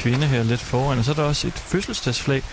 Kvinde 0.03 0.27
her 0.27 0.43
lidt 0.43 0.61
foran, 0.61 0.99
og 0.99 1.05
så 1.05 1.11
er 1.11 1.15
der 1.15 1.23
også 1.23 1.47
et 1.47 1.63
fødselsdagsflag 1.67 2.43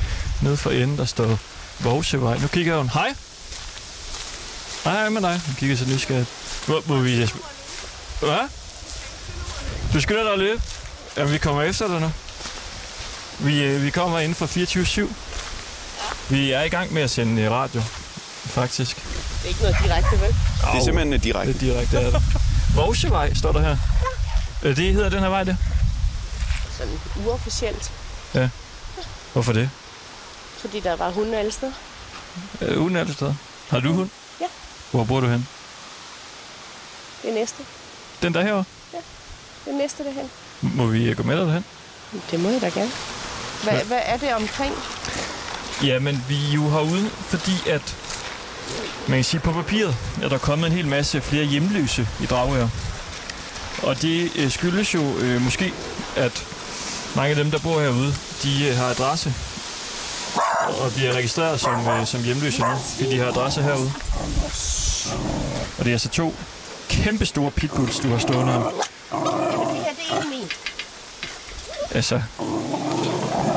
nede 0.43 0.57
for 0.57 0.71
enden, 0.71 0.99
der 0.99 1.05
står 1.05 1.39
Vogsevej. 1.81 2.39
Nu 2.39 2.47
kigger 2.47 2.77
hun. 2.77 2.89
Hej! 2.89 3.15
Hej, 4.85 4.93
hej 4.93 5.09
med 5.09 5.23
dig. 5.23 5.41
Hun 5.47 5.55
kigger 5.59 5.77
så 5.77 5.85
nysgerrigt. 5.85 6.29
Hvor, 6.67 6.81
hvor 6.81 6.97
vi... 6.97 7.17
Hvad? 8.21 8.49
Du 9.93 10.01
skylder 10.01 10.29
dig 10.29 10.39
løbe. 10.39 10.63
Jamen, 11.17 11.33
vi 11.33 11.39
kommer 11.39 11.63
efter 11.63 11.89
dig 11.89 12.01
nu. 12.01 12.13
Vi, 13.39 13.63
øh, 13.63 13.85
vi 13.85 13.91
kommer 13.91 14.19
inden 14.19 14.35
for 14.35 14.47
24-7. 14.47 15.13
Vi 16.29 16.53
er 16.53 16.63
i 16.63 16.69
gang 16.69 16.93
med 16.93 17.03
at 17.03 17.11
sende 17.11 17.43
øh, 17.43 17.51
radio, 17.51 17.83
faktisk. 18.45 18.97
Det 18.97 19.45
er 19.45 19.49
ikke 19.49 19.61
noget 19.61 19.77
direkte, 19.85 20.21
vel? 20.21 20.29
Det 20.73 20.81
er 20.81 20.85
simpelthen 20.85 21.13
øh, 21.13 21.23
direkte. 21.23 21.53
Det 21.53 21.63
er 21.63 21.73
direkte, 21.73 21.97
er 21.97 22.11
det. 22.11 22.23
Vogsevej 22.75 23.35
står 23.35 23.53
der 23.53 23.61
her. 23.61 23.77
Det 24.63 24.93
hedder 24.93 25.09
den 25.09 25.21
her 25.21 25.29
vej, 25.29 25.45
det. 25.45 25.57
Sådan 26.81 27.01
uofficielt, 27.27 27.93
Hvorfor 29.33 29.53
det? 29.53 29.71
fordi 30.59 30.81
der 30.81 30.97
var 30.97 31.11
hunde 31.11 31.39
alle 31.39 31.53
steder. 31.53 31.73
Øh, 32.61 32.83
uden 32.83 32.97
alle 32.97 33.13
steder. 33.13 33.35
Har 33.69 33.81
du 33.81 33.93
hund? 33.93 34.11
Ja. 34.41 34.47
Hvor 34.91 35.05
bor 35.05 35.21
du 35.21 35.27
hen? 35.27 35.49
Det 37.23 37.35
næste. 37.35 37.63
Den 38.23 38.35
der 38.35 38.43
herovre? 38.43 38.65
Det 39.65 39.75
næste 39.75 40.05
derhen. 40.05 40.31
Må 40.61 40.87
vi 40.87 41.05
øh, 41.11 41.17
gå 41.17 41.23
med 41.23 41.37
dig 41.37 41.47
derhen? 41.47 41.65
Det 42.31 42.41
må 42.41 42.49
jeg 42.49 42.61
da 42.61 42.69
gerne. 42.69 42.91
Hvad, 43.65 43.85
hvad 43.85 44.01
er 44.05 44.17
det 44.17 44.35
omkring? 44.35 44.75
Ja, 45.85 45.99
men 45.99 46.25
vi 46.29 46.49
er 46.49 46.53
jo 46.55 46.71
herude, 46.71 47.11
fordi 47.11 47.69
at 47.69 47.97
man 49.09 49.17
kan 49.17 49.25
sige 49.25 49.41
på 49.41 49.53
papiret, 49.53 49.97
at 50.23 50.31
der 50.31 50.37
er 50.37 50.41
kommet 50.41 50.67
en 50.67 50.73
hel 50.73 50.87
masse 50.87 51.21
flere 51.21 51.45
hjemløse 51.45 52.09
i 52.23 52.27
Dragør. 52.27 52.69
Og 53.83 54.03
det 54.03 54.31
øh, 54.37 54.51
skyldes 54.51 54.95
jo 54.95 55.19
øh, 55.19 55.43
måske, 55.43 55.73
at 56.17 56.47
mange 57.17 57.31
af 57.31 57.37
dem, 57.37 57.51
der 57.51 57.59
bor 57.59 57.81
herude, 57.81 58.15
de 58.43 58.69
øh, 58.69 58.77
har 58.77 58.87
adresse 58.91 59.35
og 60.81 60.93
bliver 60.97 61.13
registreret 61.13 61.61
som, 61.61 61.89
øh, 61.89 62.07
som 62.07 62.23
hjemløse 62.23 62.61
nu, 62.61 62.67
fordi 62.97 63.11
de 63.11 63.19
har 63.19 63.27
adresse 63.27 63.63
herude. 63.63 63.93
Og 65.79 65.85
det 65.85 65.91
er 65.91 65.95
altså 65.95 66.09
to 66.09 66.35
kæmpe 66.89 67.27
store 67.27 67.51
pitbulls, 67.51 67.99
du 67.99 68.09
har 68.09 68.19
stående 68.19 68.53
her. 68.53 68.61
Er. 68.61 68.73
Altså, 71.95 72.23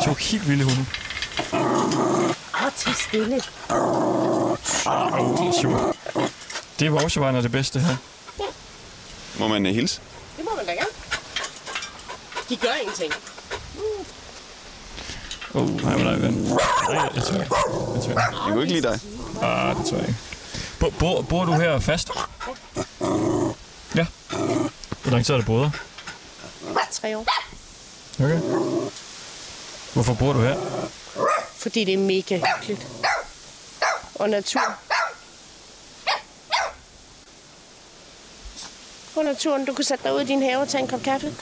to 0.06 0.14
helt 0.14 0.50
vilde 0.50 0.64
hunde. 0.64 0.86
Åh, 1.54 2.72
til 2.78 2.96
stille. 2.96 3.42
Sur. 5.62 5.96
Det 6.80 6.86
er 6.86 6.90
vores 6.90 7.20
vej, 7.20 7.32
det 7.32 7.52
bedste 7.52 7.80
her. 7.80 7.96
Må 9.40 9.48
man 9.48 9.66
øh, 9.66 9.74
hilse? 9.76 10.02
Det 10.38 10.46
må 10.46 10.52
man 10.56 10.66
da 10.66 10.72
gerne. 10.72 10.88
De 12.50 12.56
gør 12.56 12.74
ingenting. 12.82 13.14
Åh, 15.56 15.62
oh, 15.62 15.70
nej, 15.84 15.98
nej, 16.04 16.16
ven. 16.16 16.34
Nej, 16.34 17.10
jeg 17.16 17.24
tror 17.24 17.34
ikke. 17.42 17.56
Jeg 17.96 18.04
tror 18.04 18.10
ikke. 18.10 18.22
Jeg 18.22 18.54
kunne 18.54 18.62
ikke 18.62 18.74
lide 18.74 18.88
dig. 18.88 19.00
Ah, 19.42 19.76
det 19.76 19.86
tror 19.86 19.98
jeg 19.98 20.08
ikke. 20.08 20.20
Bor, 20.80 20.90
bor, 21.00 21.22
bor 21.22 21.46
du 21.46 21.52
her 21.52 21.80
fast? 21.80 22.10
Ja. 23.96 24.06
Hvor 25.02 25.12
lang 25.12 25.26
tid 25.26 25.34
har 25.34 25.42
du 25.42 25.46
boet 25.46 25.72
her? 25.72 25.80
Tre 26.92 27.18
år. 27.18 27.26
Okay. 28.20 28.40
Hvorfor 29.94 30.14
bor 30.14 30.34
du 30.34 30.40
her? 30.42 30.56
Fordi 31.58 31.84
det 31.84 31.94
er 31.94 31.98
mega 31.98 32.40
hyggeligt. 32.58 32.88
Og 34.16 34.30
natur. 34.30 34.62
Og 39.16 39.24
naturen, 39.24 39.66
du 39.66 39.74
kan 39.74 39.84
sætte 39.84 40.04
dig 40.04 40.16
ud 40.16 40.22
i 40.22 40.26
din 40.26 40.42
have 40.42 40.58
og 40.58 40.68
tage 40.68 40.82
en 40.82 40.88
kop 40.88 41.02
kaffe. 41.02 41.36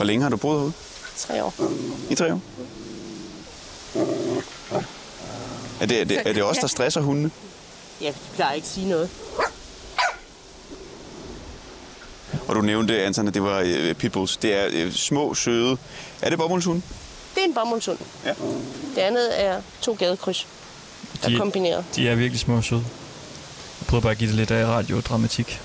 Hvor 0.00 0.04
længe 0.06 0.22
har 0.22 0.30
du 0.30 0.36
boet 0.36 0.58
herude? 0.58 0.72
Tre 1.16 1.44
år. 1.44 1.54
I 2.10 2.14
tre 2.14 2.32
år? 2.34 2.40
Er 5.80 5.86
det, 5.86 6.00
er 6.00 6.04
det, 6.04 6.22
er 6.26 6.32
det 6.32 6.42
også 6.42 6.60
der 6.60 6.66
stresser 6.66 7.00
hundene? 7.00 7.30
Jeg 8.00 8.14
plejer 8.34 8.52
ikke 8.52 8.64
at 8.64 8.70
sige 8.70 8.88
noget. 8.88 9.10
Og 12.48 12.54
du 12.56 12.60
nævnte, 12.60 13.02
Anton, 13.02 13.28
at 13.28 13.34
det 13.34 13.42
var 13.42 13.62
øh, 13.66 13.94
pitbulls. 13.94 14.36
Det 14.36 14.54
er 14.54 14.66
øh, 14.72 14.92
små, 14.92 15.34
søde... 15.34 15.76
Er 16.22 16.30
det 16.30 16.38
bomuldshunde? 16.38 16.82
Det 17.34 17.40
er 17.40 17.44
en 17.44 17.54
bomuldshund. 17.54 17.98
Ja. 18.24 18.34
Det 18.94 18.98
andet 19.00 19.40
er 19.44 19.62
to 19.80 19.96
gadekryds, 19.98 20.46
der 21.22 21.26
er 21.26 21.30
De- 21.32 21.38
kombineret. 21.38 21.84
De 21.96 22.08
er 22.08 22.14
virkelig 22.14 22.40
små 22.40 22.56
og 22.56 22.64
søde. 22.64 22.84
Jeg 23.80 23.86
prøver 23.86 24.00
bare 24.00 24.12
at 24.12 24.18
give 24.18 24.28
det 24.28 24.36
lidt 24.36 24.50
af 24.50 24.66
radiodramatik. 24.66 25.60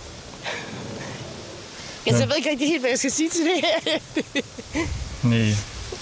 Altså, 2.08 2.22
jeg 2.22 2.30
ved 2.30 2.36
ikke 2.38 2.50
rigtig 2.50 2.68
helt, 2.68 2.80
hvad 2.82 2.90
jeg 2.90 3.00
skal 3.00 3.12
sige 3.12 3.30
til 3.30 3.40
det 3.42 3.62
her. 3.64 4.00
Nej, 5.24 5.38
det 5.40 5.56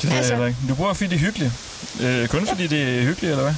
ved 0.04 0.10
jeg 0.10 0.18
Altså- 0.18 0.34
heller 0.34 0.48
ikke. 0.48 0.60
Du 0.70 0.76
bor 0.76 0.94
fordi 0.94 1.10
det 1.10 1.16
er 1.16 1.20
hyggeligt. 1.20 1.52
Øh, 2.02 2.28
kun 2.28 2.48
fordi 2.48 2.68
det 2.68 2.82
er 2.82 3.02
hyggeligt, 3.02 3.32
eller 3.32 3.44
hvad? 3.44 3.54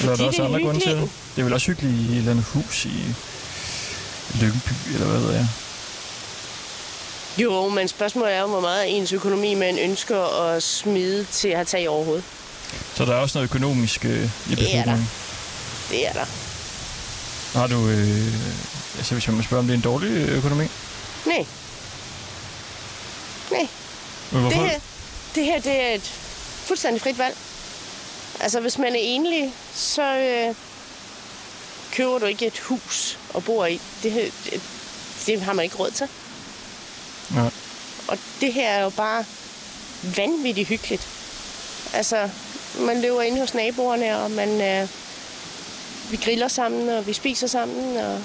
Eller 0.00 0.12
er 0.12 0.16
der 0.16 0.24
Fordi 0.24 0.26
også 0.28 0.42
det 0.42 0.46
andre 0.48 0.60
grunde 0.62 0.80
til 0.80 0.90
det? 0.92 1.10
Det 1.36 1.40
er 1.40 1.44
vel 1.44 1.52
også 1.52 1.66
hyggeligt 1.66 1.94
i 2.10 2.12
et 2.12 2.18
eller 2.18 2.30
andet 2.30 2.44
hus 2.44 2.84
i 2.84 3.02
Lyngby, 4.40 4.72
eller 4.94 5.06
hvad 5.06 5.20
ved 5.20 5.32
jeg. 5.32 5.48
Jo, 7.38 7.68
men 7.68 7.88
spørgsmålet 7.88 8.34
er 8.34 8.40
jo, 8.40 8.46
hvor 8.46 8.60
meget 8.60 8.96
ens 8.98 9.12
økonomi 9.12 9.54
man 9.54 9.78
ønsker 9.78 10.42
at 10.42 10.62
smide 10.62 11.26
til 11.32 11.48
at 11.48 11.54
have 11.56 11.64
tag 11.64 11.88
over 11.88 12.04
hovedet. 12.04 12.24
Så 12.94 13.04
der 13.04 13.12
er 13.12 13.16
også 13.16 13.38
noget 13.38 13.48
økonomisk 13.50 14.04
øh, 14.04 14.10
i 14.10 14.14
er 14.14 14.28
der. 14.48 14.56
beslutningen. 14.56 15.08
Det 15.90 16.08
er 16.08 16.12
der. 16.12 16.24
Har 17.58 17.66
du, 17.66 17.88
øh, 17.88 18.26
altså 18.98 19.14
hvis 19.14 19.26
man 19.28 19.36
må 19.36 19.42
spørge, 19.42 19.58
om 19.60 19.66
det 19.66 19.72
er 19.72 19.76
en 19.76 19.82
dårlig 19.82 20.08
økonomi? 20.28 20.64
Nej. 21.26 21.46
Men 24.32 24.40
hvorfor? 24.40 24.58
Det 24.60 24.70
her, 24.70 24.80
det 25.34 25.44
her, 25.44 25.60
det 25.60 25.80
er 25.82 25.94
et 25.94 26.02
fuldstændig 26.64 27.02
frit 27.02 27.18
valg. 27.18 27.36
Altså, 28.40 28.60
hvis 28.60 28.78
man 28.78 28.94
er 28.94 28.98
enlig, 29.00 29.52
så 29.74 30.02
øh, 30.16 30.54
køber 31.92 32.18
du 32.18 32.26
ikke 32.26 32.46
et 32.46 32.58
hus 32.58 33.18
og 33.34 33.44
bor 33.44 33.66
i. 33.66 33.80
Det, 34.02 34.12
her- 34.12 34.30
det, 34.44 34.60
det 35.26 35.40
har 35.42 35.52
man 35.52 35.64
ikke 35.64 35.76
råd 35.76 35.90
til. 35.90 36.08
Nej. 37.34 37.50
Og 38.08 38.18
det 38.40 38.52
her 38.52 38.68
er 38.68 38.82
jo 38.82 38.90
bare 38.90 39.24
vanvittigt 40.16 40.68
hyggeligt. 40.68 41.08
Altså, 41.92 42.28
man 42.78 43.00
løber 43.00 43.22
ind 43.22 43.38
hos 43.38 43.54
naboerne, 43.54 44.18
og 44.18 44.30
man, 44.30 44.60
øh, 44.60 44.88
vi 46.10 46.16
griller 46.16 46.48
sammen, 46.48 46.88
og 46.88 47.06
vi 47.06 47.12
spiser 47.12 47.46
sammen, 47.46 47.96
og 47.96 48.20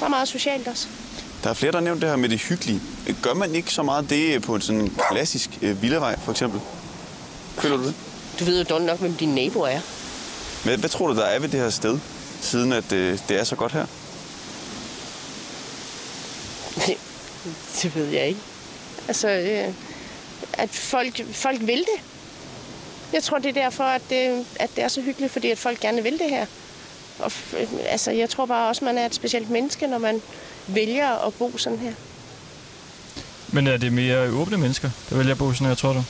der 0.00 0.04
er 0.04 0.08
meget 0.08 0.28
socialt 0.28 0.68
også. 0.68 0.86
Der 1.44 1.50
er 1.50 1.54
flere, 1.54 1.72
der 1.72 1.78
har 1.78 1.84
nævnt 1.84 2.02
det 2.02 2.10
her 2.10 2.16
med 2.16 2.28
det 2.28 2.40
hyggelige. 2.40 2.80
Gør 3.22 3.34
man 3.34 3.54
ikke 3.54 3.70
så 3.70 3.82
meget 3.82 4.10
det 4.10 4.42
på 4.42 4.54
en 4.54 4.60
sådan 4.60 4.92
klassisk 5.10 5.50
øh, 5.62 5.82
villavej, 5.82 6.18
for 6.18 6.30
eksempel? 6.30 6.60
Føler 7.58 7.76
du 7.76 7.84
det? 7.84 7.94
Du 8.40 8.44
ved 8.44 8.58
jo 8.58 8.64
dårligt 8.68 8.86
nok, 8.86 8.98
hvem 8.98 9.14
dine 9.14 9.34
naboer 9.34 9.68
er. 9.68 9.80
Hvad, 10.64 10.76
hvad 10.76 10.88
tror 10.88 11.06
du, 11.06 11.14
der 11.16 11.24
er 11.24 11.38
ved 11.38 11.48
det 11.48 11.60
her 11.60 11.70
sted, 11.70 11.98
siden 12.40 12.72
at 12.72 12.92
øh, 12.92 13.18
det 13.28 13.40
er 13.40 13.44
så 13.44 13.56
godt 13.56 13.72
her? 13.72 13.86
Det, 17.82 17.94
ved 17.94 18.06
jeg 18.06 18.28
ikke. 18.28 18.40
Altså, 19.08 19.28
øh, 19.28 19.74
at 20.52 20.70
folk, 20.70 21.32
folk 21.32 21.60
vil 21.60 21.78
det. 21.78 22.02
Jeg 23.12 23.22
tror, 23.22 23.38
det 23.38 23.48
er 23.48 23.62
derfor, 23.62 23.84
at 23.84 24.02
det, 24.10 24.46
at 24.56 24.70
det 24.76 24.84
er 24.84 24.88
så 24.88 25.00
hyggeligt, 25.00 25.32
fordi 25.32 25.50
at 25.50 25.58
folk 25.58 25.80
gerne 25.80 26.02
vil 26.02 26.12
det 26.12 26.30
her. 26.30 26.46
Og, 27.18 27.32
altså, 27.86 28.10
jeg 28.10 28.30
tror 28.30 28.46
bare 28.46 28.68
også, 28.68 28.84
man 28.84 28.98
er 28.98 29.06
et 29.06 29.14
specielt 29.14 29.50
menneske, 29.50 29.86
når 29.86 29.98
man 29.98 30.22
vælger 30.66 31.26
at 31.26 31.34
bo 31.34 31.58
sådan 31.58 31.78
her. 31.78 31.92
Men 33.48 33.66
er 33.66 33.76
det 33.76 33.92
mere 33.92 34.30
åbne 34.30 34.58
mennesker, 34.58 34.90
der 35.10 35.16
vælger 35.16 35.32
at 35.32 35.38
bo 35.38 35.52
sådan 35.52 35.66
her, 35.66 35.74
tror 35.74 35.92
du? 35.92 36.04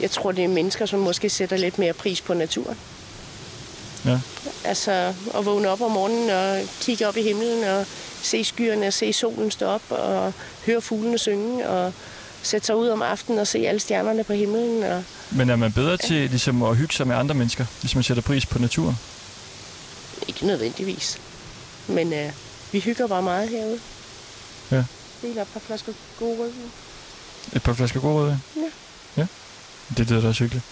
Jeg 0.00 0.10
tror, 0.10 0.32
det 0.32 0.44
er 0.44 0.48
mennesker, 0.48 0.86
som 0.86 1.00
måske 1.00 1.30
sætter 1.30 1.56
lidt 1.56 1.78
mere 1.78 1.92
pris 1.92 2.20
på 2.20 2.34
naturen. 2.34 2.76
Ja. 4.04 4.20
Altså 4.64 5.14
at 5.34 5.46
vågne 5.46 5.68
op 5.68 5.80
om 5.80 5.90
morgenen 5.90 6.30
og 6.30 6.68
kigge 6.80 7.08
op 7.08 7.16
i 7.16 7.22
himlen 7.22 7.64
og 7.64 7.86
se 8.22 8.44
skyerne 8.44 8.86
og 8.86 8.92
se 8.92 9.12
solen 9.12 9.50
stå 9.50 9.66
op 9.66 9.82
og 9.90 10.32
høre 10.66 10.80
fuglene 10.80 11.18
synge 11.18 11.68
og 11.68 11.92
sætte 12.42 12.66
sig 12.66 12.76
ud 12.76 12.88
om 12.88 13.02
aftenen 13.02 13.38
og 13.38 13.46
se 13.46 13.58
alle 13.58 13.80
stjernerne 13.80 14.24
på 14.24 14.32
himlen. 14.32 14.82
Og 14.82 15.04
Men 15.30 15.50
er 15.50 15.56
man 15.56 15.72
bedre 15.72 15.96
til 15.96 16.30
ligesom 16.30 16.62
at 16.62 16.76
hygge 16.76 16.94
sig 16.94 17.06
med 17.06 17.16
andre 17.16 17.34
mennesker, 17.34 17.64
hvis 17.80 17.94
man 17.94 18.04
sætter 18.04 18.22
pris 18.22 18.46
på 18.46 18.58
naturen? 18.58 18.96
ikke 20.28 20.46
nødvendigvis. 20.46 21.18
Men 21.88 22.12
øh, 22.12 22.32
vi 22.76 22.80
hygger 22.80 23.06
bare 23.06 23.22
meget 23.22 23.48
herude. 23.48 23.80
Ja. 24.70 24.84
Deler 25.22 25.42
et 25.42 25.48
par 25.48 25.60
flasker 25.60 25.92
gode 26.18 26.38
rødvin. 26.38 26.70
Et 27.52 27.62
par 27.62 27.72
flasker 27.72 28.00
god 28.00 28.14
rødvin? 28.14 28.36
Ja. 28.56 28.70
Ja. 29.16 29.26
Det 29.96 30.10
lyder 30.10 30.20
da 30.20 30.28
også 30.28 30.44
hyggeligt. 30.44 30.64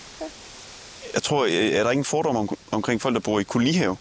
Jeg 1.14 1.22
tror, 1.22 1.44
øh, 1.44 1.52
er 1.52 1.82
der 1.82 1.90
ingen 1.90 2.04
fordom 2.04 2.36
om, 2.36 2.56
omkring 2.70 3.02
folk, 3.02 3.14
der 3.14 3.20
bor 3.20 3.40
i 3.40 3.42
kolonihave, 3.42 3.96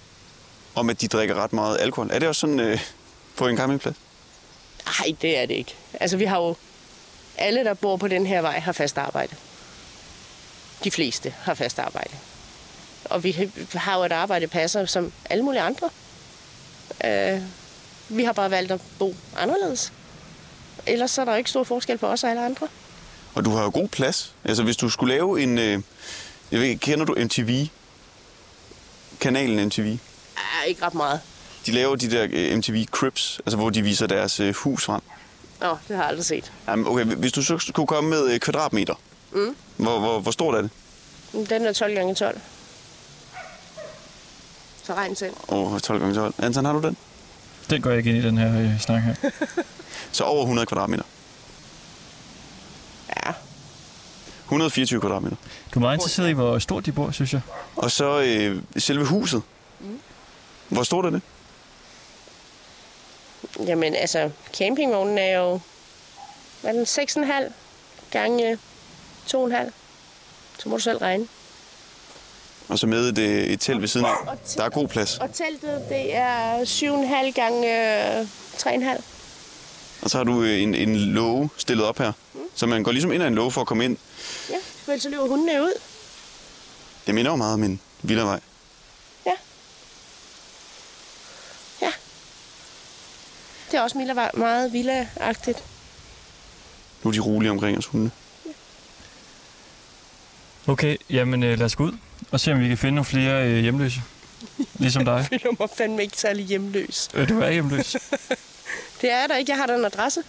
om 0.75 0.89
at 0.89 1.01
de 1.01 1.07
drikker 1.07 1.35
ret 1.35 1.53
meget 1.53 1.77
alkohol? 1.79 2.09
Er 2.11 2.19
det 2.19 2.27
også 2.27 2.39
sådan 2.39 2.59
øh, 2.59 2.79
på 3.37 3.47
en 3.47 3.57
campingplads? 3.57 3.95
Nej, 4.85 5.15
det 5.21 5.37
er 5.37 5.45
det 5.45 5.53
ikke. 5.53 5.75
Altså, 5.99 6.17
vi 6.17 6.25
har 6.25 6.37
jo... 6.37 6.55
Alle, 7.37 7.63
der 7.63 7.73
bor 7.73 7.97
på 7.97 8.07
den 8.07 8.25
her 8.25 8.41
vej, 8.41 8.59
har 8.59 8.71
fast 8.71 8.97
arbejde. 8.97 9.35
De 10.83 10.91
fleste 10.91 11.33
har 11.41 11.53
fast 11.53 11.79
arbejde. 11.79 12.13
Og 13.05 13.23
vi 13.23 13.49
har 13.73 13.97
jo 13.97 14.03
et 14.03 14.11
arbejde, 14.11 14.45
der 14.45 14.51
passer 14.51 14.85
som 14.85 15.11
alle 15.29 15.43
mulige 15.43 15.61
andre. 15.61 15.89
Øh, 17.03 17.41
vi 18.09 18.23
har 18.23 18.33
bare 18.33 18.51
valgt 18.51 18.71
at 18.71 18.81
bo 18.99 19.15
anderledes. 19.37 19.93
Ellers 20.87 21.17
er 21.17 21.25
der 21.25 21.35
ikke 21.35 21.49
stor 21.49 21.63
forskel 21.63 21.97
på 21.97 22.07
os 22.07 22.23
og 22.23 22.29
alle 22.29 22.45
andre. 22.45 22.67
Og 23.35 23.45
du 23.45 23.49
har 23.49 23.63
jo 23.63 23.71
god 23.73 23.87
plads. 23.87 24.33
Altså, 24.43 24.63
hvis 24.63 24.77
du 24.77 24.89
skulle 24.89 25.13
lave 25.13 25.41
en... 25.43 25.57
Øh, 25.57 25.81
jeg 26.51 26.59
ved, 26.61 26.77
kender 26.77 27.05
du 27.05 27.15
MTV? 27.17 27.67
Kanalen 29.19 29.65
MTV? 29.67 29.85
Ja, 29.85 30.67
ikke 30.67 30.85
ret 30.85 30.93
meget. 30.93 31.19
De 31.65 31.71
laver 31.71 31.95
de 31.95 32.11
der 32.11 32.27
øh, 32.31 32.57
MTV 32.57 32.85
Crips, 32.85 33.41
altså 33.45 33.57
hvor 33.57 33.69
de 33.69 33.81
viser 33.81 34.07
deres 34.07 34.39
øh, 34.39 34.55
hus 34.55 34.85
frem. 34.85 35.01
Nå, 35.61 35.69
det 35.87 35.95
har 35.95 36.03
jeg 36.03 36.09
aldrig 36.09 36.25
set. 36.25 36.51
Jamen, 36.67 36.87
okay, 36.87 37.03
hvis 37.03 37.31
du 37.31 37.41
så 37.43 37.57
skulle 37.59 37.87
komme 37.87 38.09
med 38.09 38.29
øh, 38.33 38.39
kvadratmeter, 38.39 38.95
Mm. 39.31 39.55
hvor, 39.77 39.99
hvor, 39.99 40.19
hvor 40.19 40.31
stort 40.31 40.55
er 40.55 40.61
det? 40.61 40.69
Den 41.49 41.65
er 41.65 41.73
12 41.73 41.93
gange 41.95 42.15
12. 42.15 42.41
Så 44.83 44.93
regn 44.93 45.15
selv. 45.15 45.33
Over 45.47 45.79
12 45.79 45.99
gange 45.99 46.15
12. 46.15 46.33
Anton, 46.37 46.65
har 46.65 46.73
du 46.73 46.81
den? 46.81 46.97
Den 47.69 47.81
går 47.81 47.89
jeg 47.89 47.97
ikke 47.97 48.09
ind 48.09 48.19
i 48.19 48.27
den 48.27 48.37
her 48.37 48.61
øh, 48.61 48.79
snak 48.79 49.01
her. 49.03 49.15
Så 50.11 50.23
over 50.23 50.41
100 50.41 50.65
kvadratmeter. 50.65 51.03
Ja. 53.09 53.31
124 54.43 55.01
kvadratmeter. 55.01 55.35
Du 55.73 55.79
er 55.79 55.81
meget 55.81 55.95
interesseret 55.95 56.29
i, 56.29 56.33
hvor 56.33 56.59
stort 56.59 56.85
de 56.85 56.91
bor, 56.91 57.11
synes 57.11 57.33
jeg. 57.33 57.41
Og 57.75 57.91
så 57.91 58.21
øh, 58.21 58.61
selve 58.77 59.05
huset. 59.05 59.41
Mm. 59.79 59.99
Hvor 60.69 60.83
stort 60.83 61.05
er 61.05 61.09
det? 61.09 61.21
Jamen, 63.59 63.95
altså, 63.95 64.31
campingvognen 64.53 65.17
er 65.17 65.39
jo... 65.39 65.59
Hvad 66.61 66.71
er 66.71 66.75
den? 66.75 66.85
6,5 67.47 67.51
gange 68.11 68.53
2,5. 68.53 69.71
Så 70.59 70.69
må 70.69 70.75
du 70.77 70.81
selv 70.81 70.97
regne. 70.97 71.27
Og 72.73 72.79
så 72.79 72.87
med 72.87 73.09
et, 73.09 73.51
et 73.53 73.59
telt 73.59 73.81
ved 73.81 73.87
siden 73.87 74.05
af. 74.05 74.37
Der 74.57 74.63
er 74.63 74.69
god 74.69 74.87
plads. 74.87 75.17
Og 75.17 75.33
teltet, 75.33 75.81
det 75.89 76.15
er 76.15 76.63
7,5 77.25 77.31
gange 77.31 78.19
øh, 78.19 78.27
3,5. 78.57 79.03
Og 80.01 80.09
så 80.09 80.17
har 80.17 80.23
du 80.23 80.43
øh, 80.43 80.61
en, 80.61 80.75
en 80.75 80.95
låge 80.95 81.49
stillet 81.57 81.85
op 81.85 81.97
her. 81.97 82.11
Så 82.55 82.65
man 82.65 82.83
går 82.83 82.91
ligesom 82.91 83.11
ind 83.11 83.23
ad 83.23 83.27
en 83.27 83.35
låge 83.35 83.51
for 83.51 83.61
at 83.61 83.67
komme 83.67 83.85
ind. 83.85 83.97
Ja, 84.49 84.55
for 84.85 84.91
ellers 84.91 85.03
så 85.03 85.09
løber 85.09 85.27
hundene 85.27 85.61
ud. 85.61 85.73
Det 87.07 87.15
minder 87.15 87.31
jo 87.31 87.35
meget 87.35 87.53
om 87.53 87.63
en 87.63 87.79
villavej. 88.01 88.39
Ja. 89.25 89.31
Ja. 91.81 91.91
Det 93.71 93.77
er 93.77 93.81
også 93.81 93.97
Mila 93.97 94.29
meget 94.33 94.73
villa-agtigt. 94.73 95.63
Nu 97.03 97.09
er 97.09 97.13
de 97.13 97.19
rolige 97.19 97.51
omkring 97.51 97.77
os 97.77 97.85
hunde. 97.85 98.11
Okay, 100.67 100.97
jamen 101.09 101.43
øh, 101.43 101.57
lad 101.57 101.65
os 101.65 101.75
gå 101.75 101.83
ud 101.83 101.93
og 102.33 102.39
se, 102.39 102.51
om 102.51 102.59
vi 102.59 102.67
kan 102.67 102.77
finde 102.77 102.95
nogle 102.95 103.05
flere 103.05 103.47
øh, 103.47 103.61
hjemløse. 103.61 104.01
Ligesom 104.79 105.05
dig. 105.05 105.27
Jeg 105.31 105.41
føler 105.41 105.55
mig 105.59 105.69
fandme 105.77 106.01
ikke 106.01 106.17
særlig 106.17 106.45
hjemløs. 106.45 107.09
Øh, 107.13 107.29
du 107.29 107.41
er 107.41 107.49
hjemløs. 107.51 107.95
Det 109.01 109.11
er 109.11 109.27
der 109.27 109.35
ikke. 109.35 109.51
Jeg 109.51 109.57
har 109.57 109.65
der 109.65 109.75
en 109.75 109.85
adresse. 109.85 110.21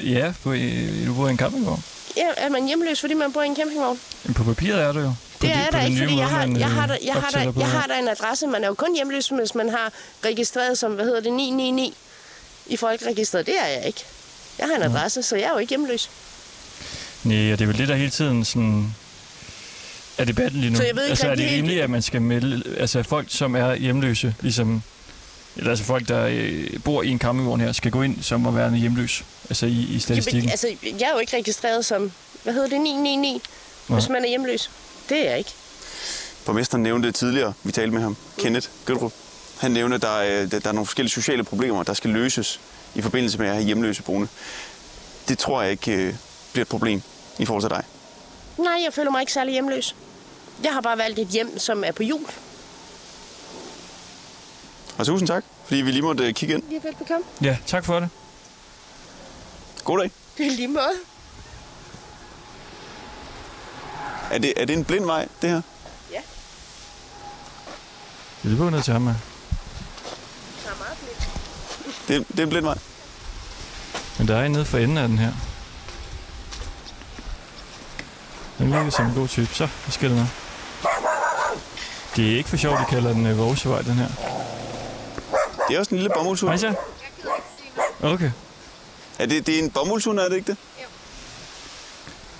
Ja, 0.00 0.32
på, 0.42 0.52
øh, 0.52 1.06
du 1.06 1.14
bor 1.14 1.28
i 1.28 1.30
en 1.30 1.38
campingvogn. 1.38 1.84
Ja, 2.16 2.26
er 2.36 2.48
man 2.48 2.66
hjemløs, 2.66 3.00
fordi 3.00 3.14
man 3.14 3.32
bor 3.32 3.42
i 3.42 3.46
en 3.46 3.56
campingvogn? 3.56 4.00
Men 4.24 4.34
På 4.34 4.44
papiret 4.44 4.82
er 4.82 4.92
du 4.92 5.00
jo. 5.00 5.08
På 5.08 5.46
Det 5.46 5.50
er 5.50 5.70
der 5.70 5.78
den 5.78 5.92
ikke, 5.92 5.98
fordi 5.98 6.18
jeg 6.18 6.28
har, 6.28 6.40
jeg, 6.46 6.56
øh, 6.56 6.70
har 6.70 6.86
der, 6.86 6.96
jeg, 7.04 7.14
har 7.14 7.20
optæller 7.22 7.52
der, 7.52 7.60
jeg 7.60 7.70
har 7.70 7.86
der 7.86 7.94
en 7.94 8.08
adresse. 8.08 8.46
Man 8.46 8.64
er 8.64 8.68
jo 8.68 8.74
kun 8.74 8.94
hjemløs, 8.94 9.28
hvis 9.28 9.54
man 9.54 9.68
har 9.68 9.92
registreret 10.24 10.78
som, 10.78 10.92
hvad 10.92 11.04
hedder 11.04 11.20
det, 11.20 11.32
999 11.32 11.96
i 12.66 12.76
folkeregisteret. 12.76 13.46
Det 13.46 13.54
er 13.60 13.66
jeg 13.66 13.86
ikke. 13.86 14.04
Jeg 14.58 14.66
har 14.66 14.74
en 14.76 14.82
adresse, 14.82 15.22
så 15.22 15.36
jeg 15.36 15.44
er 15.44 15.52
jo 15.52 15.58
ikke 15.58 15.70
hjemløs. 15.70 16.10
Nej, 17.24 17.52
og 17.52 17.58
det 17.58 17.64
er 17.64 17.66
vel 17.66 17.78
det, 17.78 17.88
der 17.88 17.94
hele 17.94 18.10
tiden 18.10 18.44
sådan 18.44 18.94
er 20.18 20.24
debatten 20.24 20.60
lige 20.60 20.70
nu. 20.70 20.76
Så 20.76 20.84
jeg 20.84 20.96
ved 20.96 21.02
ikke 21.02 21.10
altså, 21.10 21.28
er 21.28 21.34
det 21.34 21.50
rimeligt, 21.50 21.80
at 21.82 21.90
man 21.90 22.02
skal 22.02 22.22
melde, 22.22 22.76
altså 22.78 23.02
folk, 23.02 23.26
som 23.30 23.56
er 23.56 23.74
hjemløse, 23.74 24.34
ligesom, 24.40 24.82
eller 25.56 25.70
altså 25.70 25.84
folk, 25.84 26.08
der 26.08 26.26
øh, 26.30 26.66
bor 26.84 27.02
i 27.02 27.08
en 27.08 27.18
campingvogn 27.18 27.60
her, 27.60 27.72
skal 27.72 27.90
gå 27.90 28.02
ind 28.02 28.22
som 28.22 28.46
at 28.46 28.54
være 28.54 28.74
hjemløs, 28.74 29.24
altså 29.48 29.66
i, 29.66 29.70
i 29.70 29.98
statistikken. 29.98 30.40
Jamen, 30.40 30.50
altså, 30.50 30.68
jeg 30.82 31.08
er 31.08 31.12
jo 31.12 31.18
ikke 31.18 31.36
registreret 31.36 31.84
som, 31.84 32.12
hvad 32.42 32.52
hedder 32.52 32.68
det, 32.68 32.80
999, 32.80 33.42
hvis 33.88 34.08
man 34.08 34.24
er 34.24 34.28
hjemløs. 34.28 34.70
Det 35.08 35.26
er 35.26 35.30
jeg 35.30 35.38
ikke. 35.38 35.50
Borgmesteren 36.46 36.82
nævnte 36.82 37.12
tidligere, 37.12 37.52
vi 37.62 37.72
talte 37.72 37.94
med 37.94 38.02
ham, 38.02 38.16
Kenneth 38.38 38.68
Gødrup. 38.84 39.12
Han 39.58 39.70
nævnte, 39.70 39.94
at 39.94 40.02
der 40.02 40.18
er, 40.18 40.46
der 40.46 40.68
er 40.68 40.72
nogle 40.72 40.86
forskellige 40.86 41.12
sociale 41.12 41.44
problemer, 41.44 41.82
der 41.82 41.94
skal 41.94 42.10
løses 42.10 42.60
i 42.94 43.02
forbindelse 43.02 43.38
med 43.38 43.46
at 43.46 43.54
have 43.54 43.64
hjemløse 43.64 44.02
boende. 44.02 44.28
Det 45.28 45.38
tror 45.38 45.62
jeg 45.62 45.70
ikke 45.70 45.92
øh, 45.92 46.14
bliver 46.52 46.64
et 46.64 46.68
problem 46.68 47.02
i 47.38 47.44
forhold 47.44 47.62
til 47.62 47.70
dig. 47.70 47.82
Nej, 48.58 48.80
jeg 48.84 48.92
føler 48.92 49.10
mig 49.10 49.20
ikke 49.20 49.32
særlig 49.32 49.52
hjemløs. 49.52 49.94
Jeg 50.64 50.72
har 50.72 50.80
bare 50.80 50.98
valgt 50.98 51.18
et 51.18 51.26
hjem, 51.28 51.58
som 51.58 51.84
er 51.84 51.92
på 51.92 52.02
jul. 52.02 52.26
Og 54.98 55.06
tusind 55.06 55.28
tak, 55.28 55.44
fordi 55.64 55.80
vi 55.80 55.90
lige 55.90 56.02
måtte 56.02 56.24
øh, 56.26 56.34
kigge 56.34 56.54
ind. 56.54 56.62
Ja, 56.72 56.78
velbekomme. 56.88 57.26
Ja, 57.42 57.56
tak 57.66 57.84
for 57.84 58.00
det. 58.00 58.08
God 59.84 59.98
dag. 59.98 60.10
Det 60.38 60.46
er 60.46 60.50
lige 60.50 60.68
måde. 60.68 60.92
Er 64.30 64.38
det, 64.38 64.52
er 64.56 64.64
det 64.64 64.72
en 64.76 64.84
blind 64.84 65.04
vej, 65.04 65.28
det 65.42 65.50
her? 65.50 65.60
Ja, 66.12 66.20
Det 68.42 68.52
er 68.52 68.56
bare 68.58 68.70
ned 68.70 68.82
til 68.82 68.92
ham, 68.92 69.06
her. 69.06 69.14
der 70.64 70.70
er 70.70 70.76
meget 70.78 70.98
blidt. 70.98 71.28
Det, 72.08 72.28
det 72.28 72.38
er 72.38 72.42
en 72.42 72.50
blind 72.50 72.64
vej. 72.64 72.78
Men 74.18 74.28
der 74.28 74.36
er 74.36 74.44
en 74.44 74.52
nede 74.52 74.64
for 74.64 74.78
enden 74.78 74.98
af 74.98 75.08
den 75.08 75.18
her. 75.18 75.32
Den 78.58 78.72
virker 78.72 78.90
som 78.90 79.06
en 79.06 79.14
god 79.14 79.28
type. 79.28 79.54
Så, 79.54 79.66
hvad 79.66 79.92
sker 79.92 80.08
der 80.08 80.16
nu? 80.16 80.26
Det 82.16 82.32
er 82.32 82.36
ikke 82.36 82.48
for 82.48 82.56
sjovt, 82.56 82.78
de 82.80 82.84
kalder 82.84 83.12
den 83.12 83.26
øh, 83.26 83.38
Vosevej, 83.38 83.82
den 83.82 83.94
her. 83.94 84.08
Det 85.68 85.76
er 85.76 85.78
også 85.78 85.90
en 85.90 85.96
lille 85.96 86.10
bomuldshund. 86.16 86.50
Hej 86.50 86.56
så. 86.58 86.74
Okay. 88.02 88.30
Er 89.18 89.26
det, 89.26 89.46
det 89.46 89.58
er 89.58 89.62
en 89.62 89.70
bomuldshund, 89.70 90.18
er 90.18 90.28
det 90.28 90.36
ikke 90.36 90.46
det? 90.46 90.56
Jo. 90.82 90.86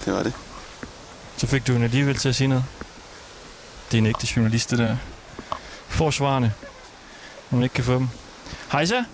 Det 0.04 0.12
var 0.12 0.22
det. 0.22 0.32
Så 1.36 1.46
fik 1.46 1.66
du 1.66 1.72
hende 1.72 1.84
alligevel 1.84 2.16
til 2.16 2.28
at 2.28 2.34
sige 2.36 2.48
noget. 2.48 2.64
Det 3.90 3.94
er 3.94 3.98
en 3.98 4.06
ægte 4.06 4.28
journalist, 4.36 4.70
det 4.70 4.78
der. 4.78 4.96
Når 7.50 7.56
man 7.56 7.62
ikke 7.62 7.74
kan 7.74 7.84
få 7.84 7.94
dem. 7.94 8.08
Hej 8.72 8.86
så. 8.86 9.04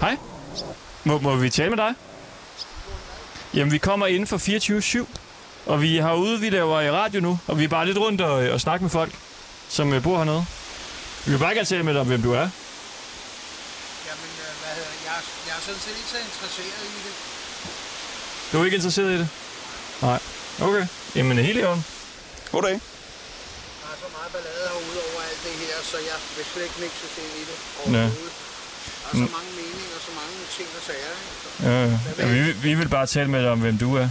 Hej. 0.00 0.16
Må, 1.04 1.18
må 1.18 1.36
vi 1.36 1.50
tale 1.50 1.70
med 1.70 1.76
dig? 1.76 1.94
Jamen, 3.54 3.72
vi 3.72 3.78
kommer 3.78 4.06
inden 4.06 4.26
for 4.26 4.38
24-7. 5.04 5.17
Og 5.68 5.82
vi 5.82 5.96
har 5.96 6.14
ude, 6.14 6.40
vi 6.40 6.50
laver 6.50 6.80
i 6.80 6.90
radio 6.90 7.20
nu. 7.20 7.32
Og 7.46 7.58
vi 7.58 7.64
er 7.64 7.68
bare 7.76 7.86
lidt 7.86 7.98
rundt 7.98 8.20
og, 8.20 8.32
og 8.54 8.60
snakker 8.60 8.82
med 8.82 8.90
folk, 8.90 9.12
som 9.68 9.92
øh, 9.92 10.02
bor 10.02 10.16
hernede. 10.18 10.44
Vi 11.24 11.30
vil 11.32 11.38
bare 11.38 11.54
gerne 11.54 11.66
tale 11.72 11.82
med 11.82 11.92
dig 11.94 12.00
om, 12.00 12.06
hvem 12.06 12.22
du 12.22 12.32
er. 12.32 12.48
Jamen, 14.08 14.30
øh, 14.44 14.52
hvad 14.62 14.72
hedder? 14.78 14.94
Jeg, 15.08 15.14
er- 15.20 15.34
jeg 15.48 15.54
er 15.58 15.62
sådan 15.66 15.80
set 15.86 15.96
ikke 16.00 16.10
så 16.16 16.20
interesseret 16.28 16.84
i 16.96 17.00
det. 17.06 17.14
Du 18.52 18.54
er 18.60 18.64
ikke 18.64 18.74
interesseret 18.80 19.10
i 19.16 19.18
det? 19.22 19.28
Nej. 20.02 20.18
Okay. 20.66 20.84
Jamen, 21.16 21.38
helt 21.38 21.58
i 21.60 21.64
orden. 21.70 21.84
God 22.52 22.62
dag. 22.62 22.76
Der 23.82 23.88
er 23.94 23.98
så 24.04 24.08
meget 24.16 24.30
ballade 24.34 24.64
herude 24.72 24.98
over 25.08 25.20
alt 25.28 25.40
det 25.46 25.54
her, 25.62 25.76
så 25.90 25.96
jeg 26.10 26.18
vil 26.36 26.44
slet 26.52 26.62
ikke 26.64 26.96
sig 27.02 27.22
ind 27.24 27.34
i 27.42 27.44
det 27.50 27.58
overhovedet. 27.78 28.32
Der 29.02 29.08
er 29.08 29.12
så 29.12 29.24
Mm. 29.26 29.30
mange 29.38 29.50
meninger, 29.60 29.98
så 30.08 30.12
mange 30.20 30.34
ting 30.56 30.68
og 30.78 30.82
sager. 30.88 31.12
ikke? 31.18 31.68
Ja, 31.68 31.74
ja. 31.84 31.98
ja 32.18 32.24
vi, 32.34 32.40
vi 32.66 32.74
vil 32.80 32.88
bare 32.88 33.06
tale 33.06 33.28
med 33.34 33.40
dig 33.42 33.50
om, 33.50 33.60
hvem 33.60 33.78
du 33.78 33.96
er. 33.96 34.08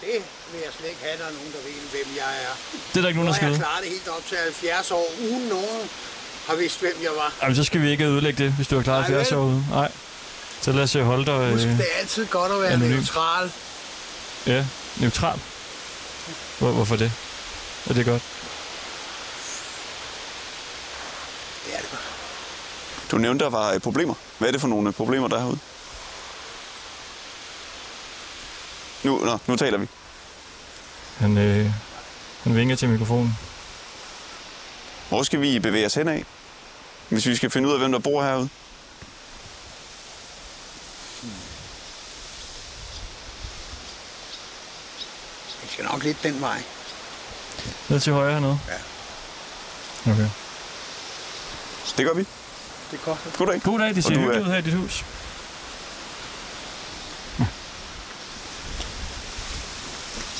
Det 0.00 0.16
vil 0.52 0.60
jeg 0.66 0.72
slet 0.78 0.88
ikke 0.88 1.02
have, 1.06 1.16
der 1.18 1.26
er 1.30 1.34
nogen, 1.38 1.52
der 1.56 1.62
ved, 1.68 1.80
hvem 1.94 2.08
jeg 2.16 2.30
er. 2.46 2.52
Det 2.92 2.96
er 2.96 3.00
der 3.02 3.08
ikke 3.08 3.20
nogen, 3.20 3.28
der 3.32 3.34
skal 3.38 3.44
jeg 3.46 3.52
vide. 3.54 3.62
klaret 3.64 3.82
det 3.84 3.90
helt 3.96 4.08
op 4.08 4.24
til 4.28 4.36
70 4.38 4.90
år, 4.90 5.06
uden 5.20 5.48
nogen 5.48 5.80
har 6.46 6.54
vidst, 6.54 6.80
hvem 6.80 6.96
jeg 7.02 7.10
var. 7.16 7.32
Jamen, 7.42 7.56
så 7.56 7.64
skal 7.64 7.82
vi 7.82 7.90
ikke 7.90 8.04
ødelægge 8.04 8.44
det, 8.44 8.52
hvis 8.52 8.66
du 8.68 8.76
har 8.76 8.82
klaret 8.82 9.00
Nej, 9.08 9.16
70 9.18 9.30
vel? 9.30 9.38
år 9.38 9.44
ude. 9.44 9.64
Nej. 9.70 9.90
Så 10.62 10.72
lad 10.72 10.82
os 10.82 10.96
øh, 10.96 11.04
holde 11.04 11.26
dig... 11.26 11.50
Husk, 11.52 11.64
Øh, 11.66 11.70
det 11.78 11.86
er 11.94 11.98
altid 12.00 12.26
godt 12.26 12.52
at 12.52 12.60
være 12.60 12.70
anonym. 12.70 12.94
neutral. 12.94 13.52
ja, 14.46 14.64
neutral. 14.96 15.38
Hvor, 16.58 16.70
hvorfor 16.70 16.96
det? 16.96 17.12
Er 17.90 17.94
det 17.94 18.04
godt? 18.06 18.22
Det 21.66 21.74
er 21.74 21.80
det 21.80 21.90
bare. 21.90 22.00
Du 23.10 23.18
nævnte, 23.18 23.44
der 23.44 23.50
var 23.50 23.72
øh, 23.72 23.80
problemer. 23.80 24.14
Hvad 24.38 24.48
er 24.48 24.52
det 24.52 24.60
for 24.60 24.68
nogle 24.68 24.92
problemer, 24.92 25.28
der 25.28 25.36
er 25.36 25.40
herude? 25.40 25.58
Nu, 29.04 29.18
nå, 29.24 29.38
nu 29.46 29.56
taler 29.56 29.78
vi. 29.78 29.88
Han, 31.18 31.38
øh, 31.38 31.70
han 32.44 32.56
vinker 32.56 32.76
til 32.76 32.88
mikrofonen. 32.88 33.38
Hvor 35.08 35.22
skal 35.22 35.40
vi 35.40 35.58
bevæge 35.58 35.86
os 35.86 35.94
hen 35.94 36.08
af? 36.08 36.24
Hvis 37.08 37.26
vi 37.26 37.36
skal 37.36 37.50
finde 37.50 37.68
ud 37.68 37.72
af, 37.72 37.78
hvem 37.78 37.92
der 37.92 37.98
bor 37.98 38.22
herude. 38.22 38.48
Vi 45.62 45.68
skal 45.72 45.84
nok 45.84 46.04
lidt 46.04 46.22
den 46.22 46.40
vej. 46.40 46.62
Ned 47.88 48.00
til 48.00 48.12
højre 48.12 48.32
hernede? 48.32 48.58
Ja. 50.06 50.12
Okay. 50.12 50.28
Det 51.96 52.06
gør 52.06 52.14
vi. 52.14 52.20
Det 52.90 52.98
er 53.00 53.04
godt. 53.04 53.18
God 53.38 53.46
dag. 53.46 53.60
God 53.62 53.78
dag, 53.78 53.94
det 53.94 54.04
ser 54.04 54.10
hyggeligt 54.18 54.46
ud 54.46 54.50
her 54.50 54.58
i 54.58 54.62
dit 54.62 54.74
hus. 54.74 55.04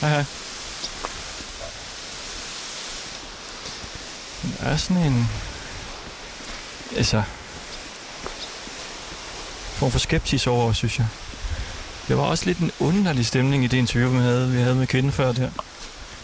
Hej 0.01 0.11
hej. 0.11 0.25
Der 4.61 4.67
er 4.67 4.77
sådan 4.77 5.03
en... 5.03 5.29
Altså... 6.97 7.23
Form 9.75 9.91
for 9.91 9.99
skepsis 9.99 10.47
over, 10.47 10.73
synes 10.73 10.99
jeg. 10.99 11.07
Det 12.09 12.17
var 12.17 12.23
også 12.23 12.47
lidt 12.47 12.59
en 12.59 12.71
underlig 12.81 13.27
stemning 13.27 13.65
i 13.65 13.67
det 13.67 13.77
interview, 13.77 14.11
vi 14.11 14.19
havde, 14.19 14.51
vi 14.51 14.61
havde 14.61 14.75
med 14.75 14.87
kvinden 14.87 15.13
før 15.13 15.33
der. 15.33 15.51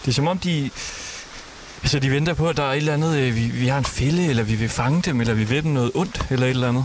Det 0.05 0.09
er 0.11 0.12
som 0.12 0.27
om, 0.27 0.39
de... 0.39 0.70
Altså, 1.83 1.99
de 1.99 2.11
venter 2.11 2.35
på, 2.35 2.49
at 2.49 2.57
der 2.57 2.62
er 2.62 2.72
et 2.72 2.77
eller 2.77 2.95
andet... 2.95 3.16
øh, 3.16 3.35
Vi, 3.37 3.41
vi 3.47 3.66
har 3.68 3.79
en 3.79 3.85
fælde, 3.85 4.27
eller 4.27 4.43
vi 4.43 4.55
vil 4.55 4.68
fange 4.68 5.03
dem, 5.03 5.20
eller 5.20 5.35
vi 5.35 5.45
vil 5.45 5.62
dem 5.62 5.72
noget 5.72 5.91
ondt, 5.95 6.27
eller 6.31 6.47
et 6.47 6.51
eller 6.51 6.68
andet. 6.68 6.85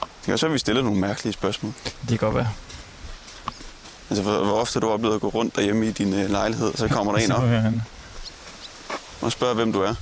Det 0.00 0.24
kan 0.24 0.32
også 0.32 0.46
være, 0.46 0.50
at 0.50 0.54
vi 0.54 0.58
stiller 0.58 0.82
nogle 0.82 1.00
mærkelige 1.00 1.32
spørgsmål. 1.32 1.72
Det 1.84 2.08
kan 2.08 2.18
godt 2.18 2.34
være. 2.34 2.48
Altså, 4.16 4.22
hvor, 4.30 4.44
hvor 4.44 4.60
ofte 4.60 4.80
du 4.80 4.86
har 4.86 4.94
oplevet 4.94 5.14
at 5.14 5.20
gå 5.20 5.28
rundt 5.28 5.56
derhjemme 5.56 5.88
i 5.88 5.92
din 5.92 6.12
øh, 6.14 6.30
lejlighed, 6.30 6.72
så 6.74 6.88
kommer 6.88 7.12
der 7.12 7.24
en 7.24 7.32
op 7.38 7.42
og 9.20 9.32
spørger, 9.32 9.54
hvem 9.54 9.72
du 9.72 9.80
er. 9.82 9.94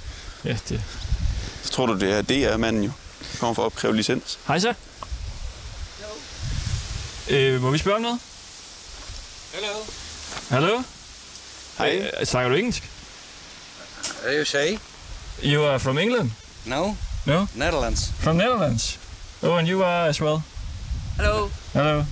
Ja, 0.45 0.57
det... 0.69 0.83
Så 1.63 1.71
tror 1.73 1.87
du, 1.87 1.99
det 1.99 2.13
er 2.13 2.23
DR-manden 2.23 2.85
jo. 2.85 2.91
Kommer 3.41 3.55
for 3.55 3.63
at 3.63 3.67
opkræve 3.67 3.97
licens. 3.97 4.39
Hej 4.47 4.59
så. 4.59 4.75
Øh, 7.31 7.63
må 7.63 7.71
vi 7.71 7.79
spørge 7.79 7.97
om 7.97 8.03
noget? 8.03 8.19
Hello. 9.55 9.69
Hallo? 10.51 10.83
Hej. 11.79 12.11
Øh, 12.21 12.27
snakker 12.27 12.49
du 12.51 12.57
engelsk? 12.57 12.91
What 14.25 14.35
you 14.39 14.45
say? 14.45 14.79
You 15.45 15.65
are 15.65 15.81
from 15.81 15.99
England? 15.99 16.31
No, 16.65 16.95
No? 17.27 17.47
Netherlands. 17.55 18.11
From 18.21 18.37
Netherlands? 18.37 18.99
Oh, 19.43 19.59
and 19.59 19.69
you 19.69 19.85
are 19.85 20.09
as 20.09 20.21
well? 20.23 20.39
Hello. 21.17 21.51
Hello? 21.73 22.05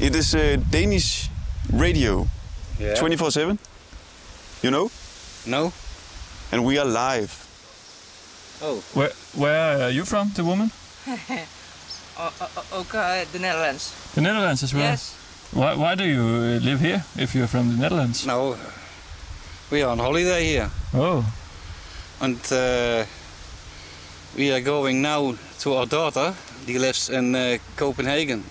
It 0.00 0.16
is 0.16 0.34
uh, 0.34 0.56
Danish 0.72 1.30
radio. 1.72 2.28
Yeah. 2.78 2.94
24/7. 2.96 3.58
You 4.62 4.70
know? 4.70 4.90
No. 5.46 5.72
And 6.52 6.64
we 6.64 6.78
are 6.78 6.84
live. 6.86 7.32
Oh. 8.62 8.82
Where, 8.94 9.10
where 9.34 9.82
are 9.84 9.90
you 9.90 10.04
from, 10.04 10.30
the 10.34 10.44
woman? 10.44 10.70
O- 12.16 12.32
o- 12.40 12.80
okay, 12.80 13.24
the 13.32 13.38
Netherlands. 13.38 13.92
The 14.14 14.20
Netherlands 14.20 14.62
as 14.62 14.72
well? 14.72 14.82
Yes. 14.84 15.14
Why, 15.52 15.74
why 15.74 15.94
do 15.96 16.04
you 16.04 16.22
uh, 16.22 16.60
live 16.64 16.80
here 16.80 17.04
if 17.18 17.34
you're 17.34 17.48
from 17.48 17.68
the 17.70 17.76
Netherlands? 17.82 18.24
No. 18.26 18.56
We 19.70 19.82
are 19.82 19.90
on 19.90 19.98
holiday 19.98 20.44
here. 20.44 20.70
Oh. 20.94 21.24
And 22.20 22.38
uh, 22.52 23.04
we 24.36 24.52
are 24.52 24.60
going 24.60 25.02
now 25.02 25.34
to 25.60 25.74
our 25.74 25.86
daughter. 25.86 26.34
She 26.66 26.78
lives 26.78 27.08
in 27.10 27.34
uh, 27.34 27.58
Copenhagen. 27.76 28.44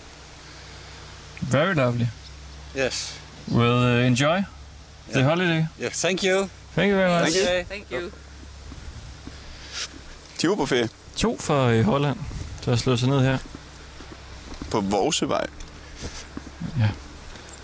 Very 1.41 1.73
lovely. 1.73 2.07
Yes. 2.75 3.19
Well, 3.51 3.77
uh, 4.01 4.07
enjoy 4.07 4.43
the 5.11 5.23
holiday. 5.23 5.65
Yeah, 5.81 5.91
thank 5.91 6.23
you. 6.23 6.49
Thank 6.75 6.89
you 6.91 6.95
very 6.97 7.09
much. 7.23 7.29
Okay. 7.37 7.63
Thank 7.63 7.91
you. 7.91 8.11
De 10.41 10.49
var 10.49 10.55
på 10.55 10.65
ferie 10.65 10.89
To 11.15 11.37
fra 11.39 11.71
øh, 11.71 11.85
Holland, 11.85 12.17
der 12.65 12.71
har 12.71 12.75
slået 12.77 12.99
sig 12.99 13.09
ned 13.09 13.21
her. 13.21 13.37
på 14.71 14.81
Vorsevej. 14.81 15.47
Ja. 16.79 16.89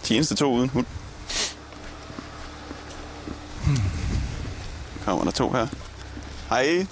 De 0.07 0.15
eneste 0.15 0.35
to 0.35 0.51
uden 0.53 0.69
hund. 0.69 0.85
Kommer 5.05 5.23
der 5.23 5.31
to 5.31 5.51
her. 5.51 5.67
Hej. 6.49 6.85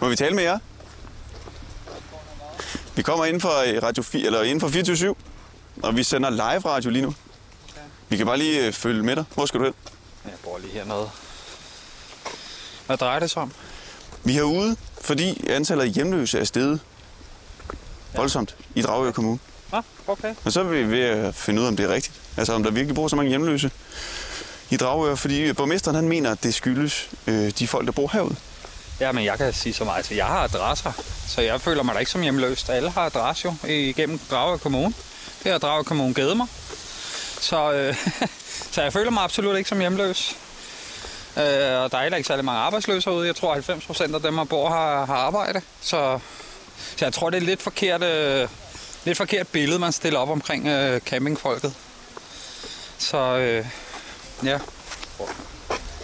Må 0.00 0.08
vi 0.08 0.16
tale 0.16 0.34
med 0.34 0.42
jer? 0.42 0.58
Vi 2.96 3.02
kommer 3.02 3.24
ind 3.24 3.40
fra 3.40 3.68
øh, 3.68 3.82
Radio 3.82 4.02
4, 4.02 4.26
eller 4.26 4.42
ind 4.42 4.60
fra 4.60 4.68
24 4.68 5.14
og 5.82 5.96
vi 5.96 6.02
sender 6.02 6.30
live 6.30 6.60
radio 6.66 6.90
lige 6.90 7.02
nu. 7.02 7.14
Vi 8.08 8.16
kan 8.16 8.26
bare 8.26 8.38
lige 8.38 8.66
øh, 8.66 8.72
følge 8.72 9.02
med 9.02 9.16
dig. 9.16 9.24
Hvor 9.34 9.46
skal 9.46 9.60
du 9.60 9.64
hen? 9.64 9.74
Jeg 10.24 10.32
bor 10.44 10.58
lige 10.58 10.72
hernede. 10.72 11.10
Hvad 12.86 12.96
drejer 12.96 13.18
det 13.18 13.30
sig 13.30 13.42
om? 13.42 13.52
Vi 14.24 14.32
er 14.32 14.34
herude, 14.34 14.76
fordi 15.00 15.46
antallet 15.50 15.84
af 15.84 15.90
hjemløse 15.90 16.38
er 16.38 16.44
steget 16.44 16.80
voldsomt 18.16 18.56
i 18.74 18.82
Dragør 18.82 19.10
Kommune. 19.10 19.38
Ah, 19.72 19.82
okay. 20.06 20.34
Og 20.44 20.52
så 20.52 20.60
er 20.60 20.64
vi 20.64 20.90
ved 20.90 21.00
at 21.02 21.34
finde 21.34 21.60
ud 21.60 21.66
af, 21.66 21.70
om 21.70 21.76
det 21.76 21.84
er 21.90 21.94
rigtigt. 21.94 22.20
Altså 22.36 22.52
om 22.52 22.62
der 22.62 22.70
virkelig 22.70 22.94
bor 22.94 23.08
så 23.08 23.16
mange 23.16 23.28
hjemløse 23.28 23.70
i 24.70 24.76
Dragør, 24.76 25.14
fordi 25.14 25.52
borgmesteren 25.52 25.94
han 25.94 26.08
mener, 26.08 26.32
at 26.32 26.42
det 26.42 26.54
skyldes 26.54 27.10
øh, 27.26 27.50
de 27.58 27.68
folk, 27.68 27.86
der 27.86 27.92
bor 27.92 28.10
herude. 28.12 28.36
Ja, 29.00 29.12
men 29.12 29.24
jeg 29.24 29.38
kan 29.38 29.52
sige 29.52 29.72
så 29.72 29.84
meget. 29.84 29.96
Altså, 29.96 30.14
jeg 30.14 30.26
har 30.26 30.38
adresser, 30.44 30.92
så 31.28 31.40
jeg 31.40 31.60
føler 31.60 31.82
mig 31.82 31.94
da 31.94 31.98
ikke 31.98 32.10
som 32.12 32.20
hjemløst. 32.20 32.70
Alle 32.70 32.90
har 32.90 33.06
adresse 33.06 33.44
jo 33.44 33.68
igennem 33.68 34.18
Dragør 34.30 34.56
Kommune. 34.56 34.94
Det 35.42 35.52
har 35.52 35.58
Dragør 35.58 35.82
Kommune 35.82 36.14
givet 36.14 36.36
mig. 36.36 36.46
Så, 37.40 37.72
øh, 37.72 37.96
så 38.72 38.82
jeg 38.82 38.92
føler 38.92 39.10
mig 39.10 39.22
absolut 39.22 39.56
ikke 39.56 39.68
som 39.68 39.80
hjemløs. 39.80 40.36
Øh, 41.36 41.42
og 41.82 41.90
der 41.90 41.98
er 41.98 42.02
heller 42.02 42.16
ikke 42.16 42.26
særlig 42.26 42.44
mange 42.44 42.60
arbejdsløse 42.60 43.10
herude. 43.10 43.26
Jeg 43.26 43.36
tror, 43.36 43.52
90 43.52 43.84
procent 43.84 44.14
af 44.14 44.20
dem, 44.20 44.36
der 44.36 44.44
bor, 44.44 44.68
har, 44.68 45.04
har 45.06 45.16
arbejde. 45.16 45.60
Så, 45.80 46.18
så 46.96 47.04
jeg 47.04 47.12
tror, 47.12 47.30
det 47.30 47.36
er 47.36 47.46
lidt 47.46 47.62
forkert, 47.62 48.02
øh, 48.02 48.48
lidt 49.04 49.18
forkert 49.18 49.48
billede, 49.48 49.78
man 49.78 49.92
stiller 49.92 50.18
op 50.18 50.30
omkring 50.30 50.66
øh, 50.66 51.00
campingfolket. 51.00 51.74
Så 52.98 53.18
øh, 53.18 53.66
ja. 54.44 54.58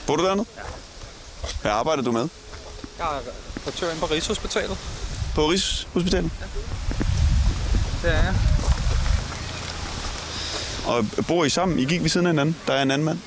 Bor 0.07 0.16
du 0.16 0.25
dernede? 0.25 0.47
Ja. 0.57 0.62
Hvad 1.62 1.73
arbejder 1.73 2.03
du 2.03 2.12
med? 2.12 2.29
Jeg 2.99 3.16
er 3.16 3.21
portør 3.64 3.91
inde 3.91 4.01
på 4.01 4.07
Rigshospitalet. 4.07 4.79
På 5.35 5.47
Rigshospitalet? 5.47 6.31
Det 8.03 8.11
er 8.11 8.23
jeg. 8.23 8.35
Og 10.91 11.07
bor 11.28 11.45
I 11.45 11.49
sammen? 11.51 11.78
I 11.78 11.84
gik 11.84 12.03
ved 12.03 12.09
siden 12.11 12.26
af 12.26 12.32
hinanden? 12.32 12.57
Der 12.66 12.72
er 12.74 12.82
en 12.82 12.91
anden 12.91 13.05
mand? 13.05 13.18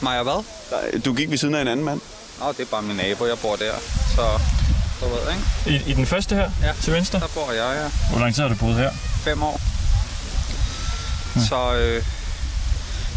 Mig 0.00 0.18
og 0.18 0.24
hvad? 0.24 0.44
Der, 0.92 0.98
du 0.98 1.12
gik 1.14 1.30
ved 1.30 1.38
siden 1.38 1.54
af 1.54 1.60
en 1.62 1.68
anden 1.68 1.84
mand? 1.84 2.00
Nå, 2.40 2.48
det 2.52 2.60
er 2.60 2.64
bare 2.70 2.82
min 2.82 2.96
nabo, 2.96 3.26
jeg 3.26 3.38
bor 3.38 3.56
der. 3.56 3.72
Så, 4.14 4.22
du 5.00 5.06
ved, 5.08 5.18
ikke? 5.66 5.84
I, 5.86 5.90
I 5.90 5.94
den 5.94 6.06
første 6.06 6.34
her, 6.34 6.50
Ja. 6.62 6.72
til 6.82 6.92
venstre? 6.92 7.20
Der 7.20 7.26
bor 7.34 7.52
jeg, 7.52 7.76
ja. 7.82 8.10
Hvor 8.10 8.20
lang 8.20 8.34
tid 8.34 8.42
har 8.42 8.48
du 8.48 8.54
boet 8.56 8.74
her? 8.74 8.90
Fem 9.24 9.42
år. 9.42 9.60
Så, 11.48 11.74
øh, 11.76 12.04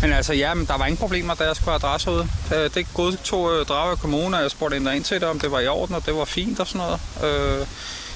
men 0.02 0.14
altså, 0.14 0.34
ja, 0.34 0.54
men 0.54 0.66
der 0.66 0.78
var 0.78 0.86
ingen 0.86 0.98
problemer, 0.98 1.34
da 1.34 1.44
jeg 1.44 1.56
skulle 1.56 1.70
have 1.80 1.90
adresse 1.90 2.12
ud. 2.12 2.28
Øh, 2.56 2.70
Det 2.74 2.88
godtog 2.94 3.54
øh, 3.54 3.66
Dragør 3.66 3.96
Kommune, 3.96 4.38
og 4.38 4.44
jeg 4.44 4.52
spurgte 4.52 4.78
ind 4.78 4.90
ind 4.90 5.04
til 5.04 5.22
det, 5.22 5.30
om 5.30 5.40
det 5.40 5.52
var 5.52 5.60
i 5.60 5.68
orden, 5.68 5.96
og 5.96 6.06
det 6.06 6.16
var 6.16 6.26
fint 6.26 6.60
og 6.60 6.68
sådan 6.68 6.82
noget. 6.82 7.00
Øh, 7.62 7.68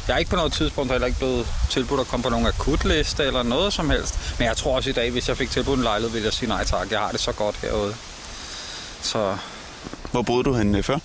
jeg 0.07 0.13
er 0.13 0.17
ikke 0.17 0.29
på 0.31 0.35
noget 0.35 0.53
tidspunkt 0.53 0.91
heller 0.91 1.07
ikke 1.07 1.19
blevet 1.19 1.47
tilbudt 1.69 1.99
at 2.01 2.07
komme 2.07 2.23
på 2.23 2.29
nogen 2.29 2.47
akutliste 2.47 3.23
eller 3.23 3.43
noget 3.43 3.73
som 3.73 3.89
helst. 3.89 4.15
Men 4.39 4.47
jeg 4.47 4.57
tror 4.57 4.75
også 4.75 4.89
i 4.89 4.93
dag, 4.93 5.11
hvis 5.11 5.29
jeg 5.29 5.37
fik 5.37 5.49
tilbudt 5.51 5.77
en 5.77 5.83
lejlighed, 5.83 6.11
ville 6.11 6.25
jeg 6.25 6.33
sige 6.33 6.49
nej 6.49 6.63
tak. 6.65 6.91
Jeg 6.91 6.99
har 6.99 7.11
det 7.11 7.19
så 7.19 7.31
godt 7.31 7.55
herude. 7.55 7.95
Så 9.01 9.35
Hvor 10.11 10.21
boede 10.21 10.43
du 10.43 10.53
henne 10.53 10.77
øh, 10.77 10.83
før? 10.83 10.97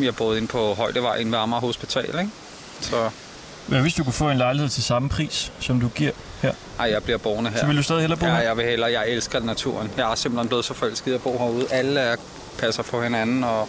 jeg 0.00 0.16
boede 0.16 0.36
inde 0.36 0.48
på 0.48 0.74
Højdevej 0.74 1.16
inde 1.16 1.32
ved 1.32 1.38
Amager 1.38 1.60
Hospital, 1.60 2.04
ikke? 2.18 2.30
Så 2.80 3.10
Hvad 3.66 3.80
hvis 3.80 3.94
du 3.94 4.04
kunne 4.04 4.12
få 4.12 4.30
en 4.30 4.38
lejlighed 4.38 4.68
til 4.70 4.82
samme 4.82 5.08
pris, 5.08 5.52
som 5.60 5.80
du 5.80 5.88
giver 5.88 6.12
her? 6.42 6.52
ej, 6.78 6.90
jeg 6.90 7.02
bliver 7.02 7.18
boende 7.18 7.50
her. 7.50 7.58
Så 7.60 7.66
vil 7.66 7.76
du 7.76 7.82
stadig 7.82 8.00
hellere 8.00 8.18
bo 8.18 8.26
Ja, 8.26 8.32
her? 8.34 8.40
jeg 8.42 8.56
vil 8.56 8.64
hellere. 8.64 8.90
Jeg 8.92 9.08
elsker 9.08 9.40
naturen. 9.40 9.90
Jeg 9.96 10.10
er 10.10 10.14
simpelthen 10.14 10.48
blevet 10.48 10.64
så 10.64 10.74
forelsket 10.74 11.10
i 11.10 11.14
at 11.14 11.20
bo 11.22 11.38
herude. 11.38 11.66
Alle 11.70 12.00
er, 12.00 12.16
passer 12.58 12.82
på 12.82 13.02
hinanden, 13.02 13.44
og 13.44 13.68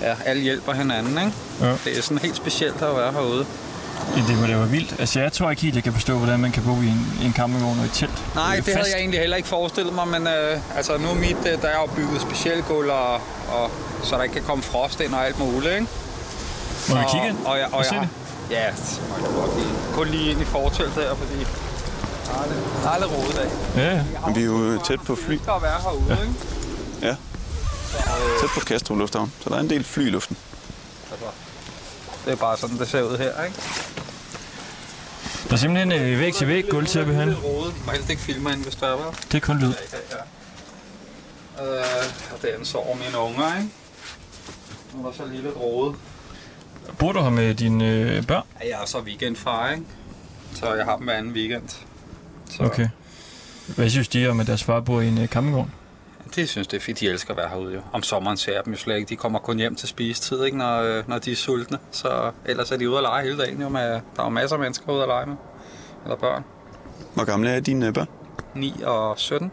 ja, 0.00 0.16
alle 0.24 0.42
hjælper 0.42 0.72
hinanden, 0.72 1.18
ikke? 1.18 1.32
Ja. 1.60 1.70
Det 1.84 1.98
er 1.98 2.02
sådan 2.02 2.18
helt 2.18 2.36
specielt 2.36 2.82
at 2.82 2.96
være 2.96 3.12
herude. 3.12 3.46
Ja, 4.16 4.22
det 4.28 4.40
var, 4.40 4.46
det 4.46 4.56
var 4.56 4.64
vildt. 4.66 4.94
Altså, 4.98 5.20
jeg 5.20 5.32
tror 5.32 5.50
ikke 5.50 5.62
helt, 5.62 5.74
jeg 5.74 5.84
kan 5.84 5.92
forstå, 5.92 6.18
hvordan 6.18 6.40
man 6.40 6.52
kan 6.52 6.62
bo 6.62 6.74
i 6.82 6.86
en, 6.86 7.18
i 7.22 7.24
en 7.26 7.32
campingvogn 7.32 7.78
og 7.78 7.84
et 7.84 7.92
telt. 7.92 8.34
Nej, 8.34 8.56
er 8.56 8.60
det 8.60 8.74
havde 8.74 8.88
jeg 8.90 8.98
egentlig 8.98 9.20
heller 9.20 9.36
ikke 9.36 9.48
forestillet 9.48 9.94
mig, 9.94 10.08
men 10.08 10.26
øh, 10.26 10.76
altså 10.76 10.98
nu 10.98 11.08
er 11.08 11.14
mit, 11.14 11.36
øh, 11.46 11.62
der 11.62 11.68
er 11.68 11.80
jo 11.80 11.86
bygget 11.96 12.20
specialgulv, 12.20 12.90
og, 12.90 13.14
og, 13.48 13.70
så 14.04 14.16
der 14.16 14.22
ikke 14.22 14.32
kan 14.32 14.42
komme 14.42 14.62
frost 14.62 15.00
ind 15.00 15.14
og 15.14 15.26
alt 15.26 15.38
muligt, 15.38 15.74
ikke? 15.74 15.86
Må 16.88 16.94
vi 16.94 17.00
og, 17.04 17.10
kigge 17.10 17.28
ind 17.28 17.38
og, 17.44 17.58
jeg, 17.58 17.66
og 17.66 17.78
og 17.78 17.84
jeg, 17.92 18.00
det? 18.00 18.08
Ja, 18.50 18.66
det 18.66 19.02
må 19.08 19.26
jeg 19.26 19.34
godt 19.34 19.56
lige. 19.58 19.72
Kun 19.94 20.08
lige 20.08 20.30
ind 20.30 20.40
i 20.40 20.44
forteltet 20.44 21.02
her, 21.04 21.14
fordi 21.14 21.38
der 22.26 22.90
er 22.92 22.98
lidt, 22.98 23.10
der 23.10 23.16
rodet 23.16 23.38
af. 23.38 23.50
Ja, 23.76 23.94
ja. 23.94 24.00
Men 24.26 24.36
vi 24.36 24.40
er 24.40 24.44
jo 24.44 24.62
øh, 24.62 24.80
tæt 24.84 25.00
på 25.00 25.16
fly. 25.16 25.32
Det 25.32 25.40
at 25.48 25.62
være 25.62 25.80
herude, 25.82 26.04
ja. 26.08 26.22
ikke? 26.22 26.34
Ja. 27.02 27.16
Tæt 28.40 28.50
på 28.54 28.60
Kastrup 28.60 28.98
Lufthavn, 28.98 29.32
så 29.40 29.50
der 29.50 29.56
er 29.56 29.60
en 29.60 29.70
del 29.70 29.84
fly 29.84 30.06
i 30.06 30.10
luften. 30.10 30.36
Det 32.26 32.32
er 32.32 32.36
bare 32.36 32.56
sådan, 32.56 32.78
det 32.78 32.88
ser 32.88 33.02
ud 33.02 33.18
her, 33.18 33.44
ikke? 33.44 33.56
Der 35.46 35.52
er 35.52 35.56
simpelthen 35.56 35.92
øh, 35.92 36.20
væg 36.20 36.34
til 36.34 36.48
væg 36.48 36.64
gulvtæppe 36.70 37.14
her. 37.14 37.24
Lidt 37.24 37.44
rodet. 37.44 37.74
Må 37.86 37.92
helst 37.92 38.10
ikke 38.10 38.22
filme 38.22 38.52
ind, 38.52 38.62
hvis 38.62 38.74
der 38.74 38.86
er, 38.86 38.96
vel? 38.96 39.16
Det 39.32 39.34
er 39.34 39.40
kun 39.40 39.58
lyd. 39.58 39.72
Ja, 39.92 40.16
ja. 41.58 41.76
Øh, 41.78 42.04
og 42.32 42.42
den 42.42 42.64
sover 42.64 42.96
mine 42.96 43.18
unger, 43.18 43.56
ikke? 43.56 43.70
Nu 44.94 45.02
er 45.06 45.10
der 45.10 45.16
så 45.16 45.24
lige 45.26 45.42
lidt 45.42 45.56
rodet. 45.56 45.96
Bor 46.98 47.12
du 47.12 47.20
her 47.22 47.30
med 47.30 47.54
dine 47.54 47.90
øh, 47.90 48.26
børn? 48.26 48.42
Ja, 48.60 48.68
jeg 48.68 48.82
er 48.82 48.86
så 48.86 48.98
weekendfar, 49.00 49.70
ikke? 49.70 49.82
Så 50.54 50.74
jeg 50.74 50.84
har 50.84 50.96
dem 50.96 51.04
hver 51.04 51.14
anden 51.14 51.32
weekend. 51.32 51.68
Så 52.50 52.62
Okay. 52.62 52.88
Hvad 53.66 53.90
synes 53.90 54.08
de 54.08 54.28
om, 54.28 54.40
at 54.40 54.46
deres 54.46 54.64
far 54.64 54.80
bor 54.80 55.00
i 55.00 55.08
en 55.08 55.18
øh, 55.18 55.28
campingvogn? 55.28 55.72
Det 56.34 56.48
synes 56.48 56.66
det 56.66 56.76
er 56.76 56.80
fint. 56.80 57.00
De 57.00 57.08
elsker 57.08 57.30
at 57.30 57.36
være 57.36 57.48
herude 57.48 57.74
jo. 57.74 57.80
Om 57.92 58.02
sommeren 58.02 58.36
ser 58.36 58.52
jeg 58.52 58.64
dem 58.64 58.72
jo 58.72 58.78
slet 58.78 58.96
ikke. 58.96 59.08
De 59.08 59.16
kommer 59.16 59.38
kun 59.38 59.56
hjem 59.58 59.74
til 59.76 59.88
spisetid, 59.88 60.44
ikke? 60.44 60.58
Når, 60.58 60.82
øh, 60.82 61.08
når 61.08 61.18
de 61.18 61.32
er 61.32 61.36
sultne. 61.36 61.78
Så 61.90 62.30
ellers 62.44 62.70
er 62.70 62.76
de 62.76 62.90
ude 62.90 62.96
at 62.98 63.02
lege 63.02 63.22
hele 63.24 63.38
dagen 63.38 63.62
jo. 63.62 63.68
Med, 63.68 63.82
der 63.82 63.98
er 64.18 64.24
jo 64.24 64.28
masser 64.28 64.56
af 64.56 64.60
mennesker 64.60 64.92
ude 64.92 65.02
at 65.02 65.08
lege 65.08 65.26
med. 65.26 65.36
Eller 66.04 66.16
børn. 66.16 66.44
Hvor 67.14 67.24
gamle 67.24 67.50
er 67.50 67.60
dine 67.60 67.86
øh, 67.86 67.92
børn? 67.94 68.08
9 68.54 68.74
og 68.84 69.18
17. 69.18 69.50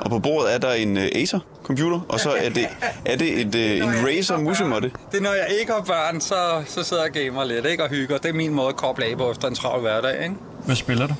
Og 0.00 0.10
på 0.10 0.18
bordet 0.18 0.54
er 0.54 0.58
der 0.58 0.72
en 0.72 0.96
øh, 0.96 1.08
Acer-computer, 1.14 2.00
og 2.08 2.20
så 2.20 2.30
er 2.30 2.48
det, 2.48 2.68
er 3.04 3.16
det 3.16 3.40
et, 3.40 3.54
øh, 3.54 3.76
en 3.76 4.06
Razer 4.06 4.38
musemåtte. 4.38 4.90
Det 5.12 5.18
er, 5.18 5.22
når 5.22 5.32
jeg 5.32 5.46
ikke 5.60 5.72
har 5.72 5.80
børn, 5.80 6.20
så, 6.20 6.62
så 6.66 6.82
sidder 6.82 7.02
jeg 7.02 7.10
og 7.10 7.14
gamer 7.14 7.44
lidt, 7.44 7.66
ikke? 7.66 7.82
Og 7.82 7.88
hygger. 7.90 8.18
Det 8.18 8.28
er 8.28 8.32
min 8.32 8.54
måde 8.54 8.68
at 8.68 8.76
koble 8.76 9.04
af 9.04 9.16
på 9.18 9.30
efter 9.30 9.48
en 9.48 9.54
travl 9.54 9.80
hverdag, 9.80 10.22
ikke? 10.22 10.34
Hvad 10.64 10.76
spiller 10.76 11.06
du? 11.06 11.14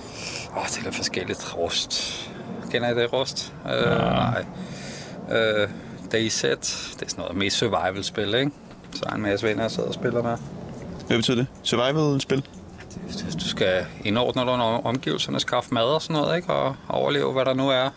Åh, 0.57 0.67
det 0.67 0.87
er 0.87 0.91
forskelligt. 0.91 1.57
Rust. 1.57 2.31
Kender 2.71 2.91
I 2.91 2.95
det, 2.95 3.13
Rust? 3.13 3.55
Øh, 3.67 3.97
nej. 3.99 4.45
Øh, 5.31 5.69
DayZ. 6.13 6.43
Det 6.43 6.53
er 7.03 7.09
sådan 7.09 7.23
noget 7.23 7.37
mest 7.37 7.57
survival-spil, 7.57 8.35
ikke? 8.35 8.51
Så 8.93 9.03
er 9.09 9.15
en 9.15 9.23
masse 9.23 9.47
venner, 9.47 9.63
jeg 9.63 9.71
sidder 9.71 9.89
og 9.89 9.95
spiller 9.95 10.23
med. 10.23 10.37
Hvad 11.07 11.17
betyder 11.17 11.37
det? 11.37 11.47
Survival-spil? 11.63 12.45
Du 13.41 13.49
skal 13.49 13.87
indordne 14.05 14.43
dig 14.43 14.51
under 14.53 14.65
omgivelserne, 14.65 15.41
skaffe 15.41 15.75
mad 15.75 15.85
og 15.85 16.03
sådan 16.03 16.17
noget, 16.17 16.37
ikke? 16.37 16.53
Og 16.53 16.77
overleve, 16.89 17.33
hvad 17.33 17.45
der 17.45 17.55
nu 17.55 17.69
er. 17.69 17.89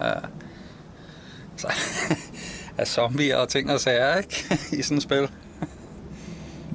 Ja. 0.00 0.12
Så, 1.56 1.66
af 2.78 2.86
zombier 2.86 3.36
og 3.36 3.48
ting 3.48 3.70
og 3.72 3.80
sager, 3.80 4.16
ikke? 4.16 4.44
I 4.78 4.82
sådan 4.82 4.96
et 4.96 5.02
spil. 5.02 5.28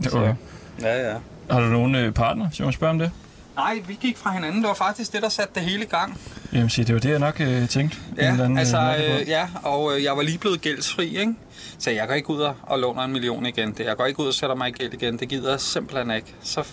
Okay. 0.07 0.33
Ja, 0.81 1.11
ja. 1.11 1.17
Har 1.49 1.59
du 1.59 1.65
nogen 1.65 1.95
øh, 1.95 2.13
partner, 2.13 2.49
så 2.49 2.63
jeg 2.63 2.67
må 2.67 2.71
spørge 2.71 2.91
om 2.91 2.99
det? 2.99 3.11
Nej, 3.55 3.81
vi 3.87 3.97
gik 4.01 4.17
fra 4.17 4.31
hinanden. 4.31 4.61
Det 4.61 4.67
var 4.67 4.73
faktisk 4.73 5.13
det, 5.13 5.21
der 5.21 5.29
satte 5.29 5.53
det 5.55 5.63
hele 5.63 5.83
i 5.83 5.87
gang. 5.87 6.19
Jamen, 6.53 6.67
det 6.69 6.93
var 6.93 6.99
det, 6.99 7.09
jeg 7.09 7.19
nok 7.19 7.39
øh, 7.41 7.69
tænkte. 7.69 7.97
Ja, 8.17 8.27
anden, 8.27 8.57
altså, 8.57 8.77
mærkelig 8.81 9.21
øh, 9.21 9.27
ja, 9.27 9.47
og 9.63 9.95
øh, 9.95 10.03
jeg 10.03 10.17
var 10.17 10.23
lige 10.23 10.37
blevet 10.37 10.61
gældsfri, 10.61 11.17
ikke? 11.17 11.33
Så 11.79 11.91
jeg 11.91 12.07
går 12.07 12.13
ikke 12.13 12.29
ud 12.29 12.41
og- 12.41 12.55
og 12.63 12.79
låner 12.79 13.03
en 13.03 13.11
million 13.11 13.45
igen. 13.45 13.71
Det, 13.73 13.85
jeg 13.85 13.97
går 13.97 14.05
ikke 14.05 14.19
ud 14.19 14.27
og 14.27 14.33
sætter 14.33 14.55
mig 14.55 14.69
i 14.69 14.71
gæld 14.71 14.93
igen. 14.93 15.19
Det 15.19 15.29
gider 15.29 15.49
jeg 15.49 15.61
simpelthen 15.61 16.11
ikke. 16.11 16.35
Så 16.43 16.63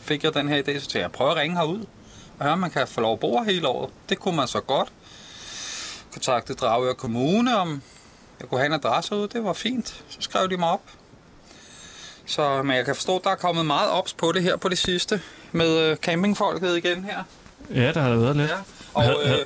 fik 0.00 0.24
jeg 0.24 0.34
den 0.34 0.48
her 0.48 0.56
idé, 0.62 0.66
så 0.66 0.80
tænkte 0.80 0.98
jeg, 0.98 1.12
prøv 1.12 1.30
at 1.30 1.36
ringe 1.36 1.56
herud. 1.56 1.86
Ja, 2.40 2.54
man 2.54 2.70
kan 2.70 2.86
få 2.88 3.00
lov 3.00 3.12
at 3.12 3.20
bo 3.20 3.38
her 3.42 3.52
hele 3.52 3.68
året. 3.68 3.90
Det 4.08 4.18
kunne 4.18 4.36
man 4.36 4.48
så 4.48 4.60
godt. 4.60 4.88
Kontakte 6.12 6.54
Dragør 6.54 6.92
Kommune, 6.92 7.56
om 7.56 7.82
jeg 8.40 8.48
kunne 8.48 8.58
have 8.60 8.66
en 8.66 8.72
adresse 8.72 9.14
ud. 9.16 9.28
Det 9.28 9.44
var 9.44 9.52
fint. 9.52 9.88
Så 10.08 10.16
skrev 10.20 10.50
de 10.50 10.56
mig 10.56 10.68
op. 10.68 10.80
Så, 12.32 12.62
men 12.62 12.76
jeg 12.76 12.84
kan 12.84 12.94
forstå, 12.94 13.16
at 13.16 13.24
der 13.24 13.30
er 13.30 13.34
kommet 13.34 13.66
meget 13.66 13.90
ops 13.90 14.12
på 14.14 14.32
det 14.32 14.42
her 14.42 14.56
på 14.56 14.68
det 14.68 14.78
sidste. 14.78 15.20
Med 15.52 15.78
øh, 15.78 15.96
campingfolket 15.96 16.76
igen 16.76 17.04
her. 17.04 17.22
Ja, 17.74 17.92
der 17.92 18.00
har 18.00 18.08
der 18.08 18.16
været 18.16 18.36
lidt. 18.36 18.50
Ja. 18.50 18.54
Og 18.94 19.02
Havde- 19.02 19.16
øh, 19.22 19.28
havde- 19.28 19.44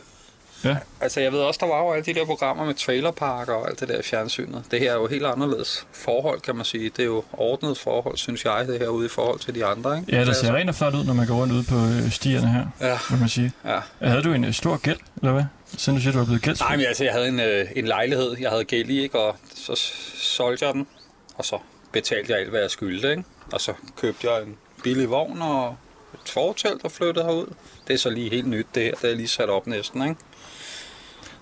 ja. 0.65 0.77
altså, 1.01 1.21
jeg 1.21 1.33
ved 1.33 1.39
også, 1.41 1.59
der 1.63 1.67
var 1.69 1.79
jo 1.83 1.93
alle 1.93 2.05
de 2.05 2.15
der 2.15 2.25
programmer 2.25 2.65
med 2.65 2.75
trailerparker 2.75 3.53
og 3.55 3.69
alt 3.69 3.81
det 3.81 3.89
der 3.89 4.03
fjernsynet. 4.03 4.63
Det 4.71 4.81
her 4.81 4.91
er 4.93 4.95
jo 4.95 5.07
helt 5.07 5.27
anderledes 5.27 5.87
forhold, 5.93 6.41
kan 6.41 6.57
man 6.57 6.65
sige. 6.65 6.85
Det 6.97 6.99
er 7.03 7.07
jo 7.07 7.25
ordnet 7.33 7.79
forhold, 7.79 8.17
synes 8.17 8.45
jeg, 8.45 8.67
det 8.69 8.79
her 8.79 8.89
ude 8.89 9.07
i 9.07 9.09
forhold 9.09 9.39
til 9.41 9.55
de 9.55 9.65
andre. 9.65 9.99
Ikke? 9.99 10.13
Ja, 10.13 10.21
der 10.21 10.27
Altså, 10.27 10.47
ser 10.47 10.55
rent 10.55 10.69
og 10.71 10.75
flot 10.75 10.95
ud, 10.95 11.05
når 11.05 11.15
man 11.15 11.27
går 11.27 11.35
rundt 11.35 11.53
ude 11.53 11.65
på 11.65 11.75
øh, 11.77 12.11
stierne 12.11 12.49
her, 12.49 12.67
Ja. 12.89 12.99
må 13.11 13.17
man 13.17 13.29
sige. 13.29 13.53
Ja. 13.65 13.79
Havde 14.09 14.23
du 14.23 14.33
en 14.33 14.45
øh, 14.45 14.53
stor 14.53 14.77
gæld, 14.77 14.99
eller 15.17 15.33
hvad? 15.33 15.45
Siden 15.79 15.97
du 15.99 16.03
siger, 16.03 16.13
du 16.13 16.21
er 16.21 16.25
blevet 16.25 16.43
gæld. 16.43 16.57
Nej, 16.61 16.77
men 16.77 16.87
altså, 16.87 17.05
jeg 17.05 17.13
havde 17.13 17.29
en, 17.29 17.41
øh, 17.41 17.67
en 17.77 17.85
lejlighed, 17.87 18.37
jeg 18.41 18.51
havde 18.51 18.65
gæld 18.65 18.91
i, 18.91 19.03
ikke? 19.03 19.19
og 19.21 19.37
så 19.55 19.73
solgte 20.17 20.67
jeg 20.67 20.75
den, 20.75 20.87
og 21.35 21.45
så 21.45 21.59
betalte 21.93 22.33
jeg 22.33 22.41
alt, 22.41 22.51
hvad 22.51 22.61
jeg 22.61 22.71
skyldte, 22.71 23.11
ikke? 23.11 23.25
Og 23.53 23.61
så 23.61 23.73
købte 23.97 24.31
jeg 24.31 24.43
en 24.43 24.57
billig 24.83 25.11
vogn 25.11 25.43
og 25.43 25.77
et 26.25 26.31
fortelt 26.31 26.85
og 26.85 26.93
flyttede 26.93 27.25
herud. 27.25 27.47
Det 27.89 27.95
er 27.95 27.99
så 27.99 28.11
lige 28.11 28.31
helt 28.31 28.47
nyt, 28.47 28.67
det 28.75 28.83
her. 28.83 28.95
Det 28.95 29.11
er 29.11 29.15
lige 29.15 29.29
sat 29.29 29.49
op 29.49 29.67
næsten, 29.67 30.03
ikke? 30.03 30.17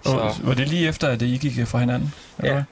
Og, 0.05 0.35
var 0.43 0.55
det 0.55 0.69
lige 0.69 0.89
efter, 0.89 1.09
at 1.09 1.23
I 1.23 1.37
gik 1.37 1.67
fra 1.67 1.79
hinanden? 1.79 2.15
eller 2.39 2.51
Ja. 2.51 2.55
hvad? 2.55 2.65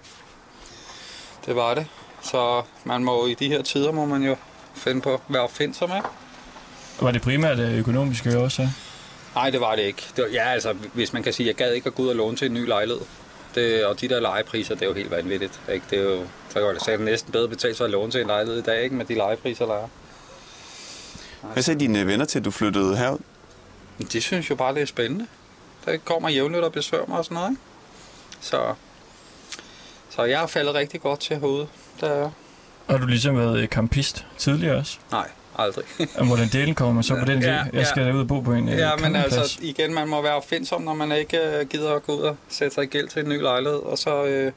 Det 1.47 1.57
var 1.57 1.75
det. 1.75 1.87
Så 2.23 2.63
man 2.85 3.05
må 3.05 3.27
i 3.27 3.35
de 3.35 3.49
her 3.49 3.63
tider, 3.63 3.93
må 3.93 4.05
man 4.07 4.23
jo 4.23 4.37
finde 4.75 5.01
på, 5.01 5.21
være 5.29 5.43
opfindsom, 5.43 5.91
ikke? 5.97 6.09
Var 7.01 7.11
det 7.11 7.23
primært 7.23 7.59
øh, 7.59 7.79
økonomiske 7.79 8.39
også? 8.39 8.69
Nej, 9.35 9.51
det 9.51 9.61
var 9.61 9.77
det 9.77 9.83
ikke. 9.83 10.03
Det 10.17 10.25
var, 10.25 10.31
ja, 10.31 10.45
altså, 10.49 10.73
hvis 10.73 11.13
man 11.13 11.23
kan 11.23 11.33
sige, 11.33 11.47
jeg 11.47 11.55
gad 11.55 11.73
ikke 11.73 11.87
at 11.87 11.95
gå 11.95 12.03
ud 12.03 12.09
og 12.09 12.17
låne 12.17 12.37
til 12.37 12.47
en 12.47 12.55
ny 12.55 12.67
lejlighed. 12.69 13.03
Det, 13.55 13.85
og 13.85 14.01
de 14.01 14.09
der 14.09 14.21
lejepriser, 14.21 14.75
det 14.75 14.83
er 14.83 14.87
jo 14.87 14.93
helt 14.93 15.11
vanvittigt. 15.11 15.61
Ikke? 15.73 15.87
Det 15.91 15.99
er 15.99 16.03
jo, 16.03 16.27
så 16.49 16.55
kan 16.55 16.93
jeg 16.93 16.99
det 16.99 17.01
næsten 17.01 17.33
bedre 17.33 17.49
betalt 17.49 17.77
sig 17.77 17.85
at 17.85 17.91
låne 17.91 18.13
til 18.13 18.21
en 18.21 18.27
lejlighed 18.27 18.59
i 18.59 18.63
dag, 18.63 18.83
ikke? 18.83 18.95
Med 18.95 19.05
de 19.05 19.15
lejepriser, 19.15 19.67
der 19.67 19.75
er. 19.75 19.89
Hvad 21.53 21.63
sagde 21.63 21.81
dine 21.81 22.07
venner 22.07 22.25
til, 22.25 22.39
at 22.39 22.45
du 22.45 22.51
flyttede 22.51 22.97
herud? 22.97 23.19
De 24.13 24.21
synes 24.21 24.51
jo 24.51 24.55
bare, 24.55 24.75
det 24.75 24.83
er 24.83 24.87
spændende. 24.87 25.27
Der 25.85 25.97
kommer 25.97 26.29
jævnligt 26.29 26.65
og 26.65 26.73
besøger 26.73 27.07
mig 27.09 27.19
og 27.19 27.25
sådan 27.25 27.35
noget, 27.35 27.51
ikke? 27.51 27.63
Så, 28.41 28.75
så 30.11 30.25
jeg 30.25 30.39
har 30.39 30.47
faldet 30.47 30.75
rigtig 30.75 31.01
godt 31.01 31.21
til 31.21 31.37
herude. 31.37 31.67
Der 32.01 32.09
er 32.11 32.31
Har 32.89 32.99
du 32.99 33.07
ligesom 33.07 33.37
været 33.39 33.69
campist 33.71 34.27
tidligere 34.39 34.77
også? 34.77 34.99
Nej, 35.11 35.31
aldrig. 35.59 35.85
Og 36.19 36.27
hvordan 36.27 36.49
delen 36.49 36.75
kommer 36.75 36.95
man 36.95 37.03
så 37.03 37.15
på 37.15 37.25
den 37.25 37.43
idé? 37.43 37.47
Ja, 37.47 37.65
Jeg 37.73 37.87
skal 37.87 38.07
ja. 38.07 38.13
ud 38.13 38.21
og 38.21 38.29
bo 38.29 38.41
på 38.41 38.53
en 38.53 38.69
øh, 38.69 38.79
Ja, 38.79 38.91
men 38.91 38.99
campingplads. 39.05 39.37
altså 39.39 39.59
igen, 39.63 39.95
man 39.95 40.09
må 40.09 40.23
være 40.23 40.35
opfindsom, 40.35 40.83
når 40.83 40.95
man 40.95 41.13
ikke 41.13 41.39
øh, 41.39 41.67
gider 41.69 41.95
at 41.95 42.03
gå 42.03 42.13
ud 42.17 42.21
og 42.23 42.37
sætte 42.49 42.75
sig 42.75 42.85
i 42.85 42.87
gæld 42.87 43.09
til 43.09 43.23
en 43.23 43.29
ny 43.29 43.41
lejlighed. 43.43 43.79
Og 43.79 43.99
så, 43.99 44.25
øh, 44.25 44.53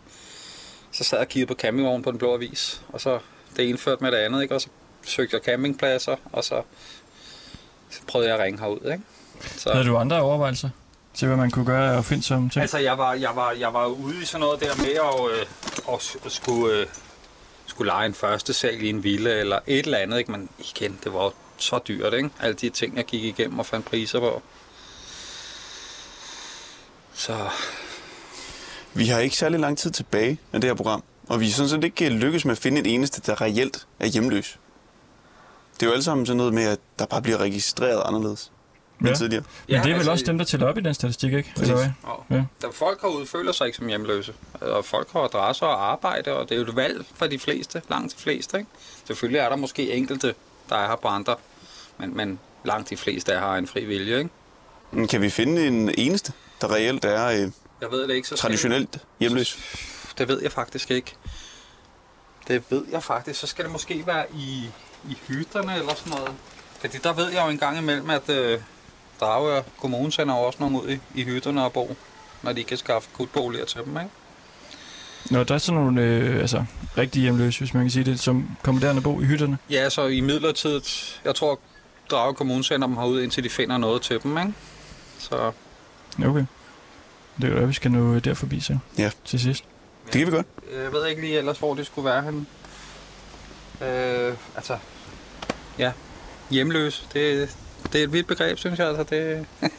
så 0.91 1.03
sad 1.03 1.17
jeg 1.17 1.25
og 1.25 1.29
kiggede 1.29 1.47
på 1.47 1.59
campingvognen 1.61 2.03
på 2.03 2.11
den 2.11 2.19
blå 2.19 2.33
avis. 2.33 2.81
Og 2.89 3.01
så 3.01 3.19
det 3.57 3.69
ene 3.69 3.77
førte 3.77 4.03
med 4.03 4.11
det 4.11 4.17
andet, 4.17 4.41
ikke? 4.41 4.55
Og 4.55 4.61
så 4.61 4.67
søgte 5.03 5.35
jeg 5.35 5.41
campingpladser, 5.53 6.15
og 6.31 6.43
så, 6.43 6.61
så 7.89 7.99
prøvede 8.07 8.29
jeg 8.29 8.37
at 8.37 8.43
ringe 8.43 8.59
herud, 8.59 8.91
ikke? 8.91 9.03
Så, 9.57 9.71
Havde 9.73 9.85
du 9.85 9.97
andre 9.97 10.21
overvejelser 10.21 10.69
til, 11.13 11.27
hvad 11.27 11.37
man 11.37 11.51
kunne 11.51 11.65
gøre 11.65 11.97
og 11.97 12.05
finde 12.05 12.23
som 12.23 12.49
ting? 12.49 12.61
Altså, 12.61 12.77
jeg 12.77 12.97
var, 12.97 13.13
jeg, 13.13 13.29
var, 13.35 13.51
jeg 13.59 13.73
var 13.73 13.85
ude 13.85 14.21
i 14.21 14.25
sådan 14.25 14.39
noget 14.39 14.59
der 14.59 14.75
med 14.77 14.85
at, 14.85 15.39
øh, 15.39 16.25
at 16.25 16.31
skulle, 16.31 16.77
øh, 16.79 16.85
skulle 17.65 17.87
lege 17.91 18.05
en 18.05 18.13
første 18.13 18.53
sal 18.53 18.83
i 18.83 18.89
en 18.89 19.03
villa 19.03 19.39
eller 19.39 19.59
et 19.67 19.85
eller 19.85 19.97
andet, 19.97 20.17
ikke? 20.19 20.31
Men 20.31 20.49
igen, 20.59 20.99
det 21.03 21.13
var 21.13 21.23
jo 21.23 21.31
så 21.57 21.79
dyrt, 21.87 22.13
ikke? 22.13 22.29
Alle 22.39 22.53
de 22.53 22.69
ting, 22.69 22.97
jeg 22.97 23.05
gik 23.05 23.23
igennem 23.23 23.59
og 23.59 23.65
fandt 23.65 23.85
priser 23.85 24.19
på. 24.19 24.41
Så 27.13 27.49
Vi 28.93 29.05
har 29.07 29.19
ikke 29.19 29.35
særlig 29.35 29.59
lang 29.59 29.77
tid 29.77 29.91
tilbage 29.91 30.39
af 30.53 30.61
det 30.61 30.69
her 30.69 30.75
program, 30.75 31.03
og 31.27 31.39
vi 31.39 31.47
er 31.47 31.51
sådan 31.51 31.69
set 31.69 31.83
ikke 31.83 32.05
øh, 32.05 32.11
lykkes 32.11 32.45
med 32.45 32.51
at 32.51 32.57
finde 32.57 32.81
et 32.81 32.87
eneste, 32.87 33.21
der 33.25 33.41
reelt 33.41 33.87
er 33.99 34.07
hjemløs. 34.07 34.59
Det 35.73 35.83
er 35.83 35.87
jo 35.87 35.93
alt 35.93 36.03
sammen 36.03 36.25
sådan 36.25 36.37
noget 36.37 36.53
med, 36.53 36.63
at 36.63 36.79
der 36.99 37.05
bare 37.05 37.21
bliver 37.21 37.37
registreret 37.37 38.01
anderledes 38.05 38.51
ja. 39.03 39.07
end 39.07 39.15
tidligere. 39.15 39.43
Men 39.67 39.75
det 39.75 39.79
er 39.79 39.83
vel 39.83 39.93
altså- 39.93 40.11
også 40.11 40.25
dem, 40.25 40.37
der 40.37 40.45
tæller 40.45 40.67
op 40.67 40.77
i 40.77 40.81
den 40.81 40.93
statistik, 40.93 41.33
ikke? 41.33 41.53
Eller 41.61 41.75
hvad? 41.75 41.85
Ja. 42.29 42.35
Ja. 42.35 42.43
Der 42.61 42.71
folk 42.71 43.01
herude 43.01 43.25
føler 43.25 43.51
sig 43.51 43.65
ikke 43.67 43.75
som 43.77 43.87
hjemløse. 43.87 44.33
Og 44.61 44.85
folk 44.85 45.11
har 45.11 45.19
adresser 45.19 45.65
og 45.65 45.91
arbejde, 45.91 46.33
og 46.33 46.49
det 46.49 46.55
er 46.55 46.59
jo 46.59 46.67
et 46.67 46.75
valg 46.75 47.05
for 47.15 47.27
de 47.27 47.39
fleste, 47.39 47.81
langt 47.89 48.13
de 48.15 48.19
fleste. 48.21 48.57
Ikke? 48.57 48.69
Selvfølgelig 49.07 49.39
er 49.39 49.49
der 49.49 49.55
måske 49.55 49.91
enkelte, 49.93 50.35
der 50.69 50.75
er 50.75 50.87
her 50.87 50.95
på 50.95 51.07
andre, 51.07 51.35
men, 51.99 52.17
men 52.17 52.39
langt 52.65 52.89
de 52.89 52.97
fleste 52.97 53.31
er 53.31 53.39
her 53.39 53.47
en 53.55 53.67
fri 53.67 53.85
vilje. 53.85 54.17
Ikke? 54.17 55.07
Kan 55.07 55.21
vi 55.21 55.29
finde 55.29 55.67
en 55.67 55.91
eneste, 55.97 56.33
der 56.61 56.71
reelt 56.73 57.05
er 57.05 57.25
øh, 57.27 57.51
Jeg 57.81 57.91
ved 57.91 58.07
det 58.07 58.13
ikke. 58.15 58.27
Så 58.27 58.35
skal- 58.35 58.47
traditionelt 58.47 58.97
hjemløs? 59.19 59.57
Det 60.17 60.27
ved 60.27 60.41
jeg 60.41 60.51
faktisk 60.51 60.91
ikke. 60.91 61.15
Det 62.47 62.63
ved 62.69 62.85
jeg 62.91 63.03
faktisk. 63.03 63.39
Så 63.39 63.47
skal 63.47 63.63
det 63.65 63.71
måske 63.71 64.03
være 64.07 64.25
i, 64.35 64.69
i 65.09 65.17
hytterne 65.27 65.75
eller 65.77 65.95
sådan 65.95 66.13
noget. 66.19 66.31
Fordi 66.79 66.97
der 66.97 67.13
ved 67.13 67.29
jeg 67.29 67.43
jo 67.45 67.49
en 67.49 67.57
gang 67.57 67.77
imellem, 67.77 68.09
at 68.09 68.29
øh, 68.29 68.59
Dragør 69.19 69.61
Kommune 69.81 70.11
sender 70.11 70.35
jo 70.35 70.41
også 70.41 70.59
nogen 70.59 70.75
ud 70.75 70.89
i, 70.89 70.99
i 71.15 71.23
hytterne 71.23 71.65
og 71.65 71.73
bo, 71.73 71.95
når 72.43 72.53
de 72.53 72.63
kan 72.63 72.77
skaffe 72.77 73.09
kutboliger 73.13 73.65
til 73.65 73.81
dem, 73.85 73.97
ikke? 73.97 74.09
Nå, 75.31 75.43
der 75.43 75.53
er 75.53 75.57
sådan 75.57 75.81
nogle 75.81 76.01
øh, 76.01 76.39
altså, 76.39 76.65
rigtige 76.97 77.23
hjemløse, 77.23 77.59
hvis 77.59 77.73
man 77.73 77.83
kan 77.83 77.91
sige 77.91 78.03
det, 78.05 78.19
som 78.19 78.57
kommer 78.63 78.81
dernede 78.81 78.99
og 78.99 79.03
bo 79.03 79.21
i 79.21 79.25
hytterne. 79.25 79.57
Ja, 79.69 79.89
så 79.89 80.05
i 80.05 80.21
midlertid, 80.21 80.81
jeg 81.25 81.35
tror, 81.35 81.59
Drage 82.11 82.33
Kommune 82.33 82.63
sender 82.63 82.87
dem 82.87 82.97
herud, 82.97 83.21
indtil 83.21 83.43
de 83.43 83.49
finder 83.49 83.77
noget 83.77 84.01
til 84.01 84.23
dem, 84.23 84.37
ikke? 84.37 84.53
Så 85.19 85.51
Okay. 86.19 86.45
Det 87.35 87.43
kan 87.43 87.55
være, 87.55 87.67
vi 87.67 87.73
skal 87.73 87.91
nå 87.91 88.13
øh, 88.13 88.25
der 88.25 88.33
forbi 88.33 88.59
så. 88.59 88.77
Ja. 88.97 89.11
Til 89.25 89.39
sidst. 89.39 89.63
Det 90.05 90.13
kan 90.13 90.27
vi 90.27 90.31
godt. 90.31 90.47
jeg 90.83 90.91
ved 90.91 91.07
ikke 91.07 91.21
lige 91.21 91.37
ellers, 91.37 91.59
hvor 91.59 91.73
det 91.73 91.85
skulle 91.85 92.05
være 92.05 92.23
henne. 92.23 92.45
Øh, 93.81 94.33
altså, 94.55 94.77
ja, 95.79 95.91
hjemløs, 96.49 97.07
det, 97.13 97.57
det 97.93 97.99
er 97.99 98.03
et 98.03 98.13
vidt 98.13 98.27
begreb, 98.27 98.57
synes 98.57 98.79
jeg. 98.79 98.87
Altså, 98.87 99.03
det, 99.03 99.45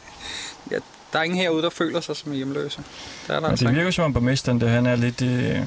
ja, 0.71 0.75
der 1.13 1.19
er 1.19 1.23
ingen 1.23 1.39
herude, 1.39 1.63
der 1.63 1.69
føler 1.69 2.01
sig 2.01 2.15
som 2.15 2.31
hjemløse. 2.31 2.77
Det 3.27 3.35
er 3.35 3.39
der 3.39 3.47
altså 3.49 3.65
det 3.67 3.75
virker 3.75 3.91
som 3.91 4.05
om 4.05 4.13
borgmesteren, 4.13 4.61
det, 4.61 4.69
han 4.69 4.85
er 4.85 4.95
lidt 4.95 5.21
øh, 5.21 5.59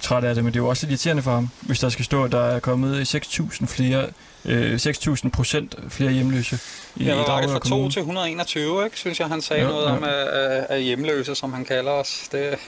træt 0.00 0.24
af 0.24 0.34
det, 0.34 0.44
men 0.44 0.52
det 0.52 0.58
er 0.58 0.62
jo 0.62 0.68
også 0.68 0.86
lidt 0.86 0.90
irriterende 0.90 1.22
for 1.22 1.30
ham, 1.30 1.48
hvis 1.60 1.78
der 1.78 1.88
skal 1.88 2.04
stå, 2.04 2.24
at 2.24 2.32
der 2.32 2.44
er 2.44 2.60
kommet 2.60 3.14
6.000 3.14 3.66
flere, 3.66 4.06
øh, 4.44 4.74
6.000 4.74 5.30
procent 5.30 5.74
flere 5.88 6.12
hjemløse 6.12 6.58
i, 6.96 7.04
Ja, 7.04 7.14
var 7.16 7.40
det 7.40 7.50
fra 7.50 7.58
2 7.58 7.68
Kommune. 7.68 7.90
til 7.90 8.00
121, 8.00 8.84
ikke? 8.84 8.98
Synes 8.98 9.20
jeg, 9.20 9.28
han 9.28 9.42
sagde 9.42 9.62
Ja, 9.62 9.68
noget 9.68 9.86
ja. 9.86 9.96
om 9.96 10.04
af, 10.04 10.26
af, 10.32 10.66
af 10.68 10.82
hjemløse, 10.82 11.34
som 11.34 11.52
han 11.52 11.64
kalder 11.64 11.90
os. 11.90 12.28
Det, 12.32 12.58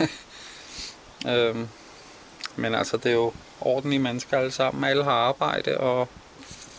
øhm, 1.33 1.68
men 2.57 2.74
altså, 2.74 2.97
det 2.97 3.07
er 3.07 3.14
jo 3.14 3.33
ordentlige 3.61 3.99
mennesker 3.99 4.39
alle 4.39 4.51
sammen. 4.53 4.85
Alle 4.85 5.05
har 5.05 5.11
arbejde, 5.11 5.79
og 5.79 6.09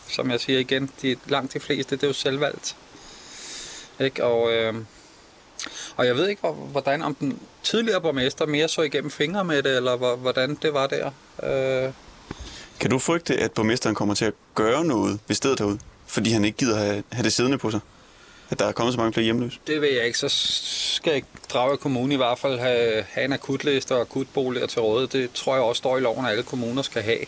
som 0.10 0.32
jeg 0.32 0.39
siger 0.39 0.60
igen, 0.60 0.89
de, 1.01 1.16
langt 1.28 1.53
de 1.53 1.60
fleste, 1.60 1.95
det 1.95 2.03
er 2.03 2.08
jo 2.08 2.14
selvvalgt. 2.14 2.76
Ikke? 3.99 4.24
Og, 4.24 4.51
øhm, 4.53 4.86
og 5.95 6.05
jeg 6.05 6.16
ved 6.16 6.28
ikke, 6.28 6.39
hvor- 6.39 6.53
hvordan, 6.53 7.01
om 7.01 7.16
den 7.16 7.39
tidligere 7.64 8.01
borgmester 8.01 8.45
mere 8.45 8.68
så 8.68 8.82
igennem 8.82 9.12
fingre 9.12 9.43
med 9.45 9.64
det, 9.64 9.76
eller 9.78 9.95
hvor- 9.95 10.16
hvordan 10.16 10.55
det 10.62 10.74
var 10.74 10.88
der. 10.88 11.05
Øh, 11.43 11.91
Kan 12.80 12.89
du 12.89 12.99
frygte, 12.99 13.38
at 13.38 13.51
borgmesteren 13.51 13.95
kommer 13.95 14.16
til 14.16 14.26
at 14.26 14.34
gøre 14.55 14.86
noget 14.86 15.20
ved 15.28 15.36
stedet 15.36 15.60
herude, 15.60 15.80
fordi 16.08 16.30
han 16.32 16.45
ikke 16.45 16.58
gider 16.58 16.78
have, 16.78 17.03
have 17.12 17.24
det 17.24 17.34
siddende 17.34 17.58
på 17.58 17.72
sig? 17.72 17.80
At 18.49 18.60
der 18.60 18.66
er 18.66 18.72
kommet 18.72 18.93
så 18.93 18.97
mange 18.99 19.14
flere 19.14 19.24
hjemløse? 19.24 19.60
Det 19.68 19.82
ved 19.82 19.93
jeg 19.93 20.05
ikke. 20.05 20.18
Så 20.20 20.30
skal 20.30 21.24
Dragør 21.49 21.76
Kommune 21.76 22.14
i 22.14 22.18
hvert 22.18 22.39
fald 22.39 22.60
have, 22.60 23.05
have 23.10 23.26
en 23.26 23.34
akutliste 23.34 23.95
og 23.95 24.01
akutboliger 24.01 24.68
til 24.68 24.82
rådet. 24.82 25.14
Det 25.14 25.32
tror 25.34 25.53
jeg 25.55 25.64
også 25.64 25.78
står 25.78 25.97
i 25.97 25.99
loven, 26.01 26.26
at 26.26 26.32
alle 26.32 26.43
kommuner 26.43 26.82
skal 26.82 27.01
have. 27.01 27.20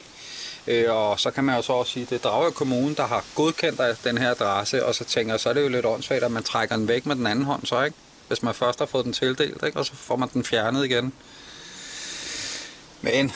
Øh, 0.70 0.96
og 0.96 1.20
så 1.20 1.32
kan 1.32 1.44
man 1.44 1.56
jo 1.56 1.62
så 1.62 1.74
også 1.74 1.92
sige, 1.92 2.04
at 2.04 2.10
det 2.10 2.16
er 2.16 2.30
Dragør 2.30 2.50
Kommune, 2.50 2.96
der 2.96 3.08
har 3.08 3.24
godkendt 3.36 4.04
den 4.04 4.18
her 4.18 4.32
adresse, 4.32 4.86
og 4.86 4.96
så 4.96 5.04
tænker 5.04 5.34
jeg, 5.34 5.40
så 5.40 5.50
er 5.50 5.54
det 5.54 5.62
jo 5.64 5.68
lidt 5.68 5.86
åndssvagt, 5.86 6.24
at 6.24 6.32
man 6.32 6.44
trækker 6.44 6.76
den 6.76 6.88
væk 6.88 7.06
med 7.06 7.16
den 7.16 7.28
anden 7.28 7.46
hånd, 7.46 7.66
så 7.66 7.84
ikke? 7.84 7.98
Hvis 8.28 8.44
man 8.44 8.54
først 8.54 8.80
har 8.80 8.86
fået 8.86 9.06
den 9.06 9.14
tildelt, 9.14 9.64
ikke? 9.66 9.80
og 9.80 9.86
så 9.86 9.96
får 9.96 10.16
man 10.16 10.30
den 10.34 10.44
fjernet 10.44 10.86
igen. 10.86 11.14
Men 13.02 13.34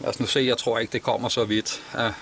lad 0.00 0.08
os 0.08 0.20
nu 0.20 0.26
se, 0.26 0.40
jeg 0.40 0.58
tror 0.58 0.78
ikke, 0.78 0.92
det 0.92 1.02
kommer 1.02 1.28
så 1.28 1.44
vidt. 1.44 1.82
At, 1.92 2.12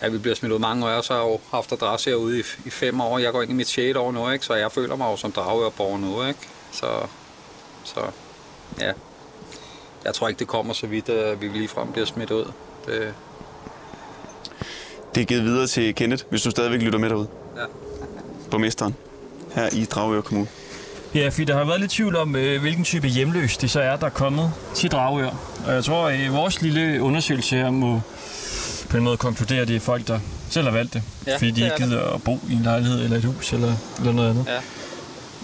at 0.00 0.12
vi 0.12 0.18
bliver 0.18 0.34
smidt 0.34 0.52
ud 0.52 0.58
mange 0.58 0.86
år, 0.86 1.00
så 1.00 1.12
har 1.12 1.20
jeg 1.20 1.30
jo 1.30 1.40
haft 1.50 1.72
adresse 1.72 2.10
herude 2.10 2.38
i, 2.38 2.42
i 2.64 2.70
fem 2.70 3.00
år. 3.00 3.18
Jeg 3.18 3.32
går 3.32 3.42
ind 3.42 3.50
i 3.50 3.54
mit 3.54 3.68
6. 3.68 3.96
år 3.96 4.12
nu, 4.12 4.30
ikke? 4.30 4.44
så 4.44 4.54
jeg 4.54 4.72
føler 4.72 4.96
mig 4.96 5.06
jo 5.06 5.16
som 5.16 5.32
dragørborger 5.32 5.98
nu. 5.98 6.26
Ikke? 6.26 6.40
Så, 6.72 7.06
så 7.84 8.00
ja, 8.80 8.92
jeg 10.04 10.14
tror 10.14 10.28
ikke, 10.28 10.38
det 10.38 10.48
kommer 10.48 10.72
så 10.72 10.86
vidt, 10.86 11.08
at 11.08 11.40
vi 11.40 11.48
ligefrem 11.48 11.92
bliver 11.92 12.06
smidt 12.06 12.30
ud. 12.30 12.52
Det, 12.86 13.14
det 15.14 15.20
er 15.20 15.24
givet 15.24 15.44
videre 15.44 15.66
til 15.66 15.94
Kenneth, 15.94 16.24
hvis 16.30 16.42
du 16.42 16.50
stadigvæk 16.50 16.80
lytter 16.80 16.98
med 16.98 17.08
derude. 17.10 17.28
Ja. 17.56 17.62
Borgmesteren 18.50 18.94
her 19.54 19.68
i 19.72 19.84
Dragør 19.84 20.20
Kommune. 20.20 20.48
Ja, 21.14 21.28
fordi 21.28 21.44
der 21.44 21.56
har 21.56 21.64
været 21.64 21.80
lidt 21.80 21.90
tvivl 21.90 22.16
om, 22.16 22.36
øh, 22.36 22.60
hvilken 22.60 22.84
type 22.84 23.06
hjemløs 23.08 23.56
det 23.56 23.70
så 23.70 23.80
er, 23.80 23.96
der 23.96 24.06
er 24.06 24.10
kommet 24.10 24.52
til 24.74 24.90
Dragør. 24.90 25.30
Og 25.66 25.74
jeg 25.74 25.84
tror, 25.84 26.08
at 26.08 26.32
vores 26.32 26.62
lille 26.62 27.02
undersøgelse 27.02 27.56
her 27.56 27.70
må 27.70 28.00
på 28.90 28.96
en 28.96 29.02
måde 29.02 29.16
konkludere, 29.16 29.60
at 29.60 29.68
det 29.68 29.76
er 29.76 29.80
folk, 29.80 30.08
der 30.08 30.18
selv 30.50 30.64
har 30.64 30.72
valgt 30.72 30.94
det. 30.94 31.02
Ja, 31.26 31.36
fordi 31.36 31.50
de 31.50 31.60
ikke 31.60 31.66
er 31.66 31.76
det. 31.76 31.86
gider 31.86 32.14
at 32.14 32.22
bo 32.22 32.38
i 32.50 32.52
en 32.52 32.62
lejlighed 32.62 33.04
eller 33.04 33.16
et 33.16 33.24
hus 33.24 33.52
eller, 33.52 33.72
eller 33.98 34.12
noget 34.12 34.30
andet. 34.30 34.44
Ja. 34.48 34.58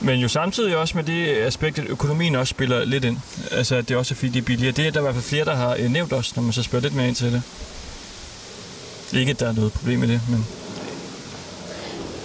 Men 0.00 0.20
jo 0.20 0.28
samtidig 0.28 0.76
også 0.76 0.96
med 0.96 1.04
det 1.04 1.26
aspekt, 1.28 1.78
at 1.78 1.86
økonomien 1.88 2.36
også 2.36 2.50
spiller 2.50 2.84
lidt 2.84 3.04
ind. 3.04 3.16
Altså, 3.50 3.76
at 3.76 3.88
det 3.88 3.96
også 3.96 4.14
er 4.14 4.16
fordi, 4.16 4.28
det 4.28 4.38
er 4.38 4.44
billigere. 4.44 4.72
Det 4.72 4.86
er 4.86 4.90
der 4.90 5.00
i 5.00 5.02
hvert 5.02 5.14
fald 5.14 5.24
flere, 5.24 5.44
der 5.44 5.54
har 5.56 5.76
øh, 5.78 5.90
nævnt 5.90 6.12
os, 6.12 6.36
når 6.36 6.42
man 6.42 6.52
så 6.52 6.62
spørger 6.62 6.82
lidt 6.82 6.94
mere 6.94 7.08
ind 7.08 7.16
til 7.16 7.32
det. 7.32 7.42
Ikke, 9.12 9.30
at 9.30 9.40
der 9.40 9.48
er 9.48 9.52
noget 9.52 9.72
problem 9.72 9.98
med 9.98 10.08
det, 10.08 10.20
men... 10.30 10.46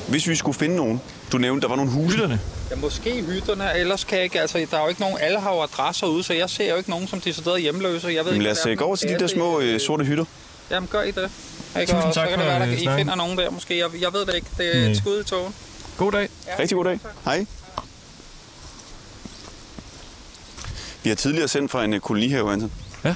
Hvis 0.08 0.28
vi 0.28 0.36
skulle 0.36 0.58
finde 0.58 0.76
nogen, 0.76 1.02
du 1.32 1.38
nævnte, 1.38 1.62
der 1.62 1.68
var 1.68 1.76
nogle. 1.76 1.92
Hytterne. 1.92 2.40
Ja, 2.72 2.76
måske 2.76 3.24
hytterne, 3.24 3.78
ellers 3.78 4.04
kan 4.04 4.18
jeg 4.18 4.24
ikke, 4.24 4.42
altså 4.42 4.68
der 4.72 4.78
er 4.78 4.82
jo 4.82 4.88
ikke 4.88 5.02
nogen, 5.02 5.18
alle 5.20 5.40
har 5.40 5.54
jo 5.54 5.62
adresser 5.62 6.08
ude, 6.08 6.24
så 6.24 6.34
jeg 6.34 6.50
ser 6.50 6.70
jo 6.70 6.76
ikke 6.76 6.90
nogen 6.90 7.08
som 7.08 7.22
decideret 7.22 7.62
hjemløse. 7.62 8.08
Jeg 8.08 8.16
ved 8.16 8.24
Men 8.24 8.34
ikke, 8.34 8.44
lad 8.44 8.52
os 8.52 8.66
øh, 8.66 8.78
gå 8.78 8.86
over 8.86 8.96
til 8.96 9.10
de 9.10 9.20
der 9.20 9.28
små 9.28 9.60
øh, 9.60 9.80
sorte 9.80 10.06
hytter. 10.06 10.26
Jamen 10.72 10.90
gør 10.92 11.02
I 11.02 11.12
det. 11.12 11.32
Ikke? 11.80 11.94
Tusind 11.94 12.08
og 12.08 12.14
så 12.14 12.20
tak 12.20 12.30
kan 12.30 12.38
for, 12.38 12.42
det 12.42 12.52
være, 12.52 12.68
øh, 12.68 12.74
at 12.74 12.80
I 12.80 12.84
snakken. 12.84 13.00
finder 13.00 13.16
nogen 13.16 13.38
der 13.38 13.50
måske. 13.50 13.78
Jeg, 13.78 14.02
jeg 14.02 14.14
ved 14.14 14.26
det 14.26 14.36
ikke. 14.36 14.48
Det 14.58 14.78
er 14.78 14.90
et 14.90 14.98
skud 14.98 15.22
i 15.22 15.24
togen. 15.24 15.54
God 15.98 16.12
dag. 16.12 16.30
Rigtig 16.60 16.76
god 16.76 16.86
dag. 16.86 17.00
Hej. 17.26 17.46
Vi 21.04 21.10
har 21.10 21.16
tidligere 21.16 21.48
sendt 21.48 21.72
fra 21.72 21.84
en 21.84 21.94
øh, 21.94 22.00
kolonihave, 22.00 22.54
Anton. 22.54 22.72
Ja. 23.04 23.16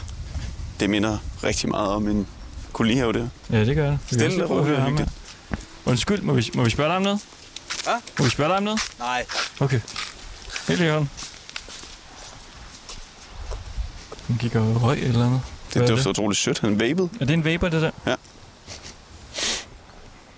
Det 0.79 0.89
minder 0.89 1.17
rigtig 1.43 1.69
meget 1.69 1.89
om 1.89 2.07
en 2.07 2.27
kolonihave 2.75 3.13
der. 3.13 3.27
Ja, 3.51 3.65
det 3.65 3.75
gør 3.75 3.89
det. 3.89 3.99
Vi 4.11 4.17
kan 4.17 4.19
Stille 4.19 4.43
også 4.43 4.53
og 4.53 4.59
roligt 4.59 4.79
og 4.79 4.85
hyggeligt. 4.85 5.11
Undskyld, 5.85 6.21
må 6.21 6.33
vi, 6.33 6.51
må 6.53 6.63
vi 6.63 6.69
spørge 6.69 6.89
dig 6.89 6.97
om 6.97 7.01
noget? 7.01 7.19
Hvad? 7.83 7.93
Må 8.19 8.25
vi 8.25 8.31
spørge 8.31 8.49
dig 8.49 8.57
om 8.57 8.63
noget? 8.63 8.79
Nej. 8.99 9.25
Okay. 9.59 9.79
Helt 10.67 10.81
i 10.81 10.89
orden. 10.89 11.09
Han 14.27 14.37
gik 14.37 14.55
og 14.55 14.81
røg 14.81 14.97
et 14.97 15.07
eller 15.07 15.25
andet. 15.25 15.41
Hvad 15.73 15.83
Det 15.83 15.89
er 15.89 15.95
dufter 15.95 16.09
utroligt 16.09 16.39
sødt. 16.39 16.59
Han 16.59 16.79
vapede. 16.79 17.09
Er 17.19 17.25
det 17.25 17.33
en 17.33 17.43
vapor, 17.45 17.69
det 17.69 17.81
der? 17.81 17.91
Ja. 18.05 18.15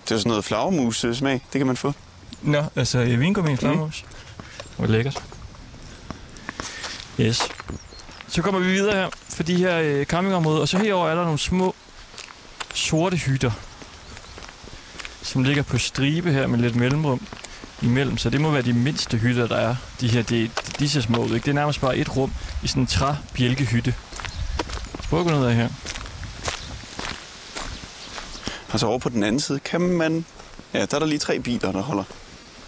Det 0.04 0.14
er 0.14 0.18
sådan 0.18 0.28
noget 0.28 0.44
flagermus-smag. 0.44 1.32
Det 1.52 1.58
kan 1.58 1.66
man 1.66 1.76
få. 1.76 1.92
Nå, 2.42 2.64
altså 2.76 2.98
i 2.98 3.16
vingummi 3.16 3.52
i 3.52 3.56
flammus. 3.56 4.04
Mm. 4.04 4.14
Hvor 4.76 4.86
lækkert. 4.86 5.22
Yes. 7.20 7.48
Så 8.28 8.42
kommer 8.42 8.60
vi 8.60 8.66
videre 8.66 8.96
her 8.96 9.08
for 9.28 9.42
de 9.42 9.56
her 9.56 9.78
øh, 9.78 10.06
campingområder, 10.06 10.60
og 10.60 10.68
så 10.68 10.78
herover 10.78 11.08
er 11.08 11.14
der 11.14 11.22
nogle 11.22 11.38
små 11.38 11.74
sorte 12.78 13.16
hytter, 13.16 13.50
som 15.22 15.44
ligger 15.44 15.62
på 15.62 15.78
stribe 15.78 16.32
her 16.32 16.46
med 16.46 16.58
lidt 16.58 16.76
mellemrum 16.76 17.20
imellem. 17.82 18.18
Så 18.18 18.30
det 18.30 18.40
må 18.40 18.50
være 18.50 18.62
de 18.62 18.72
mindste 18.72 19.16
hytter, 19.16 19.46
der 19.46 19.56
er. 19.56 19.76
De 20.00 20.08
her, 20.08 20.22
det, 20.22 20.50
de 20.78 20.88
ser 20.88 21.00
små 21.00 21.18
ud, 21.18 21.34
ikke? 21.34 21.44
Det 21.44 21.48
er 21.48 21.54
nærmest 21.54 21.80
bare 21.80 21.96
et 21.96 22.16
rum 22.16 22.32
i 22.62 22.68
sådan 22.68 22.82
en 22.82 22.86
træ-bjælkehytte. 22.86 23.94
Prøv 25.08 25.20
at 25.20 25.26
gå 25.26 25.32
ned 25.32 25.46
af 25.46 25.54
her. 25.54 25.68
Og 28.72 28.80
så 28.80 28.86
over 28.86 28.98
på 28.98 29.08
den 29.08 29.22
anden 29.22 29.40
side 29.40 29.58
kan 29.58 29.80
man... 29.80 30.24
Ja, 30.74 30.86
der 30.86 30.94
er 30.94 30.98
der 30.98 31.06
lige 31.06 31.18
tre 31.18 31.40
biler, 31.40 31.72
der 31.72 31.82
holder. 31.82 32.04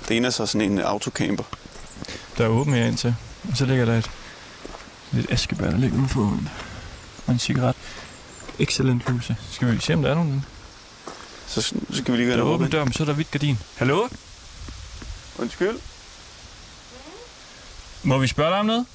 Det 0.08 0.16
ene 0.16 0.26
er 0.26 0.30
så 0.30 0.46
sådan 0.46 0.72
en 0.72 0.78
øh, 0.78 0.84
autocamper. 0.84 1.44
Der 2.38 2.44
er 2.44 2.48
åben 2.48 2.74
her 2.74 2.86
indtil. 2.86 3.14
Og 3.50 3.56
så 3.56 3.66
ligger 3.66 3.84
der 3.84 3.98
et, 3.98 4.10
et 5.18 5.26
askebær, 5.30 5.70
der 5.70 5.78
ligger 5.78 5.98
ude 5.98 6.08
for 6.08 6.20
en, 6.20 6.48
og 7.26 7.32
en 7.32 7.38
cigaret. 7.38 7.76
Excellent 8.60 9.02
huse. 9.10 9.36
Skal 9.52 9.74
vi 9.74 9.80
se, 9.80 9.94
om 9.94 10.02
der 10.02 10.10
er 10.10 10.14
nogen? 10.14 10.44
Så, 11.46 11.62
så 11.62 11.74
skal 11.92 12.12
vi 12.14 12.18
lige 12.18 12.26
gå 12.26 12.30
Der 12.30 12.32
ind 12.32 12.40
er 12.40 12.44
og 12.44 12.50
åben 12.50 12.66
åbne. 12.66 12.76
dør, 12.78 12.84
men 12.84 12.92
så 12.92 13.02
er 13.02 13.04
der 13.04 13.12
hvidt 13.12 13.30
gardin. 13.30 13.58
Hallo? 13.76 14.08
Undskyld. 15.38 15.78
Må 18.02 18.18
vi 18.18 18.26
spørge 18.26 18.50
dig 18.50 18.58
om 18.58 18.66
noget? 18.66 18.86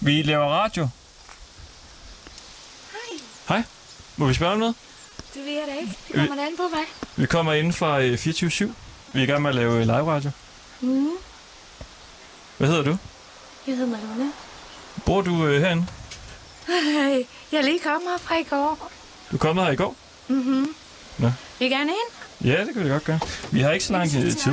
Vi 0.00 0.22
laver 0.22 0.44
radio. 0.44 0.88
Hej. 2.92 3.18
Hej. 3.48 3.62
Må 4.16 4.26
vi 4.26 4.34
spørge 4.34 4.52
om 4.52 4.58
noget? 4.58 4.74
Det 5.34 5.44
ved 5.44 5.52
jeg 5.52 5.64
da 5.68 5.80
ikke. 5.80 5.96
Vi- 6.08 6.18
Kommer 6.18 6.34
det 6.34 6.42
an 6.42 6.56
på 6.56 6.62
hvad? 6.68 6.84
Vi 7.16 7.26
kommer 7.26 7.52
inden 7.52 7.72
fra 7.72 8.00
øh, 8.00 8.14
24-7. 8.14 8.64
Vi 9.12 9.20
er 9.20 9.22
i 9.22 9.26
gang 9.26 9.42
med 9.42 9.50
at 9.50 9.54
lave 9.56 9.72
øh, 9.74 9.80
live 9.80 10.12
radio. 10.12 10.30
Mm. 10.80 11.08
Hvad 12.58 12.68
hedder 12.68 12.82
du? 12.82 12.96
Jeg 13.66 13.76
hedder 13.76 13.96
Malone. 13.96 14.32
Bor 15.06 15.20
du 15.22 15.46
øh, 15.46 15.60
herinde? 15.62 15.86
Jeg 17.52 17.58
er 17.58 17.62
lige 17.62 17.78
kommet 17.78 18.10
her 18.10 18.18
fra 18.18 18.34
i 18.38 18.42
går. 18.42 18.90
Du 19.30 19.36
er 19.36 19.38
kommet 19.40 19.64
her 19.64 19.72
i 19.72 19.76
går? 19.76 19.96
Mm-hmm. 20.28 20.74
Nå. 21.18 21.30
Vil 21.58 21.66
I 21.66 21.70
gerne 21.74 21.90
ind? 21.90 22.46
Ja, 22.48 22.64
det 22.64 22.74
kan 22.74 22.84
vi 22.84 22.88
godt 22.88 23.04
gøre. 23.04 23.20
Vi 23.50 23.60
har 23.60 23.70
ikke 23.70 23.84
så 23.84 23.92
lang 23.92 24.04
øh, 24.16 24.36
tid. 24.36 24.52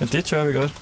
Ja, 0.00 0.04
det 0.04 0.24
tør 0.24 0.44
vi 0.44 0.52
godt. 0.52 0.72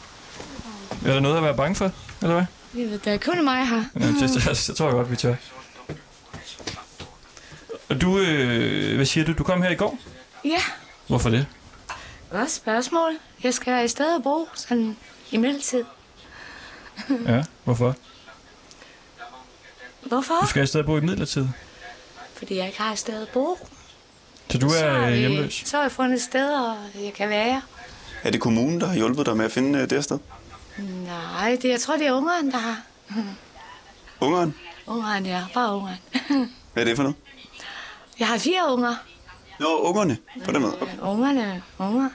Er 1.06 1.12
der 1.12 1.20
noget 1.20 1.36
at 1.36 1.42
være 1.42 1.56
bange 1.56 1.74
for, 1.74 1.90
eller 2.22 2.34
hvad? 2.34 2.44
Jeg 2.82 2.90
ved, 2.90 2.98
der 2.98 3.12
er 3.12 3.18
kun 3.18 3.44
mig 3.44 3.66
her. 3.68 3.84
Ja, 4.00 4.06
det, 4.06 4.20
det, 4.20 4.64
det 4.66 4.76
tror 4.76 4.86
jeg 4.86 4.94
godt, 4.94 5.10
vi 5.10 5.16
tør. 5.16 5.34
Og 7.88 8.00
du, 8.00 8.18
øh, 8.18 8.96
hvad 8.96 9.06
siger 9.06 9.24
du? 9.26 9.32
Du 9.32 9.44
kom 9.44 9.62
her 9.62 9.70
i 9.70 9.74
går? 9.74 9.98
Ja, 10.44 10.60
Hvorfor 11.06 11.30
det? 11.30 11.46
godt 12.30 12.50
spørgsmål. 12.50 13.12
Jeg 13.42 13.54
skal 13.54 13.84
i 13.84 13.88
stedet 13.88 14.22
bo 14.22 14.48
sådan 14.54 14.96
i 15.30 15.36
mellemtid. 15.36 15.84
Ja, 17.26 17.42
hvorfor? 17.64 17.94
Hvorfor? 20.08 20.34
Du 20.42 20.46
skal 20.46 20.62
i 20.62 20.66
stedet 20.66 20.86
bo 20.86 20.96
i 20.96 21.00
midlertid. 21.00 21.46
Fordi 22.34 22.56
jeg 22.56 22.66
ikke 22.66 22.80
har 22.80 22.92
et 22.92 22.98
sted 22.98 23.22
at 23.22 23.28
bo. 23.28 23.58
Så 24.50 24.58
du 24.58 24.68
så 24.68 24.76
er 24.86 25.06
øh, 25.06 25.12
vi- 25.12 25.18
hjemløs? 25.18 25.62
Så 25.66 25.76
har 25.76 25.84
jeg 25.84 25.92
fundet 25.92 26.14
et 26.16 26.22
sted, 26.22 26.54
og 26.54 26.76
jeg 27.04 27.12
kan 27.12 27.28
være. 27.28 27.62
Er 28.22 28.30
det 28.30 28.40
kommunen, 28.40 28.80
der 28.80 28.86
har 28.86 28.94
hjulpet 28.94 29.26
dig 29.26 29.36
med 29.36 29.44
at 29.44 29.52
finde 29.52 29.78
øh, 29.78 29.82
det 29.82 29.92
her 29.92 30.00
sted? 30.00 30.18
Nej, 31.06 31.58
det, 31.62 31.68
jeg 31.68 31.80
tror, 31.80 31.96
det 31.96 32.06
er 32.06 32.12
ungeren, 32.12 32.50
der 32.50 32.58
har. 32.58 32.76
Ungeren? 34.20 34.54
Ungeren, 34.86 35.26
ja. 35.26 35.44
Bare 35.54 35.74
ungeren. 35.74 35.98
Hvad 36.72 36.82
er 36.82 36.84
det 36.84 36.96
for 36.96 37.02
noget? 37.02 37.16
Jeg 38.18 38.26
har 38.28 38.38
fire 38.38 38.72
unger. 38.72 38.94
Nå, 39.60 39.66
ungerne. 39.78 40.16
På 40.44 40.52
den 40.52 40.60
måde. 40.62 40.74
Okay. 40.80 40.98
Ungerne, 41.02 41.62
unger. 41.78 42.08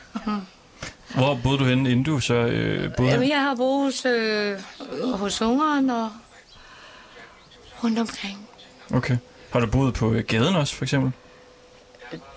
Hvor 1.15 1.39
boede 1.43 1.57
du 1.57 1.63
henne, 1.63 1.91
inden 1.91 2.03
du 2.05 2.19
så 2.19 2.33
øh, 2.33 2.95
boede 2.97 3.11
Jamen, 3.11 3.29
jeg 3.29 3.41
har 3.41 3.55
boet 3.55 3.83
hos, 3.85 4.05
øh, 4.05 4.57
hos 5.13 5.41
ungeren 5.41 5.89
og 5.89 6.09
rundt 7.83 7.99
omkring. 7.99 8.47
Okay. 8.93 9.17
Har 9.51 9.59
du 9.59 9.67
boet 9.67 9.93
på 9.93 10.11
øh, 10.13 10.23
gaden 10.23 10.55
også, 10.55 10.75
for 10.75 10.85
eksempel? 10.85 11.11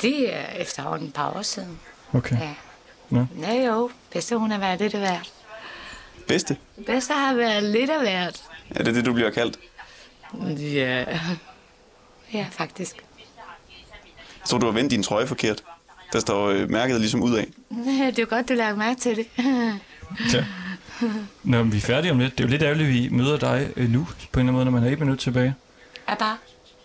Det 0.02 0.34
er 0.34 0.46
efterhånden 0.56 1.08
et 1.08 1.14
par 1.14 1.36
år 1.36 1.42
siden. 1.42 1.78
Okay. 2.12 2.36
Ja. 3.12 3.26
Ja 3.40 3.66
jo, 3.66 3.90
bedste 4.12 4.36
hun 4.36 4.50
har 4.50 4.58
været 4.58 4.80
lidt 4.80 4.94
af 4.94 5.00
hvert. 5.00 5.32
Bedste? 6.28 6.56
Bedste 6.86 7.14
har 7.14 7.34
været 7.34 7.62
lidt 7.62 7.90
af 7.90 8.00
hvert. 8.00 8.42
Er 8.70 8.82
det 8.84 8.94
det, 8.94 9.04
du 9.04 9.12
bliver 9.12 9.30
kaldt? 9.30 9.58
Ja. 10.60 11.04
Ja, 12.32 12.46
faktisk. 12.50 12.96
Jeg 12.96 14.48
tror, 14.48 14.58
du 14.58 14.66
har 14.66 14.72
vendt 14.72 14.90
din 14.90 15.02
trøje 15.02 15.26
forkert. 15.26 15.62
Der 16.12 16.20
står 16.20 16.48
øh, 16.48 16.70
mærket 16.70 17.00
ligesom 17.00 17.22
ud 17.22 17.34
af. 17.34 17.48
Det 18.16 18.18
er 18.18 18.24
godt, 18.24 18.48
du 18.48 18.54
lader 18.54 18.76
mærke 18.76 19.00
til 19.00 19.16
det. 19.16 19.26
Ja. 20.34 20.44
Nå, 21.44 21.62
men 21.62 21.72
vi 21.72 21.76
er 21.76 21.80
færdige 21.80 22.12
om 22.12 22.18
lidt. 22.18 22.38
Det 22.38 22.44
er 22.44 22.48
jo 22.48 22.50
lidt 22.50 22.62
ærgerligt, 22.62 22.88
at 22.88 22.94
vi 22.94 23.08
møder 23.08 23.36
dig 23.36 23.68
øh, 23.76 23.90
nu, 23.90 24.04
på 24.04 24.10
en 24.12 24.18
eller 24.24 24.38
anden 24.40 24.52
måde, 24.52 24.64
når 24.64 24.72
man 24.72 24.82
har 24.82 24.90
et 24.90 25.00
minut 25.00 25.18
tilbage. 25.18 25.54
Er 26.08 26.14
bare. 26.14 26.36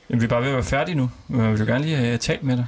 Jamen, 0.10 0.22
vi 0.22 0.26
er 0.26 0.30
bare 0.30 0.42
ved 0.42 0.48
at 0.48 0.54
være 0.54 0.64
færdige 0.64 0.96
nu, 0.96 1.12
men 1.28 1.42
jeg 1.42 1.52
vil 1.52 1.60
jo 1.60 1.66
gerne 1.66 1.84
lige 1.86 1.96
have 1.98 2.18
talt 2.18 2.44
med 2.44 2.58
dig. 2.58 2.66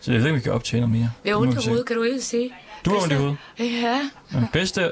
Så 0.00 0.12
jeg 0.12 0.20
ved 0.20 0.26
ikke, 0.26 0.34
om 0.34 0.36
vi 0.36 0.42
kan 0.42 0.52
optage 0.52 0.80
noget 0.80 0.96
mere. 0.96 1.10
Jeg 1.24 1.32
har 1.34 1.40
ondt 1.40 1.64
i 1.64 1.68
hovedet, 1.68 1.86
kan 1.86 1.96
du 1.96 2.02
ikke 2.02 2.20
se? 2.20 2.50
Du 2.84 2.90
har 2.90 3.02
ondt 3.02 3.12
i 3.12 3.16
hovedet? 3.16 3.36
Ja, 3.58 4.00
Ja, 4.34 4.46
bedste 4.52 4.90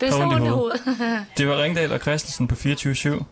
bedste 0.00 0.20
ondt 0.20 0.44
i 0.44 0.48
hovedet. 0.48 0.80
Det 1.38 1.48
var 1.48 1.62
Ringdal 1.62 1.92
og 1.92 1.98
Christensen 1.98 2.48
på 2.48 2.54
24-7. 2.54 3.22